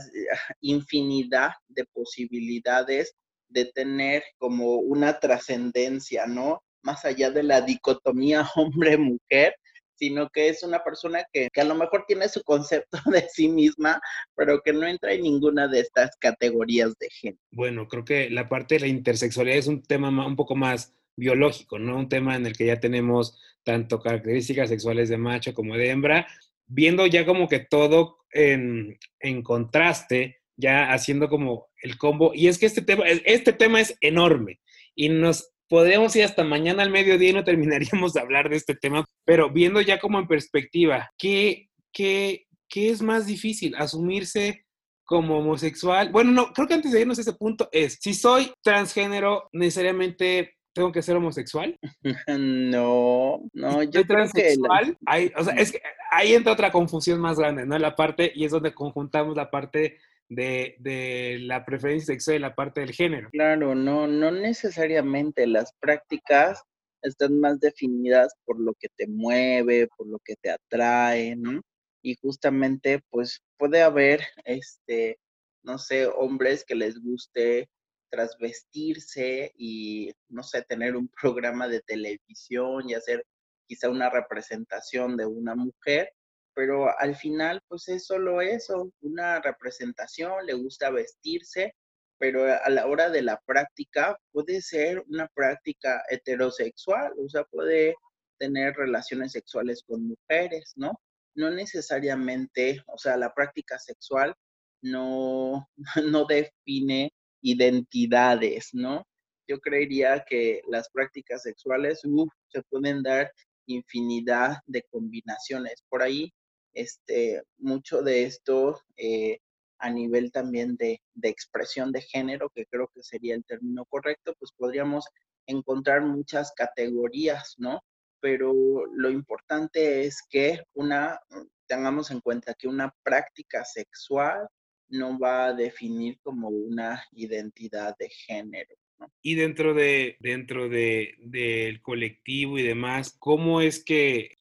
infinidad 0.62 1.52
de 1.68 1.86
posibilidades 1.86 3.16
de 3.50 3.66
tener 3.66 4.24
como 4.38 4.76
una 4.76 5.20
trascendencia, 5.20 6.26
¿no? 6.28 6.62
Más 6.84 7.06
allá 7.06 7.32
de 7.32 7.44
la 7.44 7.62
dicotomía 7.62 8.46
hombre-mujer, 8.56 9.56
sino 9.96 10.30
que 10.30 10.50
es 10.50 10.64
una 10.64 10.84
persona 10.84 11.26
que, 11.32 11.50
a 11.56 11.64
lo 11.64 11.76
mejor 11.76 12.06
tiene 12.08 12.30
su 12.30 12.44
concepto 12.44 12.98
de 13.12 13.28
sí 13.30 13.48
misma, 13.50 14.02
pero 14.36 14.62
que 14.62 14.74
no 14.74 14.86
entra 14.86 15.14
en 15.14 15.24
ninguna 15.24 15.68
de 15.68 15.80
estas 15.82 16.16
categorías 16.18 16.94
de 17.00 17.10
género. 17.10 17.42
Bueno, 17.52 17.88
creo 17.88 18.06
que 18.06 18.30
la 18.30 18.48
parte 18.48 18.76
de 18.76 18.82
la 18.82 18.88
intersexualidad 18.88 19.58
es 19.58 19.68
un 19.68 19.84
tema 19.84 20.10
un 20.26 20.36
poco 20.36 20.56
más 20.56 20.94
biológico, 21.16 21.80
¿no? 21.80 21.98
Un 21.98 22.10
tema 22.10 22.36
en 22.36 22.46
el 22.46 22.58
que 22.58 22.66
ya 22.66 22.80
tenemos 22.80 23.40
tanto 23.64 24.00
características 24.00 24.70
sexuales 24.70 25.10
de 25.10 25.18
macho 25.18 25.54
como 25.54 25.78
de 25.78 25.90
hembra, 25.90 26.28
viendo 26.68 27.06
ya 27.08 27.26
como 27.26 27.48
que 27.48 27.60
todo 27.60 28.26
en, 28.32 28.98
en 29.20 29.42
contraste, 29.42 30.42
ya 30.58 30.94
haciendo 30.94 31.30
como 31.30 31.68
el 31.82 31.98
combo. 31.98 32.32
Y 32.34 32.48
es 32.48 32.58
que 32.58 32.66
este 32.66 32.82
tema, 32.82 33.06
este 33.08 33.54
tema 33.54 33.82
es 33.82 33.98
enorme 34.02 34.60
y 34.94 35.10
nos 35.10 35.55
podríamos 35.70 36.16
ir 36.16 36.24
hasta 36.24 36.44
mañana 36.44 36.84
al 36.84 36.90
mediodía 36.90 37.30
y 37.30 37.34
no 37.34 37.44
terminaríamos 37.44 38.14
de 38.14 38.22
hablar 38.22 38.50
de 38.50 38.58
este 38.58 38.76
tema, 38.76 39.06
pero 39.26 39.50
viendo 39.50 39.82
ya 39.82 40.00
como 40.00 40.20
en 40.20 40.28
perspectiva, 40.28 41.10
¿qué, 41.18 41.70
qué, 41.92 42.46
qué 42.68 42.90
es 42.90 43.02
más 43.02 43.26
difícil? 43.26 43.76
¿Asumirse 43.76 44.66
como 45.06 45.40
homosexual? 45.40 46.12
Bueno, 46.12 46.32
no, 46.32 46.54
creo 46.54 46.68
que 46.68 46.74
antes 46.76 46.92
de 46.92 47.02
irnos 47.02 47.18
a 47.18 47.22
ese 47.22 47.34
punto 47.34 47.70
es, 47.72 47.98
si 48.02 48.14
soy 48.14 48.52
transgénero, 48.62 49.50
necesariamente 49.54 50.56
tengo 50.76 50.92
que 50.92 51.02
ser 51.02 51.16
homosexual? 51.16 51.80
No, 52.28 53.42
no, 53.54 53.84
yo 53.84 54.04
creo 54.04 54.06
transexual, 54.06 54.98
que... 55.10 55.34
o 55.38 55.44
sea, 55.44 55.54
es 55.56 55.72
que 55.72 55.82
ahí 56.12 56.34
entra 56.34 56.54
otra 56.54 56.72
confusión 56.72 57.20
más 57.20 57.38
grande, 57.38 57.66
¿no? 57.66 57.78
La 57.80 57.96
parte, 57.96 58.32
y 58.36 58.46
es 58.46 58.52
donde 58.52 58.74
conjuntamos 58.74 59.36
la 59.36 59.50
parte 59.50 59.98
de, 60.30 61.38
la 61.42 61.66
preferencia 61.66 62.14
sexual 62.14 62.38
y 62.38 62.40
la 62.40 62.56
parte 62.56 62.82
del 62.82 62.92
género. 62.92 63.30
Claro, 63.32 63.76
no, 63.76 64.08
no 64.08 64.32
necesariamente. 64.32 65.48
Las 65.48 65.72
prácticas 65.80 66.64
están 67.02 67.40
más 67.40 67.60
definidas 67.60 68.34
por 68.46 68.60
lo 68.60 68.74
que 68.74 68.90
te 68.96 69.08
mueve, 69.08 69.88
por 69.98 70.08
lo 70.08 70.20
que 70.20 70.36
te 70.42 70.50
atrae, 70.50 71.36
¿no? 71.36 71.62
Y 72.02 72.16
justamente, 72.16 73.02
pues 73.10 73.42
puede 73.58 73.82
haber, 73.82 74.22
este, 74.44 75.18
no 75.64 75.78
sé, 75.78 76.08
hombres 76.08 76.64
que 76.66 76.76
les 76.76 77.00
guste 77.00 77.68
trasvestirse 78.10 79.52
y, 79.58 80.12
no 80.30 80.44
sé, 80.44 80.64
tener 80.64 80.96
un 80.96 81.10
programa 81.22 81.68
de 81.68 81.82
televisión 81.82 82.90
y 82.90 82.94
hacer 82.94 83.26
quizá 83.68 83.90
una 83.90 84.10
representación 84.10 85.18
de 85.18 85.26
una 85.26 85.56
mujer, 85.56 86.12
pero 86.56 86.98
al 87.00 87.16
final 87.16 87.62
pues 87.68 87.88
es 87.90 88.06
solo 88.06 88.42
eso, 88.42 88.92
una 89.02 89.42
representación, 89.42 90.46
le 90.46 90.54
gusta 90.54 90.90
vestirse, 90.90 91.76
pero 92.18 92.46
a 92.46 92.70
la 92.70 92.88
hora 92.88 93.10
de 93.10 93.22
la 93.22 93.42
práctica 93.46 94.18
puede 94.32 94.62
ser 94.62 95.04
una 95.08 95.28
práctica 95.36 96.02
heterosexual, 96.10 97.14
o 97.20 97.30
sea, 97.30 97.44
puede 97.44 97.96
tener 98.40 98.74
relaciones 98.76 99.34
sexuales 99.34 99.84
con 99.86 100.08
mujeres, 100.08 100.74
¿no? 100.76 101.00
No 101.36 101.52
necesariamente, 101.52 102.82
o 102.88 102.98
sea, 102.98 103.18
la 103.18 103.34
práctica 103.34 103.78
sexual 103.78 104.34
no, 104.82 105.68
no 106.06 106.26
define 106.26 107.12
identidades, 107.42 108.70
¿no? 108.74 109.06
Yo 109.48 109.60
creería 109.60 110.24
que 110.28 110.62
las 110.70 110.90
prácticas 110.90 111.44
sexuales 111.44 112.02
se 112.48 112.64
pueden 112.64 113.04
dar 113.04 113.32
infinidad 113.68 114.58
de 114.66 114.84
combinaciones. 114.90 115.84
Por 115.90 116.02
ahí 116.02 116.32
este, 116.76 117.42
mucho 117.58 118.04
de 118.04 118.24
esto 118.26 118.82
eh, 118.98 119.40
a 119.80 119.90
nivel 119.90 120.32
también 120.32 120.76
de, 120.76 121.02
de, 121.14 121.30
expresión 121.30 121.92
de 121.92 122.02
género, 122.02 122.50
que 122.50 122.66
creo 122.66 122.90
que 122.94 123.02
sería 123.04 123.36
el 123.36 123.44
término 123.44 123.86
correcto, 123.86 124.36
pues 124.40 124.52
podríamos 124.56 125.06
encontrar 125.48 126.02
muchas 126.02 126.52
categorías, 126.54 127.56
¿no? 127.58 127.82
Pero 128.20 128.54
lo 128.94 129.10
importante 129.10 130.06
es 130.06 130.22
que 130.30 130.64
una, 130.74 131.20
tengamos 131.68 132.12
en 132.12 132.22
cuenta 132.22 132.54
que 132.54 132.68
una 132.68 132.94
práctica 133.04 133.66
sexual 133.66 134.48
no 134.90 135.18
va 135.18 135.46
a 135.46 135.54
definir 135.54 136.20
como 136.22 136.50
una 136.50 137.04
identidad 137.12 137.96
de 137.98 138.10
género. 138.10 138.76
Y 139.22 139.36
dentro 139.36 139.74
de 139.74 140.18
dentro 140.20 140.70
de, 140.70 141.16
del 141.20 141.82
colectivo 141.82 142.58
y 142.58 142.64
demás, 142.64 143.16
¿cómo 143.20 143.62
es 143.62 143.84
que, 143.84 144.38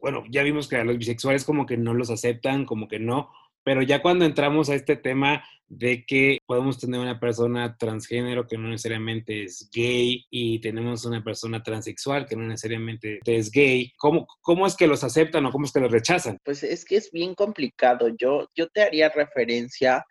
bueno, 0.00 0.24
ya 0.30 0.42
vimos 0.42 0.68
que 0.68 0.76
a 0.76 0.84
los 0.84 0.98
bisexuales 0.98 1.44
como 1.44 1.66
que 1.66 1.76
no 1.76 1.94
los 1.94 2.10
aceptan, 2.10 2.64
como 2.64 2.88
que 2.88 2.98
no, 2.98 3.30
pero 3.64 3.82
ya 3.82 4.00
cuando 4.00 4.24
entramos 4.24 4.70
a 4.70 4.74
este 4.74 4.96
tema 4.96 5.42
de 5.68 6.04
que 6.06 6.38
podemos 6.46 6.78
tener 6.78 7.00
una 7.00 7.18
persona 7.18 7.76
transgénero 7.76 8.46
que 8.46 8.56
no 8.56 8.68
necesariamente 8.68 9.42
es 9.42 9.68
gay 9.74 10.24
y 10.30 10.60
tenemos 10.60 11.04
una 11.04 11.24
persona 11.24 11.62
transexual 11.62 12.26
que 12.26 12.36
no 12.36 12.46
necesariamente 12.46 13.18
es 13.24 13.50
gay, 13.50 13.92
¿cómo, 13.96 14.26
cómo 14.40 14.66
es 14.66 14.76
que 14.76 14.86
los 14.86 15.02
aceptan 15.02 15.46
o 15.46 15.50
cómo 15.50 15.66
es 15.66 15.72
que 15.72 15.80
los 15.80 15.90
rechazan? 15.90 16.38
Pues 16.44 16.62
es 16.62 16.84
que 16.84 16.96
es 16.96 17.10
bien 17.10 17.34
complicado. 17.34 18.08
Yo, 18.16 18.48
yo 18.54 18.68
te 18.68 18.82
haría 18.82 19.08
referencia 19.08 20.04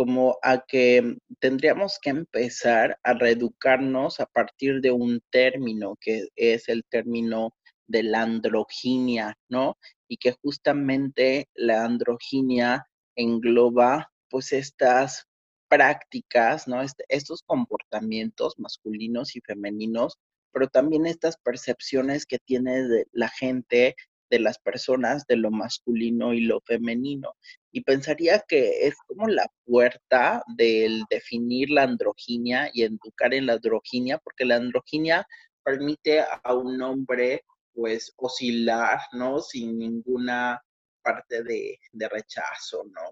como 0.00 0.38
a 0.40 0.64
que 0.66 1.18
tendríamos 1.40 1.98
que 2.00 2.08
empezar 2.08 2.98
a 3.02 3.12
reeducarnos 3.12 4.18
a 4.18 4.24
partir 4.24 4.80
de 4.80 4.90
un 4.92 5.20
término 5.28 5.98
que 6.00 6.28
es 6.36 6.70
el 6.70 6.86
término 6.88 7.54
de 7.86 8.04
la 8.04 8.22
androginia, 8.22 9.36
¿no? 9.50 9.76
Y 10.08 10.16
que 10.16 10.32
justamente 10.40 11.50
la 11.52 11.84
androginia 11.84 12.86
engloba 13.14 14.10
pues 14.30 14.54
estas 14.54 15.26
prácticas, 15.68 16.66
¿no? 16.66 16.80
Este, 16.80 17.04
estos 17.10 17.42
comportamientos 17.42 18.54
masculinos 18.56 19.36
y 19.36 19.42
femeninos, 19.42 20.16
pero 20.50 20.68
también 20.68 21.04
estas 21.04 21.36
percepciones 21.36 22.24
que 22.24 22.38
tiene 22.38 23.04
la 23.12 23.28
gente, 23.28 23.96
de 24.30 24.38
las 24.38 24.58
personas, 24.58 25.26
de 25.26 25.36
lo 25.36 25.50
masculino 25.50 26.32
y 26.32 26.40
lo 26.40 26.60
femenino. 26.60 27.34
Y 27.72 27.82
pensaría 27.82 28.44
que 28.48 28.86
es 28.86 28.96
como 29.06 29.28
la 29.28 29.46
puerta 29.64 30.42
del 30.56 31.04
definir 31.10 31.70
la 31.70 31.84
androginia 31.84 32.70
y 32.72 32.82
educar 32.82 33.32
en 33.34 33.46
la 33.46 33.54
androginia, 33.54 34.18
porque 34.18 34.44
la 34.44 34.56
androginia 34.56 35.26
permite 35.62 36.20
a 36.20 36.54
un 36.54 36.80
hombre 36.82 37.44
pues 37.72 38.12
oscilar, 38.16 39.00
¿no? 39.12 39.40
Sin 39.40 39.78
ninguna 39.78 40.60
parte 41.02 41.42
de, 41.42 41.78
rechazo, 41.92 42.84
¿no? 42.84 43.02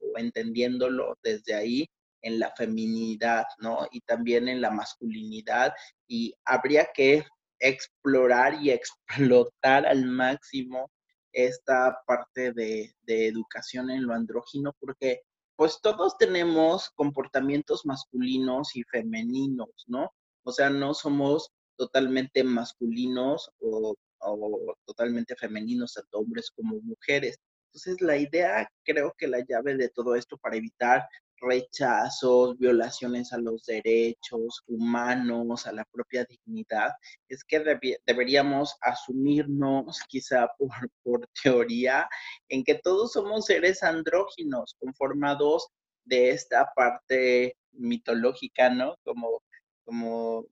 O 0.00 0.18
entendiéndolo 0.18 1.18
desde 1.22 1.54
ahí 1.54 1.86
en 2.22 2.38
la 2.38 2.52
feminidad, 2.56 3.44
¿no? 3.58 3.86
Y 3.90 4.00
también 4.00 4.48
en 4.48 4.60
la 4.60 4.70
masculinidad. 4.70 5.74
Y 6.08 6.34
habría 6.44 6.88
que 6.94 7.24
explorar 7.58 8.54
y 8.62 8.70
explotar 9.30 9.86
al 9.86 10.04
máximo 10.06 10.90
esta 11.34 11.98
parte 12.06 12.52
de, 12.52 12.94
educación 13.06 13.90
en 13.90 14.06
lo 14.06 14.14
andrógino, 14.14 14.72
porque 14.80 15.22
pues 15.56 15.80
todos 15.82 16.16
tenemos 16.18 16.90
comportamientos 16.90 17.86
masculinos 17.86 18.74
y 18.76 18.82
femeninos, 18.84 19.84
¿no? 19.86 20.10
O 20.44 20.52
sea, 20.52 20.70
no 20.70 20.94
somos 20.94 21.50
totalmente 21.76 22.42
masculinos 22.42 23.50
o 23.60 23.94
o 24.26 24.76
totalmente 24.84 25.36
femeninos, 25.36 25.94
tanto 25.94 26.18
hombres 26.18 26.50
como 26.50 26.80
mujeres. 26.80 27.38
Entonces, 27.68 28.00
la 28.00 28.16
idea, 28.16 28.68
creo 28.84 29.14
que 29.18 29.26
la 29.26 29.44
llave 29.46 29.76
de 29.76 29.88
todo 29.88 30.14
esto 30.14 30.38
para 30.38 30.56
evitar 30.56 31.06
rechazos, 31.46 32.58
violaciones 32.58 33.32
a 33.32 33.38
los 33.38 33.64
derechos 33.64 34.62
humanos, 34.66 35.66
a 35.66 35.72
la 35.72 35.84
propia 35.92 36.24
dignidad, 36.24 36.92
es 37.28 37.44
que 37.44 37.62
deberíamos 38.06 38.76
asumirnos, 38.80 40.00
quizá 40.08 40.48
por, 41.02 41.28
teoría, 41.42 42.08
en 42.48 42.64
que 42.64 42.74
todos 42.76 43.12
somos 43.12 43.46
seres 43.46 43.82
andróginos, 43.82 44.76
conformados 44.78 45.68
de 46.04 46.30
esta 46.30 46.70
parte 46.74 47.56
mitológica, 47.72 48.70
¿no? 48.70 48.96
Como, 49.04 49.42
como 49.84 50.46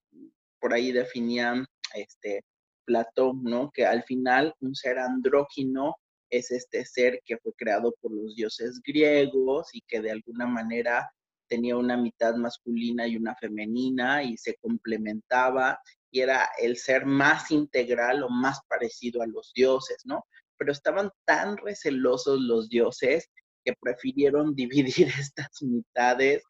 por 0.60 0.72
ahí 0.72 0.92
definían 0.92 1.66
este, 1.94 2.44
Platón, 2.84 3.42
¿no? 3.44 3.70
Que 3.70 3.86
al 3.86 4.02
final 4.04 4.54
un 4.60 4.74
ser 4.74 4.98
andrógino 4.98 5.96
es 6.32 6.50
este 6.50 6.84
ser 6.84 7.20
que 7.24 7.36
fue 7.36 7.52
creado 7.52 7.94
por 8.00 8.10
los 8.10 8.34
dioses 8.34 8.80
griegos 8.82 9.68
y 9.74 9.82
que 9.86 10.00
de 10.00 10.10
alguna 10.10 10.46
manera 10.46 11.08
tenía 11.46 11.76
una 11.76 11.98
mitad 11.98 12.34
masculina 12.36 13.06
y 13.06 13.16
una 13.16 13.36
femenina 13.36 14.22
y 14.24 14.38
se 14.38 14.56
complementaba 14.56 15.78
y 16.10 16.20
era 16.20 16.48
el 16.58 16.78
ser 16.78 17.04
más 17.04 17.50
integral 17.50 18.22
o 18.22 18.30
más 18.30 18.60
parecido 18.66 19.20
a 19.20 19.26
los 19.26 19.52
dioses, 19.54 19.98
¿no? 20.06 20.24
Pero 20.56 20.72
estaban 20.72 21.10
tan 21.26 21.58
recelosos 21.58 22.40
los 22.40 22.70
dioses 22.70 23.28
que 23.64 23.74
prefirieron 23.78 24.54
dividir 25.06 25.08
estas 25.08 25.60
mitades 25.60 26.42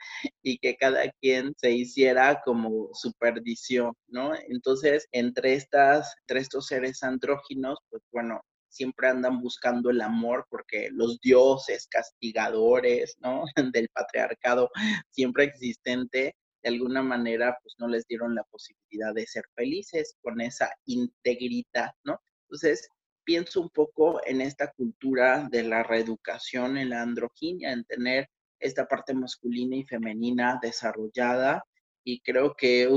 y 0.42 0.58
que 0.58 0.76
cada 0.76 1.10
quien 1.20 1.52
se 1.56 1.72
hiciera 1.72 2.40
como 2.44 2.90
su 2.92 3.12
perdición, 3.14 3.92
¿no? 4.06 4.32
Entonces, 4.48 5.08
entre 5.10 5.54
estas, 5.54 6.14
entre 6.20 6.40
estos 6.40 6.66
seres 6.66 7.02
andróginos, 7.02 7.78
pues 7.90 8.02
bueno, 8.12 8.40
siempre 8.72 9.08
andan 9.08 9.40
buscando 9.40 9.90
el 9.90 10.00
amor 10.00 10.46
porque 10.50 10.88
los 10.90 11.20
dioses 11.20 11.86
castigadores, 11.88 13.16
¿no? 13.20 13.44
Del 13.72 13.88
patriarcado 13.90 14.70
siempre 15.10 15.44
existente, 15.44 16.34
de 16.62 16.68
alguna 16.68 17.02
manera, 17.02 17.58
pues 17.62 17.74
no 17.78 17.88
les 17.88 18.06
dieron 18.06 18.34
la 18.34 18.44
posibilidad 18.44 19.12
de 19.14 19.26
ser 19.26 19.44
felices 19.54 20.16
con 20.22 20.40
esa 20.40 20.72
integridad, 20.86 21.90
¿no? 22.04 22.20
Entonces, 22.44 22.88
pienso 23.24 23.60
un 23.60 23.70
poco 23.70 24.20
en 24.24 24.40
esta 24.40 24.72
cultura 24.72 25.48
de 25.50 25.64
la 25.64 25.82
reeducación 25.82 26.76
en 26.76 26.90
la 26.90 27.02
androginia, 27.02 27.72
en 27.72 27.84
tener 27.84 28.28
esta 28.58 28.86
parte 28.86 29.12
masculina 29.12 29.76
y 29.76 29.84
femenina 29.84 30.58
desarrollada 30.62 31.64
y 32.04 32.20
creo 32.20 32.54
que 32.54 32.88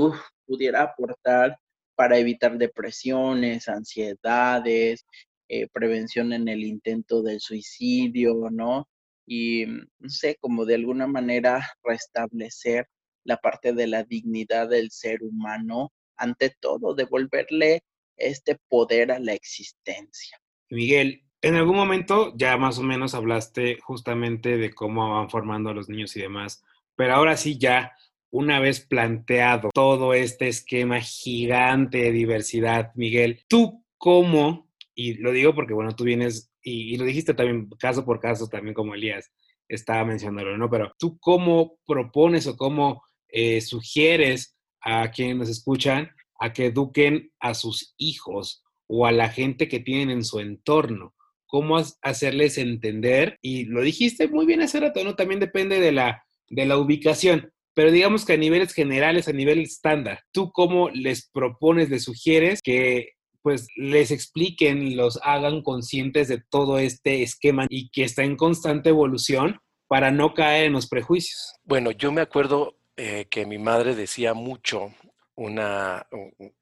pudiera 0.46 0.82
aportar 0.82 1.58
para 1.96 2.18
evitar 2.18 2.56
depresiones, 2.58 3.68
ansiedades, 3.68 5.04
eh, 5.48 5.68
prevención 5.72 6.32
en 6.32 6.48
el 6.48 6.64
intento 6.64 7.22
del 7.22 7.40
suicidio, 7.40 8.48
¿no? 8.50 8.88
Y 9.26 9.66
mm, 9.66 9.88
no 10.00 10.08
sé, 10.08 10.36
como 10.40 10.64
de 10.64 10.74
alguna 10.74 11.06
manera 11.06 11.60
restablecer 11.84 12.86
la 13.24 13.36
parte 13.38 13.72
de 13.72 13.86
la 13.86 14.04
dignidad 14.04 14.68
del 14.68 14.90
ser 14.90 15.22
humano, 15.22 15.92
ante 16.16 16.54
todo, 16.60 16.94
devolverle 16.94 17.82
este 18.16 18.56
poder 18.68 19.12
a 19.12 19.18
la 19.18 19.34
existencia. 19.34 20.40
Miguel, 20.70 21.22
en 21.42 21.54
algún 21.54 21.76
momento 21.76 22.32
ya 22.36 22.56
más 22.56 22.78
o 22.78 22.82
menos 22.82 23.14
hablaste 23.14 23.78
justamente 23.82 24.56
de 24.56 24.72
cómo 24.72 25.12
van 25.12 25.30
formando 25.30 25.70
a 25.70 25.74
los 25.74 25.88
niños 25.88 26.16
y 26.16 26.20
demás, 26.20 26.64
pero 26.96 27.14
ahora 27.14 27.36
sí 27.36 27.58
ya, 27.58 27.92
una 28.30 28.58
vez 28.58 28.80
planteado 28.80 29.70
todo 29.72 30.14
este 30.14 30.48
esquema 30.48 31.00
gigante 31.00 31.98
de 31.98 32.12
diversidad, 32.12 32.92
Miguel, 32.94 33.44
¿tú 33.48 33.84
cómo, 33.98 34.65
y 34.96 35.14
lo 35.14 35.30
digo 35.30 35.54
porque 35.54 35.74
bueno, 35.74 35.94
tú 35.94 36.04
vienes, 36.04 36.50
y, 36.62 36.96
lo 36.96 37.04
dijiste 37.04 37.34
también 37.34 37.68
caso 37.78 38.04
por 38.04 38.18
caso, 38.18 38.48
también 38.48 38.74
como 38.74 38.94
Elías 38.94 39.30
estaba 39.68 40.04
mencionándolo, 40.04 40.56
¿no? 40.56 40.70
Pero 40.70 40.92
tú 40.98 41.18
cómo 41.20 41.78
propones 41.86 42.46
o 42.46 42.56
cómo 42.56 43.02
eh, 43.28 43.60
sugieres 43.60 44.56
a 44.80 45.10
quienes 45.10 45.36
nos 45.36 45.48
escuchan 45.50 46.10
a 46.38 46.52
que 46.52 46.66
eduquen 46.66 47.30
a 47.40 47.54
sus 47.54 47.94
hijos 47.98 48.64
o 48.86 49.06
a 49.06 49.12
la 49.12 49.28
gente 49.28 49.68
que 49.68 49.80
tienen 49.80 50.10
en 50.10 50.24
su 50.24 50.40
entorno. 50.40 51.14
Cómo 51.46 51.76
hacerles 52.00 52.58
entender, 52.58 53.38
y 53.42 53.66
lo 53.66 53.82
dijiste 53.82 54.28
muy 54.28 54.46
bien 54.46 54.62
hace 54.62 54.80
rato, 54.80 55.04
¿no? 55.04 55.14
También 55.14 55.40
depende 55.40 55.78
de 55.78 55.92
la, 55.92 56.24
de 56.48 56.64
la 56.64 56.78
ubicación, 56.78 57.52
pero 57.74 57.90
digamos 57.90 58.24
que 58.24 58.32
a 58.32 58.38
niveles 58.38 58.72
generales, 58.72 59.28
a 59.28 59.32
nivel 59.32 59.60
estándar, 59.60 60.20
¿tú 60.32 60.50
cómo 60.52 60.88
les 60.88 61.28
propones, 61.28 61.90
les 61.90 62.04
sugieres 62.04 62.62
que 62.62 63.10
pues 63.46 63.68
les 63.76 64.10
expliquen, 64.10 64.96
los 64.96 65.20
hagan 65.22 65.62
conscientes 65.62 66.26
de 66.26 66.42
todo 66.50 66.80
este 66.80 67.22
esquema 67.22 67.66
y 67.68 67.90
que 67.90 68.02
está 68.02 68.24
en 68.24 68.34
constante 68.34 68.88
evolución 68.88 69.60
para 69.86 70.10
no 70.10 70.34
caer 70.34 70.66
en 70.66 70.72
los 70.72 70.88
prejuicios? 70.88 71.54
Bueno, 71.62 71.92
yo 71.92 72.10
me 72.10 72.22
acuerdo 72.22 72.76
eh, 72.96 73.28
que 73.30 73.46
mi 73.46 73.58
madre 73.58 73.94
decía 73.94 74.34
mucho 74.34 74.92
una, 75.36 76.08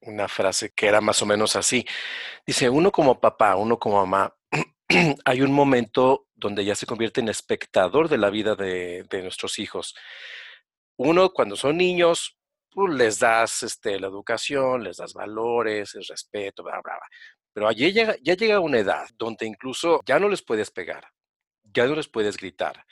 una 0.03 0.29
frase 0.29 0.75
que 0.77 0.87
era 0.87 1.01
más 1.01 1.23
o 1.23 1.25
menos 1.25 1.57
así. 1.57 1.87
Dice, 2.47 2.69
uno 2.69 2.93
como 2.93 3.19
papá, 3.19 3.57
uno 3.57 3.79
como 3.79 4.05
mamá, 4.05 4.37
hay 5.25 5.41
un 5.41 5.53
momento 5.53 6.27
donde 6.35 6.67
ya 6.67 6.75
se 6.75 6.85
convierte 6.85 7.23
en 7.23 7.31
espectador 7.31 8.11
de 8.11 8.19
la 8.19 8.29
vida 8.29 8.57
de, 8.57 9.07
nuestros 9.23 9.59
hijos. 9.59 9.95
Uno, 10.99 11.31
cuando 11.33 11.57
son 11.57 11.79
niños, 11.79 12.37
pues, 12.75 12.95
les 12.95 13.19
das 13.19 13.63
este, 13.63 13.99
la 14.01 14.09
educación, 14.09 14.83
les 14.85 14.97
das 14.97 15.15
valores, 15.15 15.95
el 15.95 16.05
respeto, 16.05 16.63
bla, 16.63 16.81
bla, 16.83 16.95
bla. 16.95 17.09
Pero 17.53 17.69
allí 17.69 17.93
llega, 17.93 18.17
ya 18.21 18.35
llega 18.35 18.61
una 18.61 18.79
edad 18.79 19.07
donde 19.17 19.47
incluso 19.47 20.01
ya 20.05 20.19
no 20.19 20.29
les 20.29 20.43
puedes 20.43 20.71
pegar, 20.71 21.07
ya 21.63 21.87
no 21.87 21.95
les 21.95 22.09
puedes 22.09 22.37
gritar, 22.37 22.85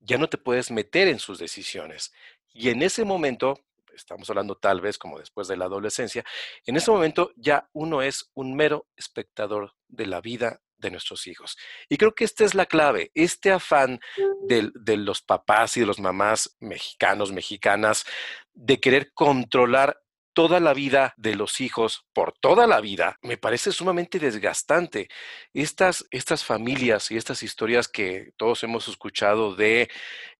ya 0.00 0.18
no 0.18 0.28
te 0.28 0.38
puedes 0.38 0.70
meter 0.70 1.08
en 1.08 1.18
sus 1.18 1.38
decisiones. 1.38 2.12
Y 2.52 2.68
en 2.68 2.82
ese 2.82 3.04
momento, 3.04 3.58
estamos 3.94 4.28
hablando 4.28 4.56
tal 4.56 4.82
vez 4.82 4.98
como 4.98 5.18
después 5.18 5.48
de 5.48 5.56
la 5.56 5.64
adolescencia, 5.64 6.24
en 6.66 6.76
ese 6.76 6.90
momento 6.90 7.32
ya 7.36 7.68
uno 7.72 8.02
es 8.02 8.30
un 8.34 8.54
mero 8.54 8.86
espectador 8.96 9.72
de 9.88 10.06
la 10.06 10.20
vida 10.20 10.60
de 10.82 10.90
nuestros 10.90 11.26
hijos. 11.26 11.56
Y 11.88 11.96
creo 11.96 12.14
que 12.14 12.24
esta 12.24 12.44
es 12.44 12.54
la 12.54 12.66
clave, 12.66 13.10
este 13.14 13.50
afán 13.50 14.00
de, 14.46 14.70
de 14.74 14.96
los 14.98 15.22
papás 15.22 15.76
y 15.76 15.80
de 15.80 15.86
los 15.86 16.00
mamás 16.00 16.56
mexicanos, 16.60 17.32
mexicanas, 17.32 18.04
de 18.52 18.80
querer 18.80 19.12
controlar 19.14 20.01
toda 20.32 20.60
la 20.60 20.74
vida 20.74 21.14
de 21.16 21.34
los 21.34 21.60
hijos 21.60 22.06
por 22.12 22.32
toda 22.32 22.66
la 22.66 22.80
vida, 22.80 23.18
me 23.22 23.36
parece 23.36 23.72
sumamente 23.72 24.18
desgastante. 24.18 25.08
Estas, 25.52 26.06
estas 26.10 26.44
familias 26.44 27.10
y 27.10 27.16
estas 27.16 27.42
historias 27.42 27.88
que 27.88 28.32
todos 28.36 28.62
hemos 28.64 28.88
escuchado 28.88 29.54
de 29.54 29.88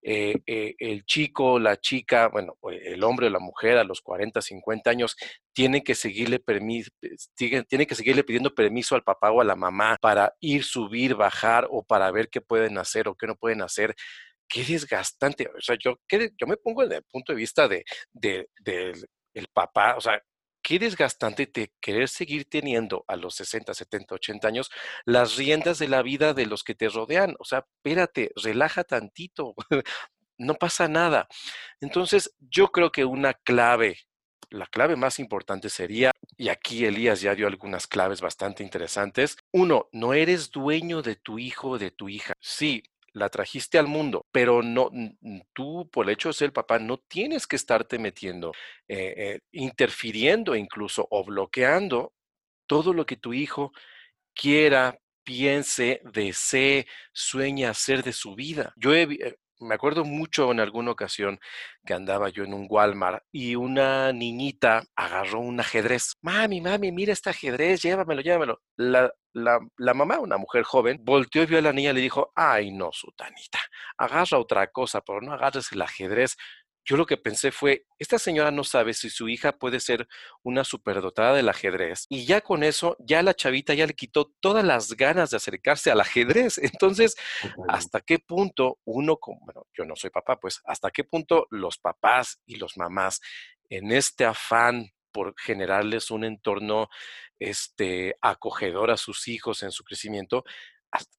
eh, 0.01 0.35
eh, 0.45 0.75
el 0.79 1.05
chico, 1.05 1.59
la 1.59 1.79
chica, 1.79 2.27
bueno, 2.27 2.57
el 2.71 3.03
hombre 3.03 3.27
o 3.27 3.29
la 3.29 3.39
mujer 3.39 3.77
a 3.77 3.83
los 3.83 4.01
40, 4.01 4.41
50 4.41 4.89
años, 4.89 5.15
tienen 5.53 5.83
que 5.83 5.95
seguirle 5.95 6.39
que 6.39 7.95
seguirle 7.95 8.23
pidiendo 8.23 8.55
permiso 8.55 8.95
al 8.95 9.03
papá 9.03 9.31
o 9.31 9.41
a 9.41 9.45
la 9.45 9.55
mamá 9.55 9.97
para 10.01 10.33
ir, 10.39 10.63
subir, 10.63 11.15
bajar 11.15 11.67
o 11.69 11.83
para 11.83 12.11
ver 12.11 12.29
qué 12.29 12.41
pueden 12.41 12.77
hacer 12.77 13.07
o 13.07 13.15
qué 13.15 13.27
no 13.27 13.35
pueden 13.35 13.61
hacer 13.61 13.95
qué 14.47 14.63
desgastante. 14.63 15.49
O 15.57 15.61
sea, 15.61 15.75
yo, 15.83 15.95
yo 16.09 16.47
me 16.47 16.57
pongo 16.57 16.83
en 16.83 16.91
el 16.91 17.03
punto 17.03 17.33
de 17.33 17.37
vista 17.37 17.67
de, 17.67 17.83
el 19.33 19.47
papá, 19.47 19.95
o 19.97 20.01
sea, 20.01 20.21
qué 20.63 20.79
desgastante 20.79 21.45
te 21.45 21.73
querer 21.81 22.07
seguir 22.07 22.49
teniendo 22.49 23.03
a 23.07 23.15
los 23.15 23.35
60, 23.35 23.73
70, 23.73 24.15
80 24.15 24.47
años 24.47 24.71
las 25.05 25.35
riendas 25.35 25.77
de 25.77 25.89
la 25.89 26.01
vida 26.01 26.33
de 26.33 26.45
los 26.45 26.63
que 26.63 26.73
te 26.73 26.89
rodean. 26.89 27.35
O 27.39 27.45
sea, 27.45 27.59
espérate, 27.59 28.31
relaja 28.35 28.83
tantito, 28.83 29.53
no 30.37 30.55
pasa 30.55 30.87
nada. 30.87 31.27
Entonces, 31.81 32.33
yo 32.39 32.69
creo 32.69 32.91
que 32.91 33.05
una 33.05 33.33
clave, 33.33 33.97
la 34.49 34.65
clave 34.67 34.95
más 34.95 35.19
importante 35.19 35.69
sería, 35.69 36.11
y 36.37 36.49
aquí 36.49 36.85
Elías 36.85 37.21
ya 37.21 37.35
dio 37.35 37.47
algunas 37.47 37.85
claves 37.85 38.21
bastante 38.21 38.63
interesantes. 38.63 39.37
Uno, 39.51 39.89
no 39.91 40.13
eres 40.13 40.49
dueño 40.51 41.01
de 41.01 41.15
tu 41.15 41.39
hijo 41.39 41.71
o 41.71 41.79
de 41.79 41.91
tu 41.91 42.07
hija. 42.09 42.33
Sí, 42.39 42.83
la 43.13 43.29
trajiste 43.29 43.77
al 43.77 43.87
mundo, 43.87 44.25
pero 44.31 44.61
no, 44.61 44.89
tú 45.53 45.89
por 45.91 46.05
el 46.05 46.13
hecho 46.13 46.29
de 46.29 46.33
ser 46.33 46.53
papá 46.53 46.79
no 46.79 46.97
tienes 46.97 47.47
que 47.47 47.55
estarte 47.55 47.99
metiendo, 47.99 48.51
eh, 48.87 49.13
eh, 49.17 49.39
interfiriendo 49.51 50.55
incluso 50.55 51.07
o 51.09 51.23
bloqueando 51.23 52.13
todo 52.67 52.93
lo 52.93 53.05
que 53.05 53.17
tu 53.17 53.33
hijo 53.33 53.71
quiera, 54.35 54.99
piense, 55.23 56.01
desee, 56.13 56.87
sueña 57.13 57.71
hacer 57.71 58.03
de 58.03 58.13
su 58.13 58.35
vida. 58.35 58.73
Yo 58.77 58.93
he, 58.93 59.03
eh, 59.03 59.35
me 59.63 59.75
acuerdo 59.75 60.05
mucho 60.05 60.51
en 60.51 60.59
alguna 60.59 60.91
ocasión 60.91 61.39
que 61.85 61.93
andaba 61.93 62.29
yo 62.29 62.43
en 62.43 62.53
un 62.53 62.67
Walmart 62.69 63.23
y 63.31 63.55
una 63.55 64.11
niñita 64.13 64.83
agarró 64.95 65.39
un 65.39 65.59
ajedrez. 65.59 66.15
Mami, 66.21 66.61
mami, 66.61 66.91
mira 66.91 67.13
este 67.13 67.29
ajedrez, 67.29 67.81
llévamelo, 67.81 68.21
llévamelo. 68.21 68.61
La, 68.77 69.11
la, 69.33 69.59
la, 69.77 69.93
mamá, 69.93 70.19
una 70.19 70.37
mujer 70.37 70.63
joven, 70.63 70.99
volteó 71.03 71.43
y 71.43 71.45
vio 71.47 71.57
a 71.57 71.61
la 71.61 71.73
niña 71.73 71.91
y 71.91 71.93
le 71.93 72.01
dijo, 72.01 72.31
ay 72.35 72.71
no, 72.71 72.91
sutanita, 72.91 73.59
agarra 73.97 74.37
otra 74.37 74.67
cosa, 74.67 75.01
pero 75.01 75.21
no 75.21 75.33
agarres 75.33 75.71
el 75.71 75.81
ajedrez 75.81 76.37
yo 76.85 76.97
lo 76.97 77.05
que 77.05 77.17
pensé 77.17 77.51
fue, 77.51 77.85
esta 77.97 78.19
señora 78.19 78.51
no 78.51 78.63
sabe 78.63 78.93
si 78.93 79.09
su 79.09 79.29
hija 79.29 79.53
puede 79.53 79.79
ser 79.79 80.07
una 80.41 80.63
superdotada 80.63 81.33
del 81.33 81.49
ajedrez 81.49 82.05
y 82.09 82.25
ya 82.25 82.41
con 82.41 82.63
eso, 82.63 82.97
ya 82.99 83.23
la 83.23 83.33
chavita 83.33 83.73
ya 83.73 83.87
le 83.87 83.93
quitó 83.93 84.33
todas 84.39 84.65
las 84.65 84.93
ganas 84.93 85.29
de 85.29 85.37
acercarse 85.37 85.91
al 85.91 86.01
ajedrez. 86.01 86.57
Entonces, 86.57 87.15
¿hasta 87.69 88.01
qué 88.01 88.19
punto 88.19 88.79
uno, 88.83 89.17
bueno, 89.41 89.65
yo 89.73 89.85
no 89.85 89.95
soy 89.95 90.09
papá, 90.09 90.39
pues, 90.39 90.61
hasta 90.65 90.91
qué 90.91 91.03
punto 91.03 91.47
los 91.51 91.77
papás 91.77 92.41
y 92.45 92.57
los 92.57 92.77
mamás 92.77 93.21
en 93.69 93.91
este 93.91 94.25
afán 94.25 94.91
por 95.11 95.35
generarles 95.39 96.11
un 96.11 96.25
entorno 96.25 96.89
este, 97.39 98.15
acogedor 98.21 98.91
a 98.91 98.97
sus 98.97 99.27
hijos 99.27 99.63
en 99.63 99.71
su 99.71 99.83
crecimiento, 99.83 100.43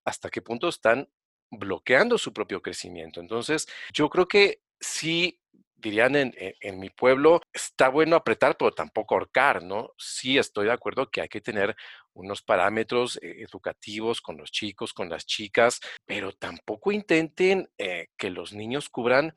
hasta 0.04 0.30
qué 0.30 0.42
punto 0.42 0.68
están 0.68 1.08
bloqueando 1.50 2.18
su 2.18 2.32
propio 2.32 2.60
crecimiento. 2.60 3.20
Entonces, 3.20 3.66
yo 3.92 4.08
creo 4.10 4.26
que 4.26 4.63
sí 4.80 5.40
dirían 5.84 6.16
en, 6.16 6.80
mi 6.80 6.88
pueblo, 6.88 7.42
está 7.52 7.88
bueno 7.88 8.16
apretar, 8.16 8.56
pero 8.56 8.72
tampoco 8.72 9.14
ahorcar, 9.14 9.62
¿no? 9.62 9.90
Sí 9.98 10.38
estoy 10.38 10.66
de 10.66 10.72
acuerdo 10.72 11.10
que 11.10 11.20
hay 11.20 11.28
que 11.28 11.42
tener 11.42 11.76
unos 12.14 12.40
parámetros 12.40 13.18
eh, 13.22 13.42
educativos 13.46 14.22
con 14.22 14.38
los 14.38 14.50
chicos, 14.50 14.94
con 14.94 15.10
las 15.10 15.26
chicas, 15.26 15.80
pero 16.06 16.32
tampoco 16.32 16.90
intenten 16.90 17.68
eh, 17.76 18.08
que 18.16 18.30
los 18.30 18.54
niños 18.54 18.88
cubran 18.88 19.34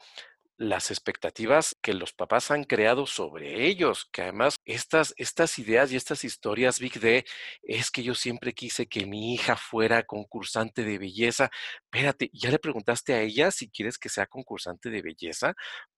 las 0.57 0.91
expectativas 0.91 1.75
que 1.81 1.93
los 1.93 2.13
papás 2.13 2.51
han 2.51 2.63
creado 2.63 3.05
sobre 3.05 3.67
ellos, 3.67 4.09
que 4.11 4.23
además 4.23 4.55
estas, 4.65 5.13
estas 5.17 5.59
ideas 5.59 5.91
y 5.91 5.95
estas 5.95 6.23
historias, 6.23 6.79
Big 6.79 6.99
D, 6.99 7.25
es 7.63 7.91
que 7.91 8.03
yo 8.03 8.15
siempre 8.15 8.53
quise 8.53 8.87
que 8.87 9.05
mi 9.05 9.33
hija 9.33 9.55
fuera 9.55 10.03
concursante 10.03 10.83
de 10.83 10.97
belleza. 10.97 11.49
Espérate, 11.83 12.29
¿ya 12.33 12.49
le 12.49 12.59
preguntaste 12.59 13.13
a 13.13 13.21
ella 13.21 13.51
si 13.51 13.69
quieres 13.69 13.97
que 13.97 14.09
sea 14.09 14.25
concursante 14.25 14.89
de 14.89 15.01
belleza? 15.01 15.53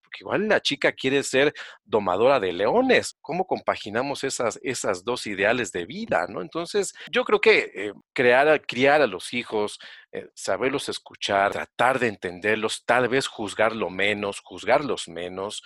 porque 0.09 0.23
igual 0.23 0.47
la 0.47 0.59
chica 0.59 0.91
quiere 0.93 1.21
ser 1.21 1.53
domadora 1.85 2.39
de 2.39 2.51
leones. 2.51 3.18
¿Cómo 3.29 3.45
compaginamos 3.45 4.23
esas, 4.23 4.59
esas 4.63 5.03
dos 5.03 5.27
ideales 5.27 5.71
de 5.71 5.85
vida? 5.85 6.25
¿no? 6.27 6.41
Entonces, 6.41 6.95
yo 7.11 7.23
creo 7.23 7.39
que 7.39 7.71
eh, 7.75 7.93
crear, 8.11 8.59
criar 8.65 9.03
a 9.03 9.05
los 9.05 9.35
hijos, 9.35 9.77
eh, 10.11 10.31
saberlos 10.33 10.89
escuchar, 10.89 11.51
tratar 11.51 11.99
de 11.99 12.07
entenderlos, 12.07 12.85
tal 12.87 13.07
vez 13.07 13.27
juzgarlo 13.27 13.91
menos, 13.91 14.39
juzgarlos 14.39 15.07
menos, 15.07 15.61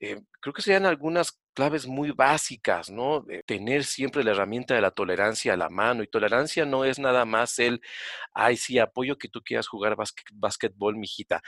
eh, 0.00 0.20
creo 0.40 0.52
que 0.52 0.62
serían 0.62 0.86
algunas 0.86 1.40
claves 1.54 1.86
muy 1.86 2.10
básicas, 2.10 2.90
¿no? 2.90 3.24
Tener 3.46 3.84
siempre 3.84 4.24
la 4.24 4.32
herramienta 4.32 4.74
de 4.74 4.80
la 4.80 4.90
tolerancia 4.90 5.54
a 5.54 5.56
la 5.56 5.70
mano. 5.70 6.02
Y 6.02 6.08
tolerancia 6.08 6.66
no 6.66 6.84
es 6.84 6.98
nada 6.98 7.24
más 7.24 7.58
el, 7.60 7.80
ay, 8.34 8.56
sí, 8.56 8.78
apoyo 8.78 9.16
que 9.16 9.28
tú 9.28 9.40
quieras 9.40 9.68
jugar 9.68 9.96
básquetbol, 10.32 10.96
mijita. 10.96 11.42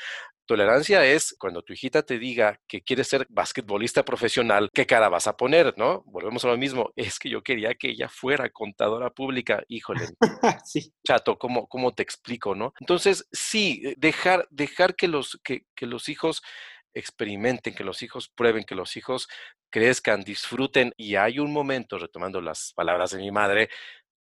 Tolerancia 0.47 1.05
es 1.05 1.35
cuando 1.37 1.63
tu 1.63 1.73
hijita 1.73 2.05
te 2.05 2.21
diga 2.21 2.61
que 2.69 2.83
quiere 2.83 3.03
ser 3.03 3.27
basquetbolista 3.29 4.05
profesional, 4.05 4.71
¿qué 4.73 4.87
cara 4.87 5.09
vas 5.09 5.27
a 5.27 5.37
poner, 5.37 5.75
no? 5.77 6.05
Volvemos 6.07 6.45
a 6.45 6.49
lo 6.49 6.57
mismo. 6.57 6.93
Es 6.95 7.19
que 7.19 7.29
yo 7.29 7.43
quería 7.43 7.75
que 7.75 7.91
ella 7.91 8.09
fuera 8.09 8.49
contadora 8.51 9.11
pública. 9.11 9.65
Híjole, 9.67 10.07
sí. 10.65 10.95
chato, 11.05 11.37
¿cómo, 11.37 11.67
¿cómo 11.67 11.93
te 11.93 12.05
explico, 12.05 12.55
no? 12.55 12.73
Entonces, 12.81 13.27
sí, 13.33 13.83
dejar, 13.97 14.47
dejar 14.51 14.95
que, 14.95 15.09
los, 15.09 15.41
que, 15.43 15.67
que 15.75 15.87
los 15.87 16.09
hijos 16.09 16.43
experimenten, 16.99 17.75
que 17.75 17.85
los 17.85 18.03
hijos 18.03 18.29
prueben, 18.29 18.65
que 18.65 18.75
los 18.75 18.97
hijos 18.97 19.29
crezcan, 19.71 20.23
disfruten. 20.23 20.93
Y 20.97 21.17
hay 21.17 21.39
un 21.39 21.53
momento, 21.53 21.99
retomando 21.99 22.41
las 22.41 22.73
palabras 22.75 23.11
de 23.13 23.19
mi 23.19 23.31
madre, 23.31 23.69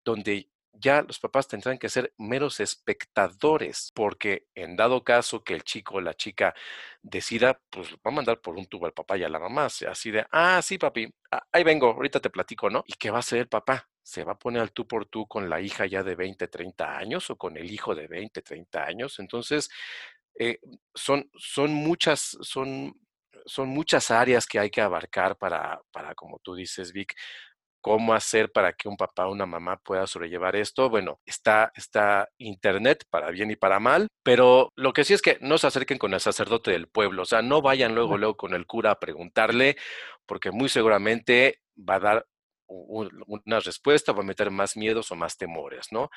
donde 0.03 0.49
ya 0.79 1.01
los 1.01 1.19
papás 1.19 1.47
tendrán 1.47 1.77
que 1.77 1.89
ser 1.89 2.13
meros 2.17 2.59
espectadores, 2.59 3.91
porque 3.95 4.47
en 4.55 4.75
dado 4.75 5.03
caso 5.03 5.43
que 5.43 5.53
el 5.53 5.63
chico 5.63 5.95
o 5.95 6.01
la 6.01 6.13
chica 6.13 6.53
decida, 7.01 7.59
pues 7.69 7.93
va 7.95 8.11
a 8.11 8.11
mandar 8.11 8.41
por 8.41 8.55
un 8.57 8.67
tubo 8.67 8.85
al 8.85 8.93
papá 8.93 9.17
y 9.17 9.23
a 9.23 9.29
la 9.29 9.39
mamá, 9.39 9.65
así 9.65 10.11
de, 10.11 10.25
ah, 10.31 10.61
sí, 10.61 10.77
papi, 10.77 11.13
ah, 11.31 11.43
ahí 11.51 11.63
vengo, 11.63 11.87
ahorita 11.87 12.19
te 12.19 12.29
platico, 12.29 12.69
¿no? 12.69 12.83
¿Y 12.87 12.93
qué 12.93 13.11
va 13.11 13.17
a 13.17 13.19
hacer 13.19 13.39
el 13.39 13.47
papá? 13.47 13.89
¿Se 14.03 14.23
va 14.23 14.33
a 14.33 14.39
poner 14.39 14.61
al 14.61 14.71
tú 14.71 14.87
por 14.87 15.05
tú 15.07 15.27
con 15.27 15.49
la 15.49 15.59
hija 15.61 15.85
ya 15.85 16.03
de 16.03 16.15
20, 16.15 16.47
30 16.47 16.97
años 16.97 17.29
o 17.29 17.37
con 17.37 17.57
el 17.57 17.69
hijo 17.71 17.93
de 17.95 18.07
20, 18.07 18.41
30 18.41 18.85
años? 18.85 19.19
Entonces, 19.19 19.69
eh, 20.39 20.59
son, 20.93 21.29
son 21.37 21.73
muchas, 21.73 22.37
son, 22.41 22.93
son 23.45 23.69
muchas 23.69 24.11
áreas 24.11 24.45
que 24.45 24.59
hay 24.59 24.69
que 24.69 24.81
abarcar 24.81 25.37
para, 25.37 25.81
para, 25.91 26.15
como 26.15 26.39
tú 26.39 26.55
dices, 26.55 26.91
Vic, 26.93 27.13
cómo 27.81 28.13
hacer 28.13 28.51
para 28.51 28.73
que 28.73 28.89
un 28.89 28.97
papá 28.97 29.27
o 29.27 29.31
una 29.31 29.45
mamá 29.45 29.77
pueda 29.77 30.07
sobrellevar 30.07 30.55
esto. 30.55 30.89
Bueno, 30.89 31.21
está, 31.25 31.71
está 31.75 32.27
internet 32.37 33.05
para 33.09 33.31
bien 33.31 33.51
y 33.51 33.55
para 33.55 33.79
mal, 33.79 34.07
pero 34.23 34.71
lo 34.75 34.93
que 34.93 35.03
sí 35.03 35.13
es 35.13 35.21
que 35.21 35.37
no 35.41 35.57
se 35.57 35.67
acerquen 35.67 35.97
con 35.97 36.13
el 36.13 36.19
sacerdote 36.19 36.71
del 36.71 36.87
pueblo, 36.89 37.21
o 37.21 37.25
sea, 37.25 37.41
no 37.41 37.61
vayan 37.61 37.95
luego, 37.95 38.17
luego 38.17 38.35
con 38.35 38.53
el 38.53 38.65
cura 38.65 38.91
a 38.91 38.99
preguntarle, 38.99 39.77
porque 40.25 40.51
muy 40.51 40.69
seguramente 40.69 41.61
va 41.77 41.95
a 41.95 41.99
dar 41.99 42.27
una 42.67 43.59
respuesta, 43.59 44.11
va 44.11 44.21
a 44.21 44.25
meter 44.25 44.51
más 44.51 44.75
miedos 44.75 45.11
o 45.11 45.15
más 45.15 45.37
temores, 45.37 45.87
¿no? 45.91 46.09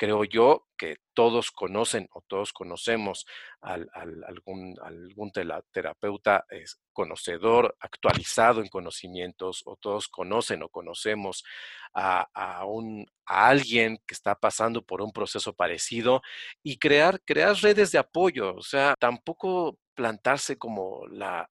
creo 0.00 0.24
yo 0.24 0.66
que 0.78 0.96
todos 1.12 1.50
conocen 1.50 2.08
o 2.12 2.22
todos 2.22 2.54
conocemos 2.54 3.26
al, 3.60 3.86
algún, 4.26 4.74
algún 4.82 5.30
terapeuta 5.70 6.46
conocedor, 6.94 7.76
actualizado 7.80 8.62
en 8.62 8.68
conocimientos, 8.68 9.62
o 9.66 9.76
todos 9.76 10.08
conocen 10.08 10.62
o 10.62 10.70
conocemos 10.70 11.44
a, 11.92 12.26
a, 12.32 12.64
un, 12.64 13.06
a 13.26 13.48
alguien 13.48 13.98
que 14.06 14.14
está 14.14 14.34
pasando 14.34 14.80
por 14.80 15.02
un 15.02 15.12
proceso 15.12 15.52
parecido 15.52 16.22
y 16.62 16.78
crear, 16.78 17.20
crear 17.22 17.54
redes 17.56 17.92
de 17.92 17.98
apoyo. 17.98 18.54
O 18.54 18.62
sea, 18.62 18.94
tampoco 18.98 19.78
plantarse 20.00 20.56
como 20.56 21.06
la, 21.08 21.46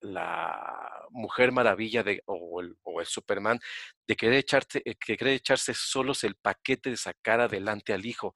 mujer 1.12 1.52
maravilla 1.52 2.02
de, 2.02 2.24
o, 2.26 2.62
el, 2.62 2.76
o 2.82 3.00
el 3.00 3.06
Superman 3.06 3.60
de 4.08 4.16
querer, 4.16 4.40
echarte, 4.40 4.82
eh, 4.84 4.96
que 4.96 5.16
quiere 5.18 5.36
echarse 5.36 5.76
solos 5.76 6.24
el 6.24 6.34
paquete 6.34 6.90
de 6.90 6.98
sacar 6.98 7.42
adelante 7.42 7.94
al 7.94 8.08
hijo 8.08 8.34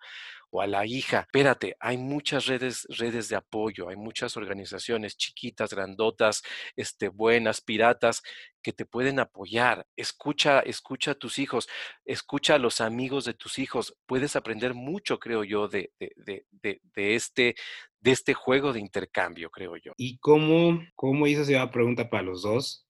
o 0.51 0.61
a 0.61 0.67
la 0.67 0.85
hija. 0.85 1.21
Espérate, 1.21 1.75
hay 1.79 1.97
muchas 1.97 2.45
redes, 2.45 2.85
redes 2.89 3.27
de 3.29 3.37
apoyo, 3.37 3.89
hay 3.89 3.95
muchas 3.95 4.37
organizaciones 4.37 5.17
chiquitas, 5.17 5.73
grandotas, 5.73 6.43
este, 6.75 7.07
buenas, 7.07 7.59
piratas, 7.59 8.21
que 8.61 8.71
te 8.71 8.85
pueden 8.85 9.19
apoyar. 9.19 9.87
Escucha, 9.95 10.59
escucha 10.59 11.11
a 11.11 11.15
tus 11.15 11.39
hijos, 11.39 11.67
escucha 12.05 12.53
a 12.53 12.59
los 12.59 12.81
amigos 12.81 13.25
de 13.25 13.33
tus 13.33 13.57
hijos. 13.57 13.97
Puedes 14.05 14.35
aprender 14.35 14.75
mucho, 14.75 15.17
creo 15.17 15.43
yo, 15.43 15.67
de, 15.67 15.91
de, 15.99 16.45
de, 16.51 16.81
de 16.83 17.15
este, 17.15 17.55
de 18.03 18.11
este 18.11 18.33
juego 18.33 18.73
de 18.73 18.81
intercambio, 18.81 19.49
creo 19.49 19.77
yo. 19.77 19.93
¿Y 19.95 20.17
cómo, 20.17 20.81
cómo, 20.95 21.25
y 21.25 21.33
esa 21.33 21.71
pregunta 21.71 22.09
para 22.09 22.23
los 22.23 22.41
dos, 22.43 22.85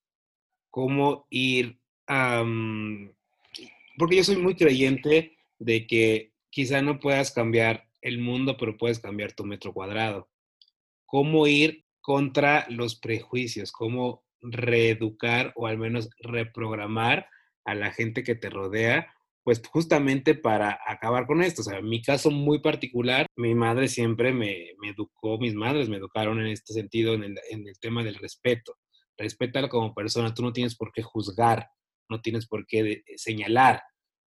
cómo 0.72 1.28
ir 1.30 1.80
a... 2.08 2.44
porque 3.98 4.16
yo 4.16 4.24
soy 4.24 4.38
muy 4.38 4.56
creyente 4.56 5.38
de 5.60 5.86
que 5.86 6.34
quizá 6.50 6.82
no 6.82 7.00
puedas 7.00 7.32
cambiar 7.32 7.88
el 8.02 8.18
mundo, 8.18 8.58
pero 8.58 8.76
puedes 8.76 9.00
cambiar 9.00 9.34
tu 9.34 9.46
metro 9.46 9.72
cuadrado. 9.72 10.30
¿Cómo 11.06 11.46
ir 11.46 11.86
contra 12.02 12.66
los 12.70 12.96
prejuicios? 12.96 13.72
¿Cómo 13.72 14.26
reeducar 14.42 15.54
o 15.56 15.68
al 15.68 15.78
menos 15.78 16.10
reprogramar 16.22 17.28
a 17.66 17.76
la 17.76 17.92
gente 17.92 18.24
que 18.24 18.34
te 18.34 18.50
rodea? 18.50 19.13
Pues 19.44 19.62
justamente 19.72 20.36
para 20.36 20.80
acabar 20.88 21.28
con 21.28 21.42
esto. 21.42 21.62
O 21.62 21.66
sea, 21.66 21.80
en 21.80 21.90
mi 21.90 22.02
caso 22.02 22.32
muy 22.32 22.60
particular, 22.60 23.28
mi 23.36 23.56
madre 23.56 23.88
siempre 23.88 24.34
me, 24.34 24.72
educó, 24.84 25.38
mis 25.38 25.54
madres 25.54 25.90
me 25.90 25.98
educaron 25.98 26.40
en 26.40 26.48
este 26.48 26.74
sentido, 26.74 27.14
en 27.14 27.24
el, 27.24 27.36
en 27.50 27.68
el 27.68 27.78
tema 27.80 28.04
del 28.04 28.16
respeto. 28.16 28.76
Respétalo 29.18 29.70
como 29.70 29.94
persona, 29.94 30.34
tú 30.34 30.44
no 30.44 30.54
tienes 30.54 30.76
por 30.76 30.92
qué 30.92 31.04
juzgar, 31.04 31.68
no 32.10 32.22
tienes 32.22 32.48
por 32.48 32.66
qué 32.66 33.04
señalar, 33.18 33.82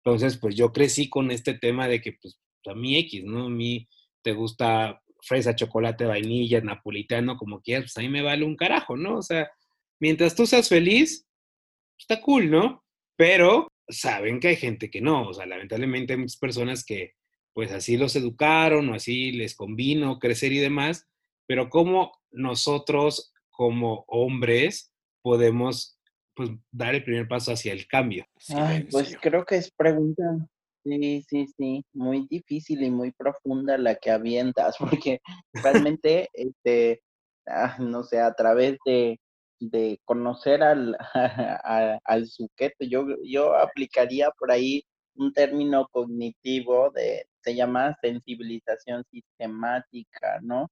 entonces, 0.04 0.36
pues 0.36 0.54
yo 0.54 0.70
crecí 0.72 1.08
con 1.08 1.30
este 1.30 1.54
tema 1.54 1.88
de 1.88 2.02
que, 2.02 2.12
pues, 2.20 2.38
a 2.66 2.74
mí 2.74 2.96
X, 2.98 3.24
¿no? 3.24 3.46
A 3.46 3.50
mí 3.50 3.88
te 4.22 4.32
gusta 4.32 5.00
fresa, 5.22 5.56
chocolate, 5.56 6.04
vainilla, 6.04 6.60
napolitano, 6.60 7.38
como 7.38 7.62
quieras, 7.62 7.84
pues 7.84 7.96
a 7.96 8.00
mí 8.02 8.10
me 8.10 8.22
vale 8.22 8.44
un 8.44 8.56
carajo, 8.56 8.96
¿no? 8.96 9.18
O 9.18 9.22
sea, 9.22 9.50
mientras 9.98 10.34
tú 10.34 10.46
seas 10.46 10.68
feliz, 10.68 11.26
está 11.98 12.20
cool, 12.20 12.50
¿no? 12.50 12.84
Pero 13.16 13.68
saben 13.89 14.41
que 14.41 14.49
hay 14.49 14.57
gente 14.57 14.91
que 14.91 15.01
no, 15.01 15.28
o 15.28 15.35
sea, 15.35 15.47
lamentablemente 15.47 16.14
hay 16.14 16.20
muchas 16.20 16.39
personas 16.39 16.85
que 16.85 17.14
pues 17.53 17.70
así 17.70 17.97
los 17.97 18.16
educaron 18.16 18.89
o 18.91 18.95
así 18.95 19.32
les 19.32 19.55
convino 19.55 20.18
crecer 20.18 20.53
y 20.53 20.59
demás, 20.59 21.07
pero 21.47 21.70
cómo 21.70 22.12
nosotros 22.32 23.32
como 23.51 24.05
hombres 24.09 24.93
podemos 25.22 25.99
pues, 26.35 26.51
dar 26.72 26.95
el 26.95 27.05
primer 27.05 27.28
paso 27.28 27.53
hacia 27.53 27.72
el 27.72 27.87
cambio? 27.87 28.26
pues 28.91 29.16
creo 29.20 29.45
que 29.45 29.57
es 29.57 29.70
pregunta, 29.70 30.24
sí, 30.85 31.24
sí, 31.28 31.47
sí, 31.57 31.85
muy 31.93 32.26
difícil 32.28 32.82
y 32.82 32.91
muy 32.91 33.12
profunda 33.12 33.78
la 33.78 33.95
que 33.95 34.11
avientas, 34.11 34.76
porque 34.78 35.20
realmente, 35.53 36.28
este, 36.32 37.03
ah, 37.47 37.76
no 37.78 38.03
sé, 38.03 38.20
a 38.20 38.35
través 38.35 38.76
de, 38.85 39.20
de 39.61 40.00
conocer 40.05 40.62
al, 40.62 40.96
al 42.05 42.26
sujeto, 42.28 42.84
yo, 42.84 43.07
yo 43.24 43.55
aplicaría 43.57 44.30
por 44.38 44.50
ahí 44.50 44.84
un 45.16 45.32
término 45.32 45.88
cognitivo 45.90 46.90
de, 46.90 47.26
se 47.42 47.55
llama 47.55 47.96
sensibilización 48.02 49.05
sistemática, 49.11 50.40
¿no? 50.42 50.68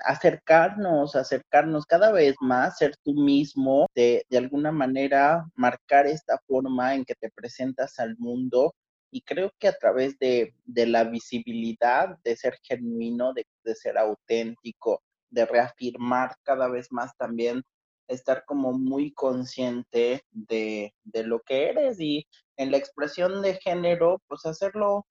acercarnos, 0.00 1.16
acercarnos 1.16 1.86
cada 1.86 2.12
vez 2.12 2.36
más, 2.40 2.78
ser 2.78 2.96
tú 3.02 3.14
mismo, 3.14 3.86
de, 3.94 4.24
de 4.28 4.38
alguna 4.38 4.72
manera 4.72 5.46
marcar 5.54 6.06
esta 6.06 6.38
forma 6.46 6.94
en 6.94 7.04
que 7.04 7.14
te 7.14 7.30
presentas 7.30 7.98
al 7.98 8.16
mundo. 8.18 8.74
Y 9.10 9.22
creo 9.22 9.50
que 9.58 9.68
a 9.68 9.72
través 9.72 10.18
de, 10.18 10.54
de 10.64 10.86
la 10.86 11.04
visibilidad, 11.04 12.18
de 12.24 12.36
ser 12.36 12.58
genuino, 12.62 13.32
de, 13.32 13.46
de 13.64 13.74
ser 13.74 13.96
auténtico, 13.98 15.02
de 15.30 15.46
reafirmar 15.46 16.36
cada 16.42 16.68
vez 16.68 16.88
más 16.92 17.16
también 17.16 17.62
estar 18.08 18.44
como 18.44 18.72
muy 18.72 19.12
consciente 19.12 20.24
de, 20.30 20.94
de, 21.04 21.24
lo 21.24 21.40
que 21.40 21.70
eres 21.70 22.00
y 22.00 22.26
en 22.56 22.70
la 22.70 22.76
expresión 22.76 23.42
de 23.42 23.54
género, 23.54 24.20
pues 24.28 24.46
hacerlo 24.46 25.06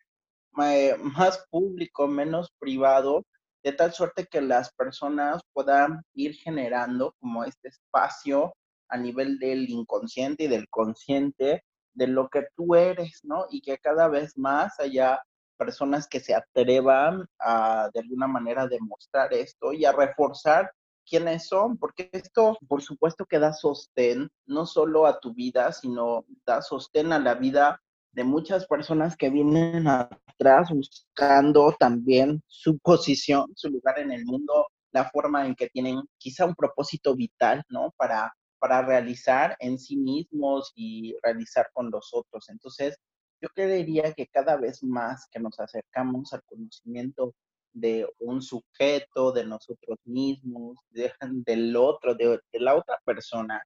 eh, 0.63 0.95
más 0.99 1.45
público, 1.49 2.07
menos 2.07 2.51
privado 2.59 3.25
de 3.63 3.71
tal 3.73 3.93
suerte 3.93 4.27
que 4.27 4.41
las 4.41 4.71
personas 4.73 5.41
puedan 5.51 6.03
ir 6.13 6.35
generando 6.35 7.15
como 7.19 7.43
este 7.43 7.69
espacio 7.69 8.53
a 8.89 8.97
nivel 8.97 9.39
del 9.39 9.67
inconsciente 9.69 10.43
y 10.43 10.47
del 10.47 10.69
consciente 10.69 11.63
de 11.95 12.07
lo 12.07 12.29
que 12.29 12.45
tú 12.55 12.75
eres, 12.75 13.21
¿no? 13.23 13.47
Y 13.49 13.61
que 13.61 13.79
cada 13.79 14.07
vez 14.07 14.37
más 14.37 14.79
haya 14.79 15.19
personas 15.57 16.07
que 16.07 16.19
se 16.19 16.35
atrevan 16.35 17.25
a 17.39 17.89
de 17.93 18.01
alguna 18.01 18.27
manera 18.27 18.67
demostrar 18.67 19.33
esto 19.33 19.73
y 19.73 19.85
a 19.85 19.93
reforzar 19.93 20.71
quiénes 21.07 21.47
son, 21.47 21.77
porque 21.77 22.09
esto 22.11 22.57
por 22.67 22.81
supuesto 22.81 23.25
que 23.25 23.39
da 23.39 23.53
sostén 23.53 24.29
no 24.45 24.65
solo 24.65 25.05
a 25.05 25.19
tu 25.19 25.33
vida, 25.33 25.71
sino 25.71 26.25
da 26.45 26.61
sostén 26.61 27.13
a 27.13 27.19
la 27.19 27.35
vida 27.35 27.81
de 28.11 28.23
muchas 28.23 28.65
personas 28.65 29.15
que 29.17 29.29
vienen 29.29 29.87
atrás 29.87 30.69
buscando 30.71 31.75
también 31.77 32.41
su 32.47 32.77
posición, 32.79 33.51
su 33.55 33.69
lugar 33.69 33.99
en 33.99 34.11
el 34.11 34.25
mundo, 34.25 34.67
la 34.91 35.09
forma 35.09 35.45
en 35.45 35.55
que 35.55 35.69
tienen 35.69 36.01
quizá 36.17 36.45
un 36.45 36.55
propósito 36.55 37.15
vital, 37.15 37.63
¿no? 37.69 37.93
Para, 37.97 38.33
para 38.57 38.81
realizar 38.81 39.57
en 39.59 39.77
sí 39.77 39.97
mismos 39.97 40.71
y 40.75 41.15
realizar 41.21 41.69
con 41.73 41.91
los 41.91 42.13
otros. 42.13 42.47
Entonces, 42.49 42.97
yo 43.41 43.49
creería 43.53 44.13
que 44.13 44.27
cada 44.27 44.55
vez 44.55 44.81
más 44.81 45.27
que 45.29 45.39
nos 45.39 45.59
acercamos 45.59 46.31
al 46.33 46.43
conocimiento 46.45 47.35
de 47.75 48.09
un 48.19 48.41
sujeto, 48.41 49.31
de 49.31 49.45
nosotros 49.45 49.99
mismos, 50.05 50.77
del 51.45 51.75
otro, 51.75 52.15
de, 52.15 52.39
de 52.51 52.59
la 52.59 52.75
otra 52.75 52.99
persona, 53.05 53.61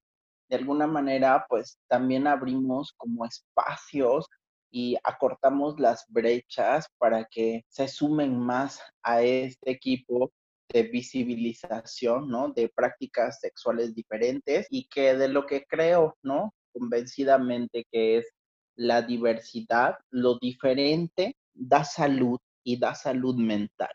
de 0.49 0.55
alguna 0.55 0.87
manera, 0.87 1.45
pues 1.47 1.77
también 1.87 2.25
abrimos 2.25 2.91
como 2.97 3.23
espacios 3.25 4.25
y 4.71 4.97
acortamos 5.03 5.79
las 5.79 6.05
brechas 6.09 6.87
para 6.97 7.25
que 7.25 7.63
se 7.69 7.87
sumen 7.87 8.37
más 8.37 8.81
a 9.03 9.21
este 9.21 9.71
equipo 9.71 10.31
de 10.71 10.83
visibilización, 10.83 12.29
¿no? 12.29 12.49
De 12.49 12.69
prácticas 12.69 13.39
sexuales 13.39 13.93
diferentes 13.93 14.67
y 14.69 14.87
que 14.87 15.15
de 15.15 15.27
lo 15.27 15.45
que 15.45 15.65
creo, 15.65 16.15
¿no? 16.23 16.53
Convencidamente 16.73 17.85
que 17.91 18.17
es 18.17 18.27
la 18.75 19.01
diversidad, 19.01 19.97
lo 20.09 20.37
diferente 20.39 21.35
da 21.53 21.83
salud 21.83 22.39
y 22.63 22.79
da 22.79 22.95
salud 22.95 23.35
mental. 23.35 23.89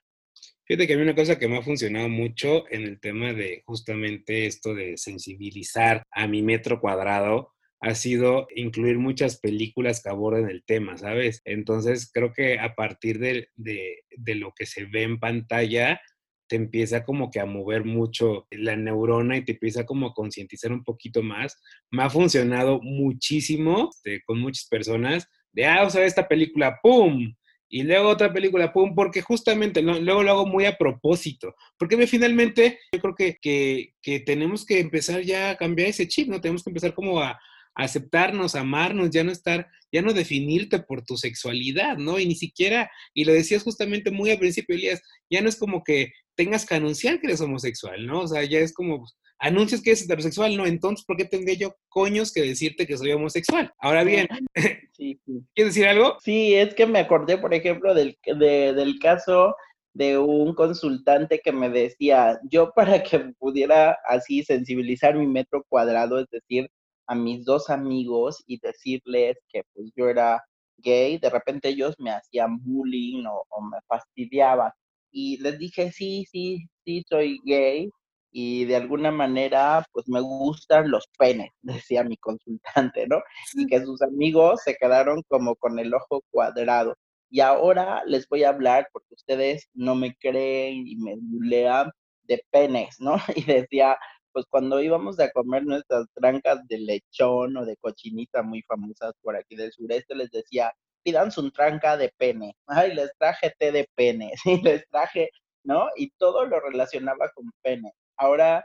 Fíjate 0.66 0.86
que 0.86 0.94
a 0.94 0.96
mí 0.96 1.02
una 1.02 1.14
cosa 1.14 1.38
que 1.38 1.46
me 1.46 1.58
ha 1.58 1.62
funcionado 1.62 2.08
mucho 2.08 2.64
en 2.70 2.84
el 2.84 2.98
tema 2.98 3.34
de 3.34 3.62
justamente 3.66 4.46
esto 4.46 4.74
de 4.74 4.96
sensibilizar 4.96 6.02
a 6.10 6.26
mi 6.26 6.42
metro 6.42 6.80
cuadrado 6.80 7.52
ha 7.80 7.94
sido 7.94 8.46
incluir 8.54 8.98
muchas 8.98 9.38
películas 9.38 10.02
que 10.02 10.08
aborden 10.08 10.48
el 10.48 10.64
tema, 10.64 10.96
¿sabes? 10.96 11.42
Entonces 11.44 12.10
creo 12.10 12.32
que 12.32 12.58
a 12.58 12.74
partir 12.74 13.18
de, 13.18 13.48
de, 13.56 14.34
lo 14.36 14.52
que 14.56 14.64
se 14.64 14.86
ve 14.86 15.02
en 15.02 15.20
pantalla, 15.20 16.00
te 16.48 16.56
empieza 16.56 17.04
como 17.04 17.30
que 17.30 17.40
a 17.40 17.46
mover 17.46 17.84
mucho 17.84 18.46
la 18.50 18.74
neurona 18.74 19.36
y 19.36 19.44
te 19.44 19.52
empieza 19.52 19.84
como 19.84 20.06
a 20.06 20.14
concientizar 20.14 20.72
un 20.72 20.82
poquito 20.82 21.22
más. 21.22 21.60
Me 21.90 22.04
ha 22.04 22.10
funcionado 22.10 22.80
muchísimo 22.80 23.90
este, 23.90 24.22
con 24.24 24.40
muchas 24.40 24.66
personas 24.66 25.28
de, 25.52 25.66
ah, 25.66 25.82
o 25.84 25.90
sea, 25.90 26.06
esta 26.06 26.26
película, 26.26 26.78
¡pum! 26.82 27.34
Y 27.76 27.82
luego 27.82 28.08
otra 28.08 28.32
película, 28.32 28.72
¡pum! 28.72 28.94
Porque 28.94 29.20
justamente 29.20 29.82
luego 29.82 30.22
lo 30.22 30.30
hago 30.30 30.46
muy 30.46 30.64
a 30.64 30.78
propósito. 30.78 31.56
Porque 31.76 32.06
finalmente 32.06 32.78
yo 32.92 33.00
creo 33.00 33.16
que, 33.16 33.90
que, 34.00 34.20
tenemos 34.20 34.64
que 34.64 34.78
empezar 34.78 35.22
ya 35.22 35.50
a 35.50 35.56
cambiar 35.56 35.88
ese 35.88 36.06
chip, 36.06 36.28
¿no? 36.28 36.40
Tenemos 36.40 36.62
que 36.62 36.70
empezar 36.70 36.94
como 36.94 37.20
a, 37.20 37.36
aceptarnos, 37.74 38.54
amarnos, 38.54 39.10
ya 39.10 39.24
no 39.24 39.32
estar, 39.32 39.66
ya 39.90 40.02
no 40.02 40.12
definirte 40.12 40.78
por 40.78 41.04
tu 41.04 41.16
sexualidad, 41.16 41.96
¿no? 41.96 42.20
Y 42.20 42.26
ni 42.26 42.36
siquiera, 42.36 42.88
y 43.12 43.24
lo 43.24 43.32
decías 43.32 43.64
justamente 43.64 44.12
muy 44.12 44.30
al 44.30 44.38
principio, 44.38 44.76
Elías, 44.76 45.02
ya 45.28 45.42
no 45.42 45.48
es 45.48 45.56
como 45.56 45.82
que 45.82 46.12
tengas 46.36 46.66
que 46.66 46.76
anunciar 46.76 47.18
que 47.18 47.26
eres 47.26 47.40
homosexual, 47.40 48.06
¿no? 48.06 48.20
O 48.20 48.28
sea, 48.28 48.44
ya 48.44 48.60
es 48.60 48.72
como, 48.72 49.00
pues, 49.00 49.16
anuncias 49.44 49.82
que 49.82 49.90
eres 49.90 50.02
heterosexual, 50.02 50.56
no, 50.56 50.66
entonces, 50.66 51.04
¿por 51.04 51.16
qué 51.16 51.24
tendría 51.24 51.56
yo 51.56 51.76
coños 51.88 52.32
que 52.32 52.42
decirte 52.42 52.86
que 52.86 52.96
soy 52.96 53.12
homosexual? 53.12 53.72
Ahora 53.78 54.04
bien, 54.04 54.26
¿quieres 54.96 55.74
decir 55.74 55.86
algo? 55.86 56.16
Sí, 56.20 56.54
es 56.54 56.74
que 56.74 56.86
me 56.86 57.00
acordé, 57.00 57.38
por 57.38 57.52
ejemplo, 57.52 57.94
del, 57.94 58.16
del 58.24 58.98
caso 59.00 59.54
de 59.92 60.18
un 60.18 60.54
consultante 60.54 61.40
que 61.42 61.52
me 61.52 61.68
decía, 61.70 62.40
yo 62.50 62.72
para 62.74 63.02
que 63.02 63.20
pudiera 63.38 63.96
así 64.06 64.42
sensibilizar 64.42 65.16
mi 65.16 65.26
metro 65.26 65.64
cuadrado, 65.68 66.18
es 66.18 66.26
decir, 66.30 66.68
a 67.06 67.14
mis 67.14 67.44
dos 67.44 67.70
amigos 67.70 68.42
y 68.46 68.58
decirles 68.58 69.36
que 69.48 69.62
pues 69.74 69.90
yo 69.96 70.08
era 70.08 70.42
gay, 70.78 71.18
de 71.18 71.30
repente 71.30 71.68
ellos 71.68 71.94
me 71.98 72.10
hacían 72.10 72.58
bullying 72.62 73.24
o, 73.26 73.62
me 73.62 73.78
fastidiaban. 73.86 74.72
Y 75.12 75.38
les 75.38 75.58
dije, 75.58 75.92
sí, 75.92 76.26
sí, 76.30 76.66
sí, 76.84 77.04
soy 77.08 77.40
gay. 77.44 77.88
Y 78.36 78.64
de 78.64 78.74
alguna 78.76 79.12
manera, 79.12 79.86
pues 79.92 80.08
me 80.08 80.20
gustan 80.20 80.90
los 80.90 81.06
penes, 81.18 81.50
decía 81.62 82.02
mi 82.02 82.16
consultante, 82.16 83.06
¿no? 83.06 83.22
Y 83.54 83.66
que 83.66 83.80
sus 83.84 84.02
amigos 84.02 84.62
se 84.64 84.74
quedaron 84.74 85.22
como 85.28 85.54
con 85.56 85.78
el 85.78 85.94
ojo 85.94 86.20
cuadrado. 86.32 86.96
Y 87.30 87.40
ahora 87.40 88.02
les 88.06 88.28
voy 88.28 88.42
a 88.44 88.48
hablar, 88.50 88.88
porque 88.92 89.14
ustedes 89.14 89.68
no 89.74 89.94
me 89.94 90.16
creen 90.16 90.86
y 90.86 90.96
me 90.96 91.14
bulean, 91.16 91.92
de 92.24 92.42
penes, 92.50 92.96
¿no? 93.00 93.16
Y 93.36 93.44
decía, 93.44 93.96
pues 94.32 94.46
cuando 94.50 94.80
íbamos 94.82 95.20
a 95.20 95.30
comer 95.30 95.64
nuestras 95.64 96.06
trancas 96.14 96.66
de 96.68 96.78
lechón 96.78 97.56
o 97.56 97.64
de 97.64 97.76
cochinita 97.76 98.42
muy 98.42 98.62
famosas 98.62 99.12
por 99.22 99.36
aquí 99.36 99.54
del 99.56 99.72
sureste, 99.72 100.14
les 100.16 100.30
decía, 100.32 100.72
pidan 101.04 101.30
su 101.30 101.50
tranca 101.52 101.96
de 101.96 102.12
pene. 102.18 102.56
Ay, 102.66 102.94
les 102.94 103.10
traje 103.18 103.52
té 103.58 103.70
de 103.72 103.88
pene, 103.94 104.32
sí, 104.42 104.60
les 104.62 104.84
traje, 104.88 105.30
¿no? 105.64 105.88
Y 105.96 106.10
todo 106.18 106.44
lo 106.46 106.58
relacionaba 106.60 107.30
con 107.34 107.52
pene. 107.62 107.92
Ahora 108.16 108.64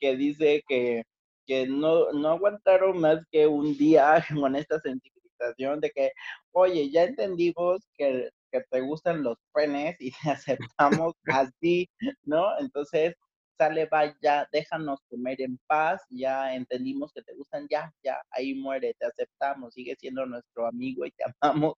que 0.00 0.16
dice 0.16 0.62
que, 0.68 1.04
que 1.46 1.66
no, 1.66 2.12
no 2.12 2.30
aguantaron 2.30 3.00
más 3.00 3.20
que 3.30 3.46
un 3.46 3.76
día 3.76 4.24
con 4.44 4.56
esta 4.56 4.80
sensibilización 4.80 5.80
de 5.80 5.90
que, 5.90 6.12
oye, 6.52 6.90
ya 6.90 7.04
entendimos 7.04 7.88
que, 7.96 8.30
que 8.52 8.62
te 8.70 8.80
gustan 8.80 9.22
los 9.22 9.36
penes 9.52 9.96
y 10.00 10.10
te 10.12 10.18
aceptamos 10.30 11.14
así, 11.26 11.88
¿no? 12.24 12.58
Entonces, 12.58 13.14
sale, 13.58 13.86
vaya, 13.90 14.48
déjanos 14.52 15.00
comer 15.10 15.40
en 15.42 15.58
paz, 15.66 16.00
ya 16.10 16.54
entendimos 16.54 17.12
que 17.12 17.22
te 17.22 17.34
gustan, 17.34 17.66
ya, 17.68 17.92
ya, 18.04 18.16
ahí 18.30 18.54
muere, 18.54 18.94
te 18.98 19.06
aceptamos, 19.06 19.74
sigue 19.74 19.96
siendo 19.98 20.24
nuestro 20.26 20.66
amigo 20.66 21.04
y 21.04 21.10
te 21.10 21.24
amamos 21.40 21.74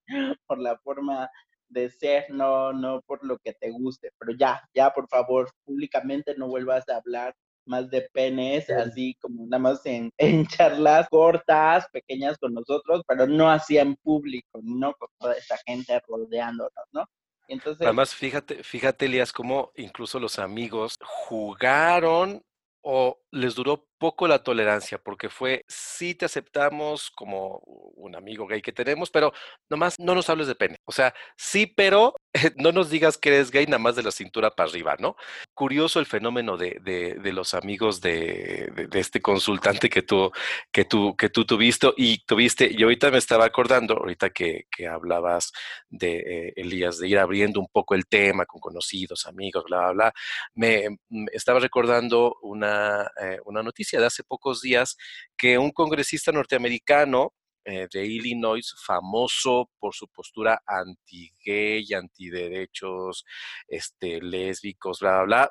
por 0.46 0.58
la 0.58 0.78
forma 0.78 1.28
de 1.70 1.90
ser, 1.90 2.26
no, 2.30 2.72
no 2.72 3.00
por 3.02 3.24
lo 3.24 3.38
que 3.38 3.54
te 3.54 3.70
guste, 3.70 4.12
pero 4.18 4.32
ya, 4.36 4.62
ya, 4.74 4.90
por 4.90 5.08
favor, 5.08 5.50
públicamente 5.64 6.34
no 6.36 6.48
vuelvas 6.48 6.88
a 6.88 6.96
hablar 6.96 7.34
más 7.66 7.88
de 7.90 8.08
penes, 8.12 8.68
así 8.70 9.14
como 9.20 9.46
nada 9.46 9.58
más 9.58 9.86
en, 9.86 10.10
en, 10.18 10.46
charlas 10.46 11.08
cortas, 11.08 11.86
pequeñas 11.92 12.36
con 12.38 12.52
nosotros, 12.52 13.02
pero 13.06 13.26
no 13.26 13.50
así 13.50 13.78
en 13.78 13.96
público, 13.96 14.60
no 14.62 14.92
con 14.94 15.08
toda 15.18 15.34
esa 15.34 15.56
gente 15.66 16.00
rodeándonos, 16.06 16.72
¿no? 16.92 17.06
Entonces, 17.48 17.84
Además, 17.84 18.14
fíjate, 18.14 18.62
fíjate, 18.62 19.06
Elías, 19.06 19.32
cómo 19.32 19.72
incluso 19.74 20.20
los 20.20 20.38
amigos 20.38 20.98
jugaron 21.02 22.42
o 22.82 23.20
les 23.30 23.54
duró 23.54 23.88
poco 23.98 24.28
la 24.28 24.42
tolerancia, 24.42 24.98
porque 24.98 25.28
fue, 25.28 25.64
sí 25.68 26.14
te 26.14 26.24
aceptamos 26.24 27.10
como 27.10 27.60
un 28.00 28.16
amigo 28.16 28.46
gay 28.46 28.62
que 28.62 28.72
tenemos, 28.72 29.10
pero 29.10 29.32
nomás 29.68 29.98
no 29.98 30.14
nos 30.14 30.28
hables 30.30 30.46
de 30.46 30.54
pene. 30.54 30.76
O 30.84 30.92
sea, 30.92 31.14
sí, 31.36 31.66
pero 31.66 32.14
no 32.56 32.72
nos 32.72 32.90
digas 32.90 33.18
que 33.18 33.30
eres 33.30 33.50
gay 33.50 33.66
nada 33.66 33.78
más 33.78 33.96
de 33.96 34.02
la 34.02 34.10
cintura 34.10 34.50
para 34.50 34.68
arriba, 34.70 34.96
¿no? 34.98 35.16
Curioso 35.54 36.00
el 36.00 36.06
fenómeno 36.06 36.56
de, 36.56 36.78
de, 36.80 37.32
los 37.32 37.54
amigos 37.54 38.00
de, 38.00 38.88
de, 38.90 39.00
este 39.00 39.20
consultante 39.20 39.88
que 39.88 40.02
tú, 40.02 40.30
que 40.72 40.84
tú, 40.84 41.14
que 41.16 41.28
tú 41.28 41.44
tuviste 41.44 41.88
y 41.96 42.24
tuviste, 42.24 42.70
y 42.70 42.82
ahorita 42.82 43.10
me 43.10 43.18
estaba 43.18 43.44
acordando, 43.44 43.94
ahorita 43.94 44.30
que, 44.30 44.64
que 44.70 44.88
hablabas 44.88 45.52
de 45.88 46.18
eh, 46.18 46.52
Elías, 46.56 46.98
de 46.98 47.08
ir 47.08 47.18
abriendo 47.18 47.60
un 47.60 47.68
poco 47.68 47.94
el 47.94 48.06
tema 48.06 48.46
con 48.46 48.60
conocidos, 48.60 49.26
amigos, 49.26 49.64
bla, 49.68 49.80
bla, 49.80 49.92
bla, 49.92 50.12
me, 50.54 50.88
me 51.08 51.26
estaba 51.32 51.60
recordando 51.60 52.36
una, 52.42 53.10
eh, 53.20 53.38
una 53.44 53.62
noticia 53.62 54.00
de 54.00 54.06
hace 54.06 54.24
pocos 54.24 54.60
días 54.60 54.96
que 55.36 55.58
un 55.58 55.70
congresista 55.70 56.32
norteamericano 56.32 57.32
eh, 57.70 57.88
de 57.92 58.06
Illinois, 58.06 58.74
famoso 58.84 59.70
por 59.78 59.94
su 59.94 60.08
postura 60.08 60.62
anti-gay, 60.66 61.86
antiderechos, 61.94 63.24
este, 63.68 64.20
lésbicos, 64.20 65.00
bla, 65.00 65.22
bla, 65.22 65.24
bla, 65.24 65.50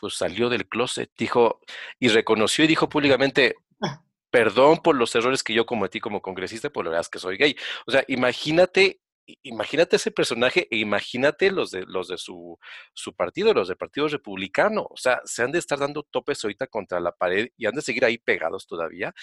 pues 0.00 0.14
salió 0.14 0.48
del 0.48 0.68
closet, 0.68 1.10
dijo, 1.16 1.60
y 1.98 2.08
reconoció 2.08 2.64
y 2.64 2.68
dijo 2.68 2.88
públicamente, 2.88 3.56
perdón 4.30 4.78
por 4.78 4.96
los 4.96 5.14
errores 5.14 5.42
que 5.42 5.54
yo 5.54 5.66
cometí 5.66 6.00
como 6.00 6.22
congresista, 6.22 6.70
por 6.70 6.84
la 6.84 6.90
verdad 6.90 7.02
es 7.02 7.10
que 7.10 7.18
soy 7.18 7.36
gay. 7.36 7.56
O 7.86 7.90
sea, 7.90 8.04
imagínate 8.08 9.00
imagínate 9.42 9.96
ese 9.96 10.10
personaje 10.10 10.66
e 10.70 10.78
imagínate 10.78 11.50
los 11.50 11.70
de 11.70 11.84
los 11.86 12.08
de 12.08 12.18
su, 12.18 12.58
su, 12.94 13.14
partido, 13.14 13.54
los 13.54 13.68
del 13.68 13.76
Partido 13.76 14.08
Republicano. 14.08 14.86
O 14.90 14.96
sea, 14.96 15.20
se 15.24 15.42
han 15.42 15.52
de 15.52 15.58
estar 15.58 15.78
dando 15.78 16.02
topes 16.02 16.42
ahorita 16.44 16.66
contra 16.66 17.00
la 17.00 17.12
pared 17.12 17.48
y 17.56 17.66
han 17.66 17.74
de 17.74 17.82
seguir 17.82 18.04
ahí 18.04 18.18
pegados 18.18 18.66
todavía, 18.66 19.14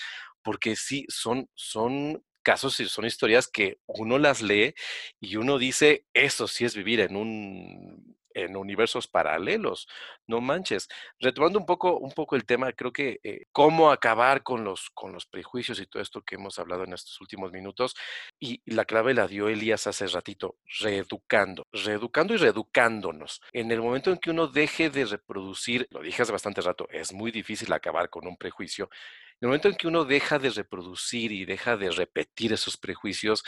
porque 0.42 0.76
sí, 0.76 1.06
son, 1.10 1.50
son 1.56 2.24
casos 2.48 2.76
son 2.76 3.06
historias 3.06 3.50
que 3.50 3.80
uno 3.88 4.18
las 4.18 4.42
lee 4.42 4.74
y 5.20 5.36
uno 5.36 5.58
dice, 5.58 6.06
eso 6.14 6.48
sí 6.48 6.64
es 6.64 6.76
vivir 6.78 7.02
en 7.02 7.18
un 7.18 8.18
en 8.38 8.56
universos 8.56 9.08
paralelos. 9.08 9.88
No 10.28 10.40
manches. 10.42 10.88
Retomando 11.20 11.60
un 11.60 11.66
poco, 11.66 11.98
un 11.98 12.12
poco 12.12 12.36
el 12.36 12.46
tema, 12.46 12.72
creo 12.72 12.94
que 12.94 13.20
eh, 13.24 13.48
cómo 13.52 13.92
acabar 13.92 14.44
con 14.44 14.64
los, 14.64 14.92
con 14.92 15.12
los 15.12 15.26
prejuicios 15.26 15.80
y 15.80 15.88
todo 15.88 16.02
esto 16.02 16.22
que 16.22 16.36
hemos 16.36 16.60
hablado 16.60 16.84
en 16.84 16.94
estos 16.94 17.20
últimos 17.20 17.52
minutos. 17.52 17.96
Y, 18.40 18.62
la 18.66 18.86
clave 18.86 19.14
la 19.14 19.28
dio 19.28 19.50
Elías 19.50 19.88
hace 19.88 20.08
ratito, 20.08 20.58
reeducando, 20.80 21.68
reeducando 21.72 22.34
y 22.36 22.38
reeducándonos. 22.38 23.42
En 23.52 23.72
el 23.72 23.82
momento 23.82 24.12
en 24.12 24.20
que 24.20 24.30
uno 24.30 24.48
deje 24.48 24.90
de 24.90 25.06
reproducir, 25.06 25.88
lo 25.90 26.02
dije 26.02 26.22
hace 26.22 26.32
bastante 26.32 26.62
rato, 26.62 26.88
es 26.92 27.12
muy 27.12 27.32
difícil 27.32 27.74
acabar 27.74 28.10
con 28.10 28.28
un 28.28 28.38
prejuicio. 28.38 28.90
El 29.40 29.48
momento 29.48 29.68
en 29.68 29.76
que 29.76 29.88
uno 29.88 30.06
deja 30.06 30.40
de 30.40 30.50
reproducir 30.50 31.32
y 31.32 31.46
deja 31.46 31.78
de 31.78 31.92
repetir 31.92 32.54
esos 32.54 32.78
prejuicios, 32.78 33.44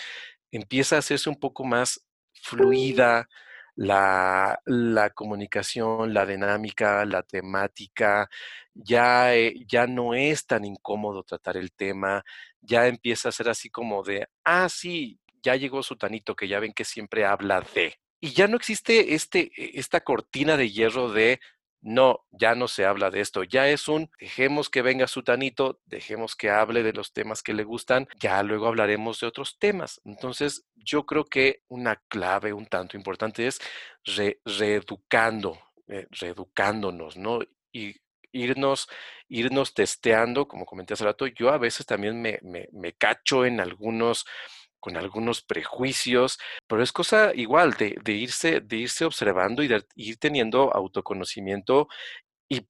empieza 0.51 0.95
a 0.95 0.99
hacerse 0.99 1.29
un 1.29 1.39
poco 1.39 1.63
más 1.63 2.05
fluida, 2.33 3.27
la, 3.75 4.59
la, 4.65 5.09
comunicación, 5.11 6.13
la 6.13 6.25
dinámica, 6.25 7.05
la 7.05 7.23
temática, 7.23 8.29
ya, 8.73 9.33
eh, 9.35 9.55
ya 9.67 9.87
no 9.87 10.13
es 10.13 10.45
tan 10.45 10.65
incómodo 10.65 11.23
tratar 11.23 11.55
el 11.55 11.71
tema, 11.71 12.23
ya 12.61 12.87
empieza 12.87 13.29
a 13.29 13.31
ser 13.31 13.47
así 13.47 13.69
como 13.69 14.03
de, 14.03 14.27
ah, 14.43 14.67
sí, 14.67 15.17
ya 15.41 15.55
llegó 15.55 15.81
su 15.81 15.95
tanito, 15.95 16.35
que 16.35 16.47
ya 16.47 16.59
ven 16.59 16.73
que 16.73 16.83
siempre 16.83 17.25
habla 17.25 17.61
de. 17.73 17.95
Y 18.19 18.31
ya 18.33 18.47
no 18.47 18.57
existe 18.57 19.13
este, 19.15 19.51
e, 19.55 19.79
esta 19.79 20.01
cortina 20.01 20.57
de 20.57 20.69
hierro 20.69 21.09
de, 21.11 21.39
no, 21.81 22.25
ya 22.31 22.55
no 22.55 22.67
se 22.67 22.85
habla 22.85 23.09
de 23.09 23.21
esto, 23.21 23.43
ya 23.43 23.69
es 23.69 23.87
un 23.87 24.09
dejemos 24.19 24.69
que 24.69 24.81
venga 24.81 25.07
Sutanito, 25.07 25.79
dejemos 25.85 26.35
que 26.35 26.49
hable 26.49 26.83
de 26.83 26.93
los 26.93 27.13
temas 27.13 27.41
que 27.41 27.53
le 27.53 27.63
gustan, 27.63 28.07
ya 28.19 28.43
luego 28.43 28.67
hablaremos 28.67 29.19
de 29.19 29.27
otros 29.27 29.57
temas. 29.59 30.01
Entonces, 30.03 30.65
yo 30.75 31.05
creo 31.05 31.25
que 31.25 31.63
una 31.67 31.95
clave 32.07 32.53
un 32.53 32.65
tanto 32.65 32.97
importante 32.97 33.47
es 33.47 33.59
reeducando, 34.45 35.57
eh, 35.87 36.07
reeducándonos, 36.11 37.17
¿no? 37.17 37.39
Y 37.71 37.95
irnos, 38.31 38.89
irnos 39.27 39.73
testeando, 39.73 40.47
como 40.47 40.65
comenté 40.65 40.93
hace 40.93 41.05
rato, 41.05 41.27
yo 41.27 41.49
a 41.49 41.57
veces 41.57 41.85
también 41.85 42.21
me, 42.21 42.39
me 42.43 42.93
cacho 42.93 43.45
en 43.45 43.59
algunos 43.59 44.25
con 44.79 44.97
algunos 44.97 45.41
prejuicios, 45.41 46.39
pero 46.67 46.83
es 46.83 46.91
cosa 46.91 47.31
igual 47.35 47.73
de, 47.73 48.13
irse, 48.13 48.61
de 48.61 48.77
irse 48.77 49.05
observando 49.05 49.63
y 49.63 49.67
de 49.67 49.85
ir 49.95 50.17
teniendo 50.17 50.73
autoconocimiento 50.73 51.87
y 52.47 52.67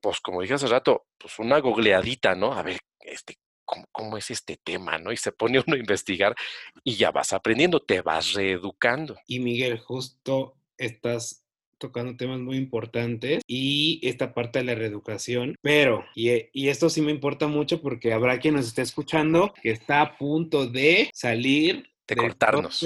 pues 0.00 0.20
como 0.20 0.42
dije 0.42 0.54
hace 0.54 0.68
rato, 0.68 1.06
pues 1.18 1.38
una 1.40 1.58
googleadita, 1.58 2.36
¿no? 2.36 2.52
A 2.52 2.62
ver, 2.62 2.78
este, 3.00 3.36
¿cómo, 3.64 3.84
¿cómo, 3.90 4.16
es 4.16 4.30
este 4.30 4.56
tema, 4.62 4.98
¿no? 4.98 5.10
Y 5.10 5.16
se 5.16 5.32
pone 5.32 5.58
uno 5.66 5.74
a 5.74 5.78
investigar 5.78 6.36
y 6.84 6.94
ya 6.94 7.10
vas 7.10 7.32
aprendiendo, 7.32 7.80
te 7.80 8.00
vas 8.00 8.32
reeducando. 8.34 9.18
Y 9.26 9.40
Miguel, 9.40 9.80
justo 9.80 10.56
estás 10.78 11.41
tocando 11.82 12.16
temas 12.16 12.38
muy 12.38 12.56
importantes 12.56 13.42
y 13.48 14.00
esta 14.04 14.32
parte 14.32 14.60
de 14.60 14.64
la 14.66 14.74
reeducación, 14.76 15.56
pero, 15.60 16.04
y, 16.14 16.30
y, 16.52 16.68
esto 16.68 16.88
sí 16.88 17.02
me 17.02 17.10
importa 17.10 17.48
mucho 17.48 17.82
porque 17.82 18.12
habrá 18.12 18.38
quien 18.38 18.54
nos 18.54 18.68
esté 18.68 18.82
escuchando 18.82 19.52
que 19.60 19.72
está 19.72 20.00
a 20.00 20.16
punto 20.16 20.66
de 20.66 21.10
salir. 21.12 21.90
De 22.06 22.14
cortarnos. 22.14 22.84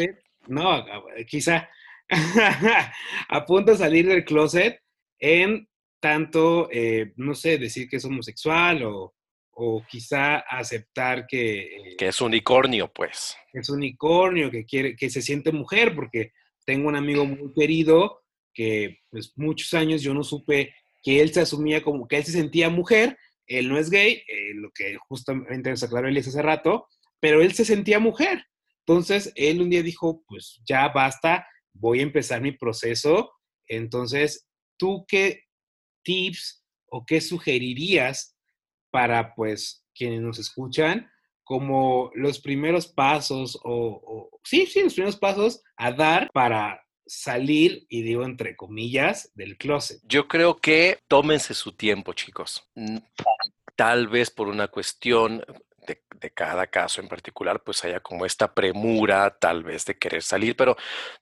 No, 0.48 0.84
quizá 1.28 1.68
a 3.28 3.44
punto 3.44 3.72
de 3.72 3.78
salir 3.78 4.08
del 4.08 4.24
closet 4.24 4.80
en 5.18 5.68
tanto, 6.00 6.68
eh, 6.72 7.12
no 7.16 7.34
sé, 7.34 7.58
decir 7.58 7.88
que 7.88 7.96
es 7.96 8.04
homosexual 8.04 8.82
o, 8.84 9.14
o 9.52 9.84
quizá 9.86 10.38
aceptar 10.38 11.26
que... 11.26 11.60
Eh, 11.60 11.96
que 11.98 12.08
es 12.08 12.20
unicornio, 12.20 12.90
pues. 12.92 13.36
Es 13.52 13.68
unicornio, 13.68 14.50
que 14.50 14.64
quiere, 14.64 14.96
que 14.96 15.10
se 15.10 15.20
siente 15.20 15.52
mujer, 15.52 15.94
porque 15.94 16.32
tengo 16.64 16.88
un 16.88 16.96
amigo 16.96 17.24
muy 17.24 17.52
querido 17.54 18.22
que 18.56 19.00
pues 19.10 19.34
muchos 19.36 19.74
años 19.74 20.00
yo 20.00 20.14
no 20.14 20.24
supe 20.24 20.74
que 21.02 21.20
él 21.20 21.32
se 21.32 21.42
asumía 21.42 21.82
como 21.82 22.08
que 22.08 22.16
él 22.16 22.24
se 22.24 22.32
sentía 22.32 22.70
mujer, 22.70 23.18
él 23.46 23.68
no 23.68 23.78
es 23.78 23.90
gay, 23.90 24.24
eh, 24.26 24.54
lo 24.54 24.70
que 24.74 24.96
justamente 25.08 25.70
nos 25.70 25.82
aclaró 25.82 26.08
él 26.08 26.16
hace 26.16 26.42
rato, 26.42 26.88
pero 27.20 27.42
él 27.42 27.52
se 27.52 27.66
sentía 27.66 28.00
mujer. 28.00 28.44
Entonces, 28.86 29.30
él 29.34 29.60
un 29.60 29.68
día 29.68 29.82
dijo, 29.82 30.24
pues 30.26 30.60
ya 30.66 30.88
basta, 30.88 31.46
voy 31.74 32.00
a 32.00 32.04
empezar 32.04 32.40
mi 32.40 32.52
proceso. 32.52 33.30
Entonces, 33.68 34.48
¿tú 34.78 35.04
qué 35.06 35.42
tips 36.02 36.64
o 36.88 37.04
qué 37.04 37.20
sugerirías 37.20 38.36
para, 38.90 39.34
pues, 39.34 39.84
quienes 39.94 40.22
nos 40.22 40.38
escuchan, 40.38 41.10
como 41.44 42.10
los 42.14 42.40
primeros 42.40 42.88
pasos 42.88 43.58
o, 43.62 44.02
o 44.04 44.40
sí, 44.44 44.66
sí, 44.66 44.82
los 44.82 44.94
primeros 44.94 45.16
pasos 45.16 45.62
a 45.76 45.92
dar 45.92 46.28
para 46.32 46.85
salir, 47.06 47.86
y 47.88 48.02
digo 48.02 48.24
entre 48.24 48.56
comillas, 48.56 49.30
del 49.34 49.56
closet? 49.56 50.00
Yo 50.04 50.28
creo 50.28 50.56
que 50.56 51.00
tómense 51.08 51.54
su 51.54 51.72
tiempo, 51.72 52.12
chicos. 52.12 52.68
Tal 53.76 54.08
vez 54.08 54.30
por 54.30 54.48
una 54.48 54.68
cuestión 54.68 55.44
de, 55.86 56.02
de, 56.20 56.30
cada 56.32 56.66
caso 56.66 57.00
en 57.00 57.08
particular, 57.08 57.62
pues 57.62 57.84
haya 57.84 58.00
como 58.00 58.26
esta 58.26 58.52
premura 58.52 59.38
tal 59.38 59.62
vez 59.62 59.84
de 59.84 59.96
querer 59.96 60.22
salir, 60.22 60.56
pero 60.56 60.76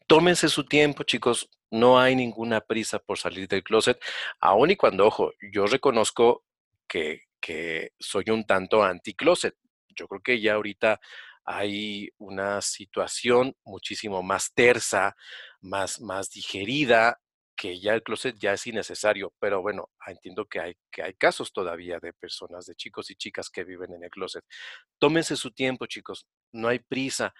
tómense 0.06 0.48
su 0.48 0.64
tiempo, 0.64 1.02
chicos. 1.02 1.50
No 1.70 1.98
hay 1.98 2.14
ninguna 2.14 2.60
prisa 2.60 3.00
por 3.00 3.18
salir 3.18 3.48
del 3.48 3.64
closet, 3.64 4.00
aun 4.40 4.70
y 4.70 4.76
cuando, 4.76 5.06
ojo, 5.06 5.32
yo 5.52 5.66
reconozco 5.66 6.44
que, 6.86 7.22
que 7.40 7.92
soy 7.98 8.24
un 8.28 8.44
tanto 8.46 8.84
anti-closet. 8.84 9.56
Yo 9.88 10.06
creo 10.06 10.22
que 10.22 10.40
ya 10.40 10.54
ahorita 10.54 11.00
hay 11.44 12.10
una 12.18 12.60
situación 12.60 13.54
muchísimo 13.64 14.22
más 14.22 14.52
tersa, 14.54 15.16
más, 15.60 16.00
más 16.00 16.30
digerida, 16.30 17.20
que 17.56 17.78
ya 17.80 17.94
el 17.94 18.02
closet 18.02 18.36
ya 18.38 18.52
es 18.52 18.66
innecesario, 18.66 19.32
pero 19.38 19.62
bueno, 19.62 19.90
entiendo 20.06 20.46
que 20.46 20.60
hay, 20.60 20.74
que 20.90 21.02
hay 21.02 21.14
casos 21.14 21.52
todavía 21.52 21.98
de 22.00 22.12
personas, 22.12 22.66
de 22.66 22.74
chicos 22.74 23.10
y 23.10 23.14
chicas 23.16 23.48
que 23.50 23.64
viven 23.64 23.92
en 23.92 24.04
el 24.04 24.10
closet. 24.10 24.44
Tómense 24.98 25.36
su 25.36 25.52
tiempo, 25.52 25.86
chicos, 25.86 26.26
no 26.52 26.68
hay 26.68 26.80
prisa. 26.80 27.32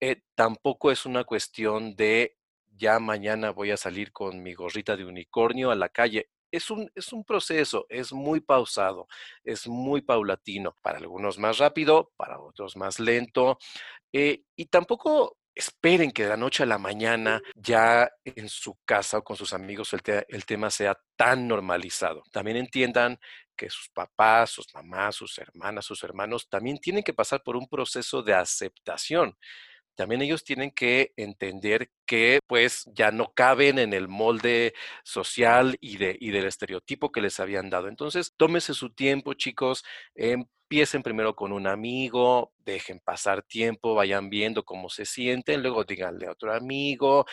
Eh, 0.00 0.22
tampoco 0.34 0.90
es 0.90 1.06
una 1.06 1.24
cuestión 1.24 1.94
de 1.96 2.36
ya 2.76 2.98
mañana 2.98 3.50
voy 3.50 3.70
a 3.70 3.76
salir 3.76 4.12
con 4.12 4.42
mi 4.42 4.54
gorrita 4.54 4.96
de 4.96 5.04
unicornio 5.04 5.70
a 5.70 5.76
la 5.76 5.88
calle. 5.88 6.28
Es 6.54 6.70
un, 6.70 6.88
es 6.94 7.12
un 7.12 7.24
proceso, 7.24 7.86
es 7.88 8.12
muy 8.12 8.40
pausado, 8.40 9.08
es 9.42 9.66
muy 9.66 10.02
paulatino, 10.02 10.76
para 10.82 10.98
algunos 10.98 11.36
más 11.36 11.58
rápido, 11.58 12.12
para 12.16 12.38
otros 12.38 12.76
más 12.76 13.00
lento, 13.00 13.58
eh, 14.12 14.44
y 14.54 14.66
tampoco 14.66 15.36
esperen 15.52 16.12
que 16.12 16.24
de 16.24 16.28
la 16.28 16.36
noche 16.36 16.62
a 16.62 16.66
la 16.66 16.78
mañana 16.78 17.42
ya 17.56 18.08
en 18.24 18.48
su 18.48 18.78
casa 18.84 19.18
o 19.18 19.24
con 19.24 19.36
sus 19.36 19.52
amigos 19.52 19.92
el, 19.94 20.02
el, 20.28 20.44
tema 20.44 20.70
sea 20.70 20.96
tan 21.16 21.48
normalizado. 21.48 22.22
También 22.30 22.56
entiendan 22.56 23.18
que 23.56 23.68
sus 23.70 23.88
papás, 23.88 24.50
sus 24.50 24.72
mamás, 24.74 25.16
sus 25.16 25.38
hermanas, 25.38 25.84
sus 25.86 26.02
hermanos 26.04 26.48
también 26.48 26.78
tienen 26.78 27.02
que 27.02 27.14
pasar 27.14 27.42
por 27.42 27.56
un 27.56 27.68
proceso 27.68 28.22
de 28.22 28.34
aceptación 28.34 29.36
también 29.94 30.22
ellos 30.22 30.44
tienen 30.44 30.70
que 30.70 31.12
entender 31.16 31.90
que 32.06 32.40
pues 32.46 32.88
ya 32.94 33.10
no 33.10 33.32
caben 33.34 33.78
en 33.78 33.92
el 33.92 34.08
molde 34.08 34.74
social 35.04 35.76
y, 35.80 35.96
de, 35.98 36.16
y 36.20 36.30
del 36.30 36.46
estereotipo 36.46 37.12
que 37.12 37.20
les 37.20 37.40
habían 37.40 37.70
dado. 37.70 37.88
Entonces, 37.88 38.34
tómese 38.36 38.74
su 38.74 38.90
tiempo, 38.90 39.34
chicos. 39.34 39.84
Empiecen 40.14 41.02
primero 41.02 41.36
con 41.36 41.52
un 41.52 41.66
amigo, 41.66 42.52
dejen 42.58 43.00
pasar 43.00 43.42
tiempo, 43.42 43.94
vayan 43.94 44.30
viendo 44.30 44.64
cómo 44.64 44.88
se 44.88 45.04
sienten, 45.04 45.62
luego 45.62 45.84
díganle 45.84 46.26
a 46.26 46.32
otro 46.32 46.52
amigo, 46.54 47.26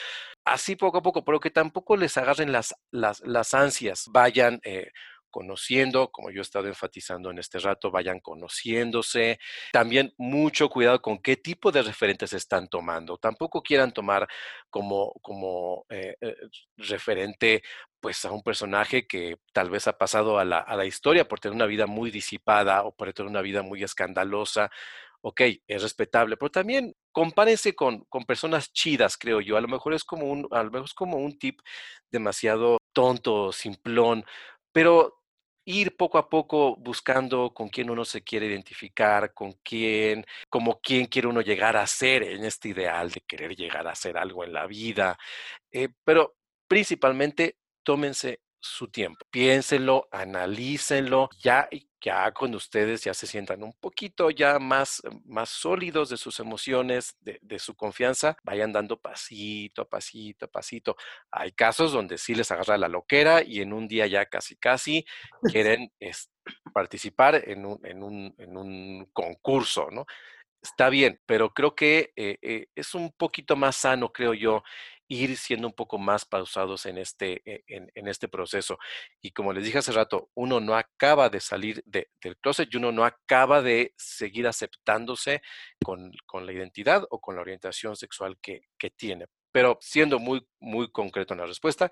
así 0.45 0.75
poco 0.75 0.99
a 0.99 1.01
poco, 1.01 1.23
pero 1.23 1.39
que 1.39 1.49
tampoco 1.49 1.97
les 1.97 2.17
agarren 2.17 2.51
las, 2.51 2.75
las, 2.91 3.21
las 3.21 3.53
ansias, 3.53 4.05
vayan 4.11 4.59
eh, 4.63 4.91
conociendo, 5.31 6.11
como 6.11 6.29
yo 6.29 6.39
he 6.39 6.43
estado 6.43 6.67
enfatizando 6.67 7.31
en 7.31 7.39
este 7.39 7.57
rato, 7.59 7.89
vayan 7.89 8.19
conociéndose. 8.19 9.39
También 9.71 10.13
mucho 10.17 10.69
cuidado 10.69 11.01
con 11.01 11.19
qué 11.19 11.37
tipo 11.37 11.71
de 11.71 11.81
referentes 11.81 12.33
están 12.33 12.67
tomando. 12.67 13.17
Tampoco 13.17 13.63
quieran 13.63 13.93
tomar 13.93 14.27
como, 14.69 15.13
como 15.21 15.85
eh, 15.89 16.15
eh, 16.21 16.35
referente 16.77 17.63
pues 17.99 18.25
a 18.25 18.31
un 18.31 18.43
personaje 18.43 19.07
que 19.07 19.37
tal 19.53 19.69
vez 19.69 19.87
ha 19.87 19.97
pasado 19.97 20.39
a 20.39 20.45
la, 20.45 20.59
a 20.59 20.75
la 20.75 20.85
historia 20.85 21.27
por 21.27 21.39
tener 21.39 21.55
una 21.55 21.67
vida 21.67 21.87
muy 21.87 22.11
disipada 22.11 22.83
o 22.83 22.95
por 22.95 23.13
tener 23.13 23.29
una 23.29 23.41
vida 23.41 23.61
muy 23.61 23.83
escandalosa 23.83 24.71
ok, 25.21 25.41
es 25.67 25.81
respetable, 25.81 26.37
pero 26.37 26.49
también 26.51 26.95
compárense 27.11 27.75
con, 27.75 28.05
con, 28.05 28.25
personas 28.25 28.73
chidas, 28.73 29.17
creo 29.17 29.41
yo. 29.41 29.57
A 29.57 29.61
lo 29.61 29.67
mejor 29.67 29.93
es 29.93 30.03
como 30.03 30.25
un, 30.25 30.47
a 30.51 30.63
lo 30.63 30.71
mejor 30.71 30.85
es 30.85 30.93
como 30.93 31.17
un 31.17 31.37
tip 31.37 31.59
demasiado 32.11 32.77
tonto, 32.93 33.51
simplón, 33.51 34.25
pero 34.71 35.20
ir 35.71 35.95
poco 35.95 36.17
a 36.17 36.29
poco 36.29 36.75
buscando 36.77 37.53
con 37.53 37.69
quién 37.69 37.89
uno 37.89 38.05
se 38.05 38.23
quiere 38.23 38.47
identificar, 38.47 39.33
con 39.33 39.53
quién, 39.63 40.25
como 40.49 40.79
quién 40.81 41.05
quiere 41.05 41.27
uno 41.27 41.41
llegar 41.41 41.77
a 41.77 41.87
ser 41.87 42.23
en 42.23 42.43
este 42.45 42.69
ideal 42.69 43.09
de 43.09 43.21
querer 43.21 43.55
llegar 43.55 43.87
a 43.87 43.95
ser 43.95 44.17
algo 44.17 44.43
en 44.43 44.53
la 44.53 44.67
vida. 44.67 45.17
Eh, 45.71 45.89
pero 46.03 46.35
principalmente 46.67 47.57
tómense 47.83 48.41
su 48.59 48.89
tiempo, 48.89 49.25
piénsenlo, 49.31 50.07
analícenlo, 50.11 51.29
ya 51.39 51.67
ya 52.01 52.31
cuando 52.31 52.57
ustedes 52.57 53.03
ya 53.03 53.13
se 53.13 53.27
sientan 53.27 53.63
un 53.63 53.73
poquito 53.73 54.31
ya 54.31 54.59
más, 54.59 55.01
más 55.25 55.49
sólidos 55.49 56.09
de 56.09 56.17
sus 56.17 56.39
emociones, 56.39 57.15
de, 57.21 57.39
de, 57.41 57.59
su 57.59 57.75
confianza, 57.75 58.35
vayan 58.43 58.73
dando 58.73 58.99
pasito 58.99 59.83
a 59.83 59.89
pasito 59.89 60.45
a 60.45 60.49
pasito. 60.49 60.95
Hay 61.31 61.51
casos 61.51 61.93
donde 61.93 62.17
sí 62.17 62.33
les 62.33 62.51
agarra 62.51 62.77
la 62.77 62.87
loquera 62.87 63.43
y 63.43 63.61
en 63.61 63.71
un 63.73 63.87
día 63.87 64.07
ya 64.07 64.25
casi 64.25 64.55
casi 64.55 65.05
quieren 65.63 65.91
es, 65.99 66.31
participar 66.73 67.47
en 67.47 67.65
un, 67.65 67.79
en, 67.83 68.03
un, 68.03 68.35
en 68.37 68.57
un 68.57 69.09
concurso, 69.13 69.89
¿no? 69.91 70.05
Está 70.61 70.89
bien, 70.89 71.19
pero 71.25 71.53
creo 71.53 71.73
que 71.73 72.13
eh, 72.15 72.37
eh, 72.41 72.67
es 72.75 72.93
un 72.93 73.11
poquito 73.11 73.55
más 73.55 73.75
sano, 73.75 74.11
creo 74.11 74.35
yo, 74.35 74.63
ir 75.11 75.35
siendo 75.35 75.67
un 75.67 75.73
poco 75.73 75.97
más 75.97 76.23
pausados 76.23 76.85
en 76.85 76.97
este, 76.97 77.41
e, 77.45 77.63
en, 77.67 78.07
este 78.07 78.29
proceso. 78.29 78.79
Y 79.21 79.31
como 79.31 79.51
les 79.51 79.65
dije 79.65 79.79
hace 79.79 79.91
rato, 79.91 80.29
uno 80.35 80.61
no 80.61 80.75
acaba 80.75 81.29
de 81.29 81.41
salir 81.41 81.83
del 81.85 82.37
closet 82.37 82.69
y 82.71 82.77
uno 82.77 82.93
no 82.93 83.03
acaba 83.03 83.61
de 83.61 83.93
seguir 83.97 84.47
aceptándose 84.47 85.41
con, 85.83 86.13
la 86.45 86.53
identidad 86.53 87.05
o 87.09 87.19
con 87.19 87.35
la 87.35 87.41
orientación 87.41 87.97
sexual 87.97 88.37
que, 88.41 88.61
que 88.77 88.89
tiene. 88.89 89.25
Pero 89.51 89.77
siendo 89.81 90.17
muy, 90.17 90.47
muy 90.61 90.89
concreto 90.89 91.33
en 91.33 91.41
la 91.41 91.45
respuesta, 91.45 91.91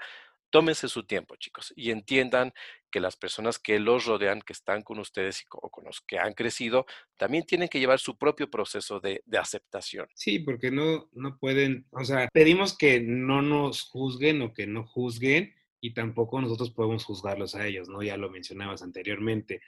tómense 0.49 0.88
su 0.88 1.03
tiempo, 1.05 1.36
chicos, 1.36 1.74
y 1.76 1.91
entiendan 1.91 2.53
que 2.90 3.00
las 3.00 3.16
personas 3.16 3.60
que 3.60 3.80
los 3.80 4.06
rodean, 4.06 4.42
que 4.42 4.54
están 4.54 4.82
con 4.82 5.00
ustedes 5.00 5.42
y 5.42 5.46
con 5.46 5.84
los 5.84 6.02
que 6.02 6.20
han 6.20 6.34
crecido, 6.34 6.86
también 7.18 7.46
tienen 7.46 7.70
que 7.70 7.80
llevar 7.80 8.00
su 8.00 8.18
propio 8.18 8.50
proceso 8.50 9.00
de, 9.00 9.24
aceptación. 9.40 10.08
Sí, 10.16 10.40
porque 10.40 10.70
no, 10.70 11.10
no 11.14 11.38
pueden, 11.38 11.86
o 11.92 12.04
sea, 12.04 12.28
pedimos 12.34 12.78
que 12.78 13.00
no 13.00 13.42
nos 13.42 13.84
juzguen 13.84 14.42
o 14.42 14.54
que 14.54 14.68
no 14.68 14.86
juzguen 14.86 15.54
y 15.80 15.94
tampoco 15.94 16.42
nosotros 16.42 16.72
podemos 16.72 17.06
juzgarlos 17.06 17.56
a 17.56 17.66
ellos, 17.66 17.88
¿no? 17.88 18.04
Ya 18.04 18.18
lo 18.18 18.30
mencionabas 18.30 18.82
anteriormente 18.82 19.62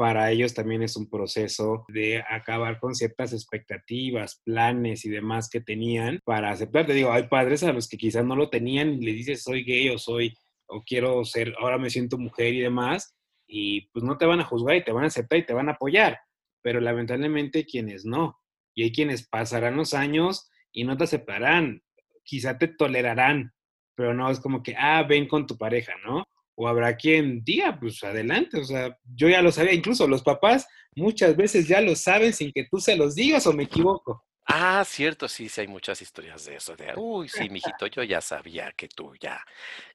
para 0.00 0.30
ellos 0.30 0.54
también 0.54 0.82
es 0.82 0.96
un 0.96 1.10
proceso 1.10 1.84
de 1.88 2.24
acabar 2.26 2.80
con 2.80 2.94
ciertas 2.94 3.34
expectativas, 3.34 4.40
planes 4.42 5.04
y 5.04 5.10
demás 5.10 5.50
que 5.50 5.60
tenían 5.60 6.20
para 6.24 6.50
aceptar. 6.50 6.86
Te 6.86 6.94
digo, 6.94 7.12
hay 7.12 7.24
padres 7.24 7.62
a 7.64 7.72
los 7.74 7.86
que 7.86 7.98
quizás 7.98 8.24
no 8.24 8.34
lo 8.34 8.48
tenían 8.48 8.94
y 8.94 9.04
le 9.04 9.12
dices 9.12 9.42
soy 9.42 9.62
gay 9.62 9.90
o 9.90 9.98
soy 9.98 10.34
o 10.70 10.82
quiero 10.82 11.24
ser, 11.24 11.54
ahora 11.58 11.78
me 11.78 11.90
siento 11.90 12.18
mujer 12.18 12.54
y 12.54 12.60
demás, 12.60 13.16
y 13.46 13.88
pues 13.92 14.04
no 14.04 14.16
te 14.16 14.26
van 14.26 14.40
a 14.40 14.44
juzgar 14.44 14.76
y 14.76 14.84
te 14.84 14.92
van 14.92 15.04
a 15.04 15.08
aceptar 15.08 15.38
y 15.38 15.46
te 15.46 15.52
van 15.52 15.68
a 15.68 15.72
apoyar, 15.72 16.18
pero 16.62 16.80
lamentablemente 16.80 17.66
quienes 17.66 18.04
no. 18.04 18.38
Y 18.74 18.84
hay 18.84 18.92
quienes 18.92 19.28
pasarán 19.28 19.76
los 19.76 19.94
años 19.94 20.48
y 20.72 20.84
no 20.84 20.96
te 20.96 21.04
aceptarán, 21.04 21.82
quizá 22.22 22.58
te 22.58 22.68
tolerarán, 22.68 23.52
pero 23.96 24.14
no 24.14 24.30
es 24.30 24.40
como 24.40 24.62
que, 24.62 24.74
ah, 24.78 25.02
ven 25.02 25.26
con 25.26 25.46
tu 25.46 25.58
pareja, 25.58 25.94
¿no? 26.04 26.24
o 26.62 26.68
habrá 26.68 26.94
quien 26.94 27.42
diga, 27.42 27.78
pues 27.80 28.04
adelante, 28.04 28.58
o 28.58 28.64
sea, 28.64 28.94
yo 29.16 29.30
ya 29.30 29.40
lo 29.40 29.50
sabía, 29.50 29.72
incluso 29.72 30.06
los 30.06 30.22
papás 30.22 30.68
muchas 30.94 31.34
veces 31.34 31.66
ya 31.66 31.80
lo 31.80 31.96
saben 31.96 32.34
sin 32.34 32.52
que 32.52 32.66
tú 32.70 32.78
se 32.80 32.96
los 32.96 33.14
digas 33.14 33.46
o 33.46 33.54
me 33.54 33.62
equivoco. 33.62 34.22
Ah, 34.52 34.84
cierto, 34.84 35.28
sí, 35.28 35.48
sí 35.48 35.60
hay 35.60 35.68
muchas 35.68 36.02
historias 36.02 36.44
de 36.44 36.56
eso, 36.56 36.74
de, 36.74 36.92
uy, 36.96 37.28
sí, 37.28 37.48
mijito, 37.48 37.86
yo 37.86 38.02
ya 38.02 38.20
sabía 38.20 38.72
que 38.72 38.88
tú 38.88 39.14
ya, 39.20 39.44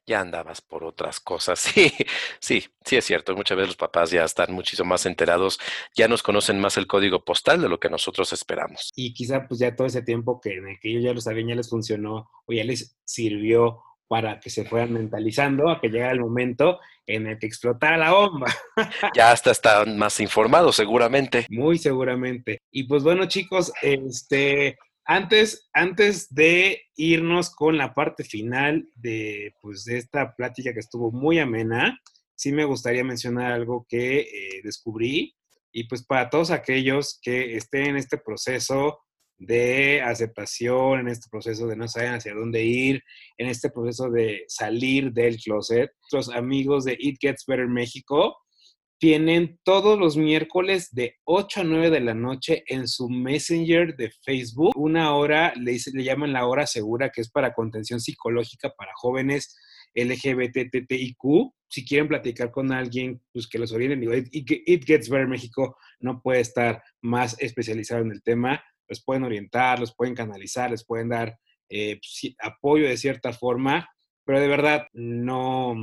ya 0.06 0.22
andabas 0.22 0.62
por 0.62 0.86
otras 0.86 1.20
cosas. 1.20 1.60
Sí, 1.76 1.92
sí, 2.40 2.64
sí 2.86 2.96
es 2.96 3.04
cierto, 3.04 3.36
muchas 3.36 3.58
veces 3.58 3.70
los 3.70 3.76
papás 3.76 4.12
ya 4.12 4.24
están 4.24 4.54
muchísimo 4.54 4.88
más 4.88 5.06
enterados, 5.06 5.60
ya 5.94 6.08
nos 6.08 6.24
conocen 6.24 6.60
más 6.62 6.78
el 6.78 6.88
código 6.88 7.26
postal 7.26 7.62
de 7.62 7.68
lo 7.68 7.80
que 7.80 7.90
nosotros 7.90 8.32
esperamos. 8.32 8.94
Y 8.96 9.14
quizá 9.14 9.46
pues 9.46 9.60
ya 9.60 9.76
todo 9.76 9.88
ese 9.88 10.04
tiempo 10.04 10.40
que, 10.40 10.62
que 10.82 10.90
ellos 10.90 11.04
ya 11.04 11.14
lo 11.14 11.20
sabían, 11.20 11.50
ya 11.50 11.56
les 11.56 11.70
funcionó 11.70 12.30
o 12.46 12.54
ya 12.54 12.64
les 12.64 12.96
sirvió 13.04 13.82
para 14.08 14.40
que 14.40 14.50
se 14.50 14.66
fueran 14.66 14.94
mentalizando 14.94 15.70
a 15.70 15.80
que 15.80 15.90
llegara 15.90 16.12
el 16.12 16.20
momento 16.20 16.80
en 17.08 17.28
el 17.28 17.40
que 17.40 17.48
explotara 17.48 17.98
la 17.98 18.12
bomba. 18.12 18.48
Ya 19.16 19.32
hasta 19.32 19.52
están 19.52 19.98
más 19.98 20.20
informados, 20.20 20.76
seguramente. 20.76 21.46
Muy 21.50 21.78
seguramente. 21.78 22.60
Y 22.72 22.84
pues 22.84 23.04
bueno, 23.04 23.26
chicos, 23.26 23.72
este, 23.82 24.78
antes, 25.06 25.70
antes 25.74 26.34
de 26.34 26.84
irnos 26.96 27.54
con 27.54 27.78
la 27.78 27.94
parte 27.94 28.24
final 28.24 28.88
de, 28.96 29.54
pues, 29.62 29.86
de 29.86 29.98
esta 29.98 30.36
plática 30.36 30.74
que 30.74 30.80
estuvo 30.80 31.12
muy 31.12 31.40
amena, 31.40 32.00
sí 32.36 32.52
me 32.52 32.66
gustaría 32.66 33.04
mencionar 33.04 33.52
algo 33.52 33.86
que 33.88 34.20
eh, 34.22 34.62
descubrí. 34.64 35.36
Y 35.72 35.88
pues 35.90 36.06
para 36.06 36.30
todos 36.30 36.52
aquellos 36.52 37.20
que 37.22 37.58
estén 37.58 37.88
en 37.88 37.98
este 37.98 38.18
proceso 38.18 39.00
de 39.38 40.02
aceptación, 40.02 41.02
en 41.02 41.08
este 41.10 41.28
proceso 41.30 41.68
de 41.68 41.76
no 41.76 41.88
saber 41.88 42.16
hacia 42.16 42.34
dónde 42.34 42.64
ir, 42.64 43.04
en 43.38 43.48
este 43.48 43.70
proceso 43.70 44.10
de 44.10 44.46
salir 44.48 45.12
del 45.12 45.38
closet. 45.38 45.92
Los 46.12 46.30
amigos 46.30 46.86
de 46.86 46.96
It 47.00 47.18
Gets 47.20 47.46
Better 47.46 47.68
México 47.68 48.38
tienen 48.98 49.60
todos 49.64 50.00
los 50.00 50.16
miércoles 50.16 50.90
de 50.94 51.16
8 51.26 51.62
a 51.62 51.64
9 51.66 51.90
de 51.90 52.00
la 52.00 52.14
noche 52.14 52.64
en 52.68 52.88
su 52.88 53.10
Messenger 53.10 53.96
de 53.96 54.12
Facebook. 54.24 54.72
Una 54.76 55.14
hora, 55.16 55.54
le, 55.56 55.78
le 55.94 56.04
llaman 56.04 56.34
la 56.34 56.48
hora 56.48 56.66
segura, 56.66 57.10
que 57.10 57.22
es 57.22 57.30
para 57.30 57.54
contención 57.54 58.00
psicológica 58.00 58.74
para 58.78 58.92
jóvenes 58.96 59.58
LGBTTIQ. 59.96 61.52
Si 61.68 61.86
quieren 61.86 62.08
platicar 62.08 62.52
con 62.52 62.72
alguien, 62.72 63.22
pues 63.34 63.48
que 63.48 63.60
los 63.60 63.72
orienten. 63.72 64.00
Digo, 64.00 64.14
It, 64.14 64.86
Gets 64.86 65.10
Better 65.10 65.28
México 65.28 65.78
no 66.00 66.22
puede 66.22 66.42
estar 66.42 66.82
más 67.02 67.36
especializado 67.40 68.02
en 68.02 68.12
el 68.12 68.22
tema. 68.22 68.64
Los 68.88 69.04
pueden 69.04 69.24
orientar, 69.24 69.80
los 69.80 69.96
pueden 69.96 70.16
canalizar, 70.16 70.72
les 70.72 70.86
pueden 70.86 71.10
dar 71.10 71.38
eh, 71.70 72.00
pues, 72.00 72.36
apoyo 72.40 72.88
de 72.88 72.98
cierta 72.98 73.34
forma, 73.34 73.90
pero 74.24 74.40
de 74.40 74.48
verdad 74.48 74.88
no, 74.94 75.76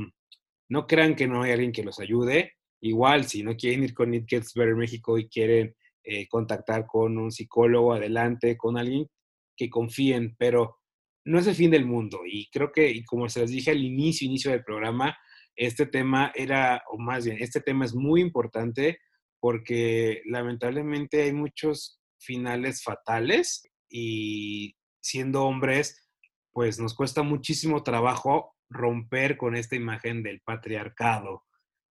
no 0.69 0.87
crean 0.87 1.15
que 1.15 1.27
no 1.27 1.43
hay 1.43 1.51
alguien 1.51 1.71
que 1.71 1.83
los 1.83 1.99
ayude. 1.99 2.53
Igual, 2.81 3.25
si 3.25 3.43
no 3.43 3.55
quieren 3.55 3.83
ir 3.83 3.93
con 3.93 4.13
It 4.13 4.25
Gets 4.27 4.53
Better 4.53 4.75
México 4.75 5.17
y 5.17 5.29
quieren 5.29 5.75
eh, 6.03 6.27
contactar 6.27 6.85
con 6.85 7.17
un 7.17 7.31
psicólogo, 7.31 7.93
adelante, 7.93 8.57
con 8.57 8.77
alguien 8.77 9.07
que 9.55 9.69
confíen, 9.69 10.35
pero 10.37 10.77
no 11.25 11.39
es 11.39 11.47
el 11.47 11.55
fin 11.55 11.71
del 11.71 11.85
mundo. 11.85 12.21
Y 12.25 12.49
creo 12.49 12.71
que, 12.71 12.89
y 12.89 13.03
como 13.05 13.29
se 13.29 13.41
les 13.41 13.51
dije 13.51 13.71
al 13.71 13.83
inicio, 13.83 14.27
inicio 14.27 14.51
del 14.51 14.63
programa, 14.63 15.17
este 15.55 15.85
tema 15.85 16.31
era, 16.35 16.83
o 16.91 16.97
más 16.97 17.25
bien, 17.25 17.37
este 17.39 17.61
tema 17.61 17.85
es 17.85 17.93
muy 17.93 18.21
importante 18.21 18.99
porque 19.39 20.21
lamentablemente 20.25 21.21
hay 21.21 21.33
muchos 21.33 22.01
finales 22.23 22.83
fatales 22.83 23.63
y 23.89 24.75
siendo 25.01 25.43
hombres, 25.43 26.09
pues 26.51 26.79
nos 26.79 26.95
cuesta 26.95 27.23
muchísimo 27.23 27.83
trabajo 27.83 28.55
romper 28.69 29.37
con 29.37 29.55
esta 29.55 29.75
imagen 29.75 30.23
del 30.23 30.41
patriarcado, 30.41 31.43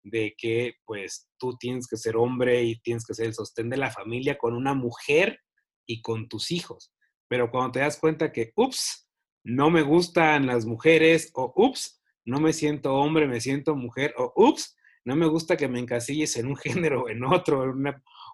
de 0.03 0.33
que 0.37 0.75
pues 0.85 1.29
tú 1.37 1.57
tienes 1.57 1.87
que 1.87 1.97
ser 1.97 2.15
hombre 2.17 2.63
y 2.63 2.79
tienes 2.81 3.05
que 3.05 3.13
ser 3.13 3.27
el 3.27 3.33
sostén 3.33 3.69
de 3.69 3.77
la 3.77 3.91
familia 3.91 4.37
con 4.37 4.55
una 4.55 4.73
mujer 4.73 5.39
y 5.85 6.01
con 6.01 6.27
tus 6.27 6.51
hijos. 6.51 6.91
Pero 7.27 7.51
cuando 7.51 7.73
te 7.73 7.79
das 7.79 7.99
cuenta 7.99 8.31
que, 8.31 8.51
ups, 8.55 9.07
no 9.43 9.69
me 9.69 9.81
gustan 9.81 10.47
las 10.47 10.65
mujeres, 10.65 11.31
o 11.33 11.53
ups, 11.55 12.01
no 12.25 12.39
me 12.39 12.53
siento 12.53 12.93
hombre, 12.95 13.27
me 13.27 13.41
siento 13.41 13.75
mujer, 13.75 14.13
o 14.17 14.33
ups, 14.35 14.75
no 15.05 15.15
me 15.15 15.27
gusta 15.27 15.57
que 15.57 15.67
me 15.67 15.79
encasilles 15.79 16.35
en 16.37 16.47
un 16.47 16.55
género 16.57 17.03
o 17.03 17.09
en 17.09 17.23
otro, 17.23 17.73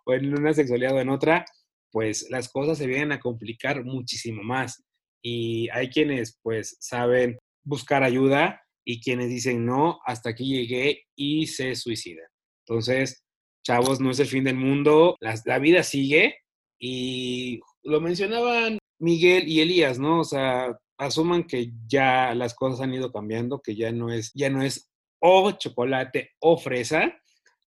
o 0.06 0.14
en 0.14 0.38
una 0.38 0.54
sexualidad 0.54 0.96
o 0.96 1.00
en 1.00 1.10
otra, 1.10 1.46
pues 1.92 2.28
las 2.30 2.50
cosas 2.50 2.78
se 2.78 2.88
vienen 2.88 3.12
a 3.12 3.20
complicar 3.20 3.84
muchísimo 3.84 4.44
más. 4.44 4.84
Y 5.24 5.70
hay 5.70 5.90
quienes 5.90 6.40
pues 6.42 6.78
saben 6.80 7.38
buscar 7.64 8.04
ayuda 8.04 8.62
y 8.86 9.02
quienes 9.02 9.30
dicen 9.30 9.66
no, 9.66 10.00
hasta 10.06 10.30
aquí 10.30 10.46
llegué 10.46 11.04
y 11.16 11.48
se 11.48 11.76
suicidan. 11.76 12.28
Entonces, 12.66 13.24
chavos, 13.66 14.00
no 14.00 14.12
es 14.12 14.20
el 14.20 14.28
fin 14.28 14.44
del 14.44 14.56
mundo, 14.56 15.18
la 15.20 15.60
vida 15.60 15.84
sigue 15.84 16.38
y 16.80 17.60
lo 17.84 18.00
mencionaban 18.00 18.78
Miguel 19.00 19.48
y 19.48 19.62
Elías, 19.62 20.00
¿no? 20.00 20.22
O 20.22 20.24
sea, 20.24 20.78
asuman 20.98 21.44
que 21.44 21.72
ya 21.88 22.34
las 22.34 22.54
cosas 22.54 22.82
han 22.82 22.94
ido 22.94 23.12
cambiando, 23.12 23.62
que 23.62 23.76
ya 23.76 23.92
no 23.92 24.12
es, 24.12 24.32
ya 24.34 24.50
no 24.50 24.62
es 24.62 24.90
o 25.20 25.52
chocolate 25.52 26.32
o 26.40 26.58
fresa, 26.58 27.14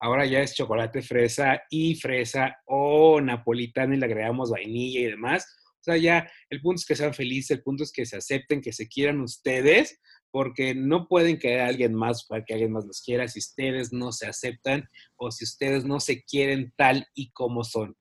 ahora 0.01 0.25
ya 0.25 0.41
es 0.41 0.55
chocolate 0.55 1.01
fresa 1.01 1.61
y 1.69 1.95
fresa 1.95 2.57
o 2.65 3.21
napolitano 3.21 3.93
y 3.93 3.97
le 3.97 4.05
agregamos 4.05 4.49
vainilla 4.49 4.99
y 4.99 5.05
demás. 5.05 5.45
O 5.79 5.83
sea, 5.83 5.97
ya 5.97 6.29
el 6.49 6.61
punto 6.61 6.79
es 6.79 6.85
que 6.85 6.95
sean 6.95 7.13
felices, 7.13 7.51
el 7.51 7.63
punto 7.63 7.83
es 7.83 7.91
que 7.91 8.05
se 8.05 8.17
acepten, 8.17 8.61
que 8.61 8.73
se 8.73 8.87
quieran 8.87 9.21
ustedes, 9.21 9.99
porque 10.31 10.73
no 10.75 11.07
pueden 11.07 11.37
querer 11.37 11.61
a 11.61 11.67
alguien 11.67 11.93
más 11.93 12.25
para 12.25 12.43
que 12.43 12.53
alguien 12.53 12.71
más 12.71 12.85
los 12.85 13.01
quiera 13.01 13.27
si 13.27 13.39
ustedes 13.39 13.93
no 13.93 14.11
se 14.11 14.27
aceptan 14.27 14.89
o 15.17 15.31
si 15.31 15.43
ustedes 15.43 15.85
no 15.85 15.99
se 15.99 16.23
quieren 16.23 16.73
tal 16.75 17.07
y 17.13 17.31
como 17.31 17.63
son. 17.63 17.95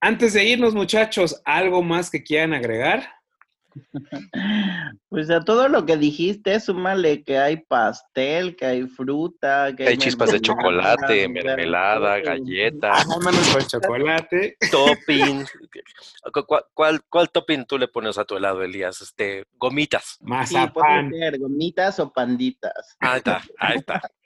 Antes 0.00 0.34
de 0.34 0.44
irnos, 0.44 0.74
muchachos, 0.74 1.40
¿algo 1.44 1.82
más 1.82 2.10
que 2.10 2.22
quieran 2.22 2.54
agregar? 2.54 3.08
Pues 5.08 5.30
a 5.30 5.40
todo 5.40 5.68
lo 5.68 5.84
que 5.84 5.98
dijiste, 5.98 6.58
súmale 6.58 7.22
que 7.22 7.38
hay 7.38 7.58
pastel, 7.58 8.56
que 8.56 8.64
hay 8.64 8.86
fruta, 8.86 9.74
que 9.76 9.86
hay, 9.86 9.98
chispas 9.98 10.32
de 10.32 10.40
chocolate, 10.40 11.28
mermelada, 11.28 12.18
galletas. 12.20 13.06
Vámonos 13.06 13.48
con 13.50 13.66
chocolate. 13.66 14.56
Topping. 14.70 15.44
¿Cuál, 16.74 17.02
cuál, 17.10 17.30
topping 17.30 17.66
tú 17.66 17.76
le 17.76 17.88
pones 17.88 18.16
a 18.16 18.24
tu 18.24 18.36
helado, 18.36 18.62
Elías? 18.62 19.02
Este, 19.02 19.44
gomitas. 19.58 20.16
Mazapán. 20.22 21.10
Sí, 21.10 21.38
gomitas 21.38 22.00
o 22.00 22.10
panditas. 22.10 22.96
Ahí 23.00 23.18
está, 23.18 23.42
ahí 23.58 23.76
está. 23.76 24.00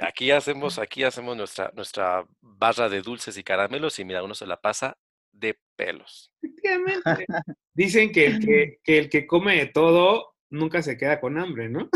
Aquí 0.00 0.30
hacemos, 0.30 0.78
aquí 0.78 1.02
hacemos 1.02 1.36
nuestra, 1.36 1.70
nuestra 1.74 2.24
barra 2.40 2.88
de 2.88 3.02
dulces 3.02 3.36
y 3.36 3.44
caramelos 3.44 3.98
y 3.98 4.04
mira, 4.04 4.22
uno 4.22 4.34
se 4.34 4.46
la 4.46 4.56
pasa 4.56 4.96
de 5.38 5.58
pelos. 5.76 6.32
Efectivamente. 6.42 7.26
Dicen 7.74 8.12
que 8.12 8.26
el 8.26 8.38
que, 8.84 8.98
el 8.98 9.08
que 9.08 9.26
come 9.26 9.56
de 9.56 9.66
todo 9.66 10.34
nunca 10.50 10.82
se 10.82 10.96
queda 10.96 11.20
con 11.20 11.38
hambre, 11.38 11.68
¿no? 11.68 11.88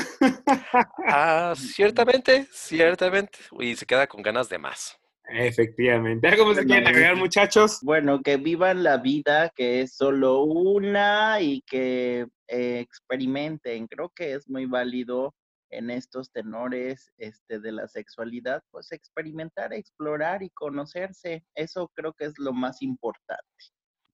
ah, 1.07 1.55
ciertamente, 1.57 2.47
ciertamente. 2.53 3.39
Y 3.59 3.77
se 3.77 3.87
queda 3.87 4.07
con 4.07 4.23
ganas 4.23 4.49
de 4.49 4.59
más. 4.59 4.97
Efectivamente. 5.33 6.37
¿Cómo 6.37 6.55
se 6.55 6.65
quieren 6.65 6.89
agregar, 6.89 7.15
muchachos? 7.15 7.79
Bueno, 7.83 8.21
que 8.21 8.37
vivan 8.37 8.83
la 8.83 8.97
vida, 8.97 9.51
que 9.55 9.83
es 9.83 9.95
solo 9.95 10.43
una 10.43 11.41
y 11.41 11.63
que 11.63 12.27
eh, 12.49 12.81
experimenten. 12.81 13.87
Creo 13.87 14.11
que 14.15 14.35
es 14.35 14.49
muy 14.49 14.67
válido 14.67 15.35
en 15.71 15.91
estos 15.91 16.31
tenores 16.33 17.13
este, 17.17 17.61
de 17.61 17.73
la 17.73 17.89
sexualidad, 17.89 18.63
pues 18.71 18.93
experimentar, 18.93 19.73
explorar 19.73 20.43
y 20.43 20.51
conocerse. 20.51 21.45
Eso 21.55 21.91
creo 21.95 22.13
que 22.13 22.27
es 22.27 22.39
lo 22.39 22.53
más 22.53 22.83
importante. 22.83 23.45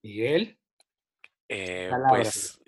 ¿Miguel? 0.03 0.59
Eh, 1.49 1.91
pues, 2.09 2.61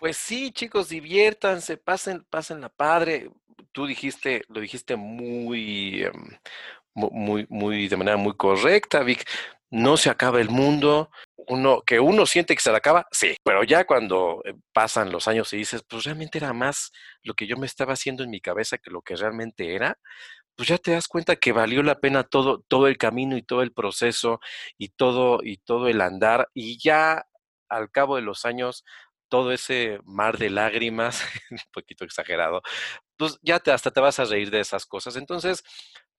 pues 0.00 0.16
sí, 0.16 0.52
chicos, 0.52 0.88
diviértanse, 0.88 1.76
pasen, 1.76 2.24
pasen 2.30 2.60
la 2.60 2.68
padre. 2.68 3.30
Tú 3.72 3.86
dijiste, 3.86 4.42
lo 4.48 4.60
dijiste 4.60 4.96
muy, 4.96 6.04
em, 6.04 6.38
muy, 6.94 7.46
muy, 7.48 7.88
de 7.88 7.96
manera 7.96 8.16
muy 8.16 8.36
correcta, 8.36 9.02
Vic. 9.02 9.28
No 9.70 9.96
se 9.96 10.10
acaba 10.10 10.40
el 10.40 10.50
mundo, 10.50 11.10
uno, 11.48 11.82
que 11.82 12.00
uno 12.00 12.26
siente 12.26 12.54
que 12.54 12.62
se 12.62 12.70
le 12.70 12.76
acaba, 12.76 13.06
sí, 13.10 13.36
pero 13.44 13.64
ya 13.64 13.84
cuando 13.84 14.42
eh, 14.44 14.54
pasan 14.72 15.12
los 15.12 15.28
años 15.28 15.52
y 15.52 15.58
dices, 15.58 15.82
pues 15.88 16.04
realmente 16.04 16.38
era 16.38 16.52
más 16.52 16.92
lo 17.22 17.34
que 17.34 17.46
yo 17.46 17.56
me 17.56 17.66
estaba 17.66 17.94
haciendo 17.94 18.24
en 18.24 18.30
mi 18.30 18.40
cabeza 18.40 18.78
que 18.78 18.90
lo 18.90 19.02
que 19.02 19.16
realmente 19.16 19.74
era, 19.74 19.98
pues 20.56 20.68
ya 20.68 20.78
te 20.78 20.92
das 20.92 21.08
cuenta 21.08 21.36
que 21.36 21.52
valió 21.52 21.82
la 21.82 22.00
pena 22.00 22.24
todo, 22.24 22.62
todo 22.68 22.86
el 22.86 22.98
camino 22.98 23.36
y 23.36 23.42
todo 23.42 23.62
el 23.62 23.72
proceso 23.72 24.40
y 24.78 24.90
todo, 24.90 25.40
y 25.42 25.58
todo 25.58 25.88
el 25.88 26.00
andar, 26.00 26.50
y 26.54 26.78
ya 26.78 27.26
al 27.68 27.90
cabo 27.90 28.16
de 28.16 28.22
los 28.22 28.44
años, 28.44 28.84
todo 29.28 29.52
ese 29.52 30.00
mar 30.04 30.38
de 30.38 30.50
lágrimas, 30.50 31.22
un 31.50 31.58
poquito 31.72 32.04
exagerado, 32.04 32.62
pues 33.16 33.38
ya 33.42 33.60
te, 33.60 33.72
hasta 33.72 33.90
te 33.90 34.00
vas 34.00 34.18
a 34.18 34.24
reír 34.24 34.50
de 34.50 34.60
esas 34.60 34.86
cosas. 34.86 35.16
Entonces, 35.16 35.62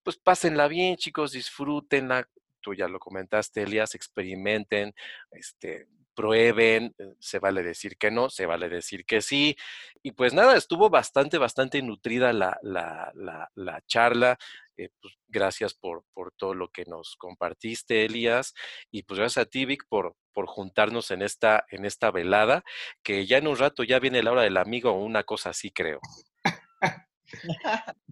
pues 0.04 0.18
pásenla 0.18 0.68
bien, 0.68 0.98
chicos, 0.98 1.34
disfrútenla, 1.34 2.28
tú 2.62 2.74
ya 2.74 2.88
lo 2.88 3.00
comentaste, 3.00 3.64
Elías, 3.64 3.96
experimenten, 3.96 4.94
este, 5.32 5.88
prueben, 6.14 6.94
eh, 6.98 7.14
se 7.20 7.40
vale 7.40 7.64
decir 7.64 7.98
que 7.98 8.12
no, 8.12 8.30
se 8.30 8.46
vale 8.46 8.70
decir 8.70 9.06
que 9.06 9.22
sí. 9.22 9.56
Y 10.04 10.12
pues 10.12 10.34
nada, 10.34 10.58
estuvo 10.58 10.90
bastante, 10.90 11.38
bastante 11.38 11.82
nutrida 11.82 12.34
la, 12.34 12.58
la, 12.62 13.12
la, 13.56 13.82
charla. 13.88 14.38
Eh, 14.78 14.90
pues 15.02 15.16
gracias 15.28 15.74
por, 15.74 16.04
por, 16.14 16.32
todo 16.34 16.54
lo 16.54 16.70
que 16.70 16.86
nos 16.86 17.16
compartiste, 17.18 18.06
Elías. 18.06 18.54
Y 18.92 19.04
pues 19.04 19.20
gracias 19.20 19.46
a 19.46 19.50
ti, 19.50 19.66
Vic, 19.66 19.86
por, 19.90 20.16
por 20.34 20.48
juntarnos 20.48 21.12
en 21.12 21.22
esta, 21.22 21.66
en 21.70 21.86
esta 21.86 22.12
velada, 22.12 22.64
que 23.04 23.26
ya 23.26 23.38
en 23.38 23.48
un 23.48 23.58
rato 23.58 23.84
ya 23.84 24.00
viene 24.00 24.24
la 24.24 24.32
hora 24.32 24.44
del 24.44 24.58
amigo 24.58 24.92
o 24.92 25.04
una 25.04 25.24
cosa 25.24 25.52
así, 25.52 25.72
creo. 25.72 26.00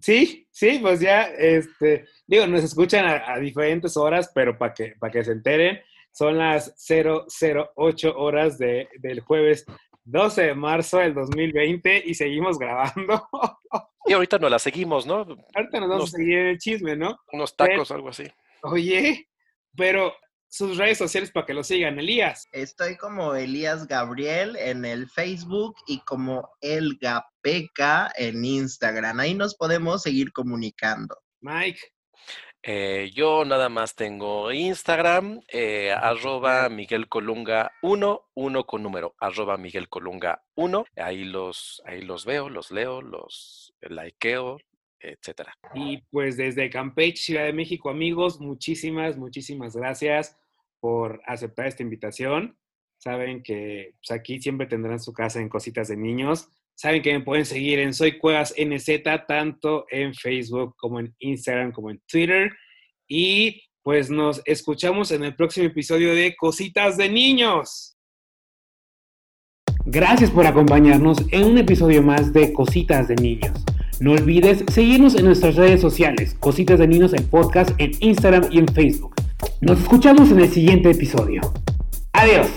Sí, 0.00 0.46
sí, 0.50 0.78
pues 0.80 1.00
ya, 1.00 1.24
este, 1.24 2.06
digo, 2.26 2.46
nos 2.46 2.64
escuchan 2.64 3.06
a, 3.06 3.38
diferentes 3.38 3.96
horas, 3.96 4.30
pero 4.34 4.56
para 4.56 4.72
que, 4.72 4.94
para 4.98 5.12
que 5.12 5.24
se 5.24 5.32
enteren, 5.32 5.78
son 6.10 6.38
las 6.38 6.74
008 6.88 8.16
horas 8.16 8.58
de, 8.58 8.88
del 8.98 9.20
jueves 9.20 9.64
12 10.04 10.42
de 10.42 10.54
marzo 10.54 10.98
del 10.98 11.14
2020 11.14 12.02
y 12.06 12.14
seguimos 12.14 12.58
grabando. 12.58 13.28
Y 14.06 14.14
ahorita 14.14 14.38
nos 14.38 14.50
la 14.50 14.58
seguimos, 14.58 15.06
¿no? 15.06 15.26
Ahorita 15.54 15.78
nos 15.78 15.88
vamos 15.88 16.14
a 16.14 16.16
seguir 16.16 16.38
el 16.38 16.58
chisme, 16.58 16.96
¿no? 16.96 17.20
Unos 17.32 17.54
tacos, 17.54 17.90
algo 17.90 18.08
así. 18.08 18.24
Oye, 18.62 19.28
pero 19.76 20.14
sus 20.50 20.76
redes 20.76 20.98
sociales 20.98 21.30
para 21.30 21.46
que 21.46 21.54
lo 21.54 21.62
sigan, 21.62 21.98
Elías. 21.98 22.48
Estoy 22.52 22.96
como 22.96 23.34
Elías 23.34 23.86
Gabriel 23.86 24.56
en 24.56 24.84
el 24.84 25.08
Facebook 25.08 25.76
y 25.86 26.00
como 26.00 26.50
El 26.60 26.98
Gapeca 27.00 28.12
en 28.16 28.44
Instagram. 28.44 29.20
Ahí 29.20 29.34
nos 29.34 29.54
podemos 29.54 30.02
seguir 30.02 30.32
comunicando. 30.32 31.16
Mike. 31.40 31.80
Eh, 32.62 33.10
yo 33.14 33.44
nada 33.46 33.70
más 33.70 33.94
tengo 33.94 34.52
Instagram, 34.52 35.40
eh, 35.48 35.92
arroba 35.92 36.68
Miguel 36.68 37.08
Colunga 37.08 37.72
1, 37.80 38.28
1 38.34 38.66
con 38.66 38.82
número, 38.82 39.14
arroba 39.18 39.56
Miguel 39.56 39.88
Colunga 39.88 40.42
1. 40.56 40.84
Ahí 40.96 41.24
los, 41.24 41.80
ahí 41.86 42.02
los 42.02 42.26
veo, 42.26 42.50
los 42.50 42.70
leo, 42.70 43.00
los 43.00 43.72
likeo, 43.80 44.58
etcétera. 45.00 45.52
Y 45.74 46.02
pues 46.10 46.36
desde 46.36 46.70
Campeche, 46.70 47.22
Ciudad 47.22 47.44
de 47.44 47.52
México, 47.52 47.90
amigos, 47.90 48.40
muchísimas, 48.40 49.16
muchísimas 49.16 49.74
gracias 49.74 50.36
por 50.80 51.20
aceptar 51.26 51.66
esta 51.66 51.82
invitación. 51.82 52.56
Saben 52.98 53.42
que 53.42 53.94
pues, 53.94 54.18
aquí 54.18 54.40
siempre 54.40 54.66
tendrán 54.66 55.00
su 55.00 55.12
casa 55.12 55.40
en 55.40 55.48
Cositas 55.48 55.88
de 55.88 55.96
Niños. 55.96 56.48
Saben 56.74 57.02
que 57.02 57.12
me 57.12 57.24
pueden 57.24 57.44
seguir 57.44 57.78
en 57.78 57.94
Soy 57.94 58.18
Cuevas 58.18 58.54
NZ, 58.56 59.02
tanto 59.26 59.86
en 59.90 60.14
Facebook 60.14 60.74
como 60.76 61.00
en 61.00 61.14
Instagram 61.18 61.72
como 61.72 61.90
en 61.90 62.00
Twitter. 62.06 62.52
Y 63.06 63.62
pues 63.82 64.10
nos 64.10 64.42
escuchamos 64.44 65.10
en 65.10 65.24
el 65.24 65.34
próximo 65.34 65.66
episodio 65.66 66.14
de 66.14 66.36
Cositas 66.36 66.96
de 66.96 67.08
Niños. 67.08 67.96
Gracias 69.86 70.30
por 70.30 70.46
acompañarnos 70.46 71.18
en 71.30 71.44
un 71.44 71.58
episodio 71.58 72.02
más 72.02 72.32
de 72.32 72.52
Cositas 72.52 73.08
de 73.08 73.16
Niños. 73.16 73.64
No 74.00 74.12
olvides 74.12 74.64
seguirnos 74.72 75.14
en 75.14 75.26
nuestras 75.26 75.56
redes 75.56 75.82
sociales, 75.82 76.34
Cositas 76.40 76.78
de 76.78 76.88
Niños 76.88 77.12
en 77.12 77.22
podcast 77.24 77.72
en 77.76 77.92
Instagram 78.00 78.44
y 78.50 78.58
en 78.58 78.66
Facebook. 78.66 79.14
Nos 79.60 79.78
escuchamos 79.78 80.30
en 80.30 80.40
el 80.40 80.48
siguiente 80.48 80.90
episodio. 80.90 81.42
Adiós. 82.14 82.48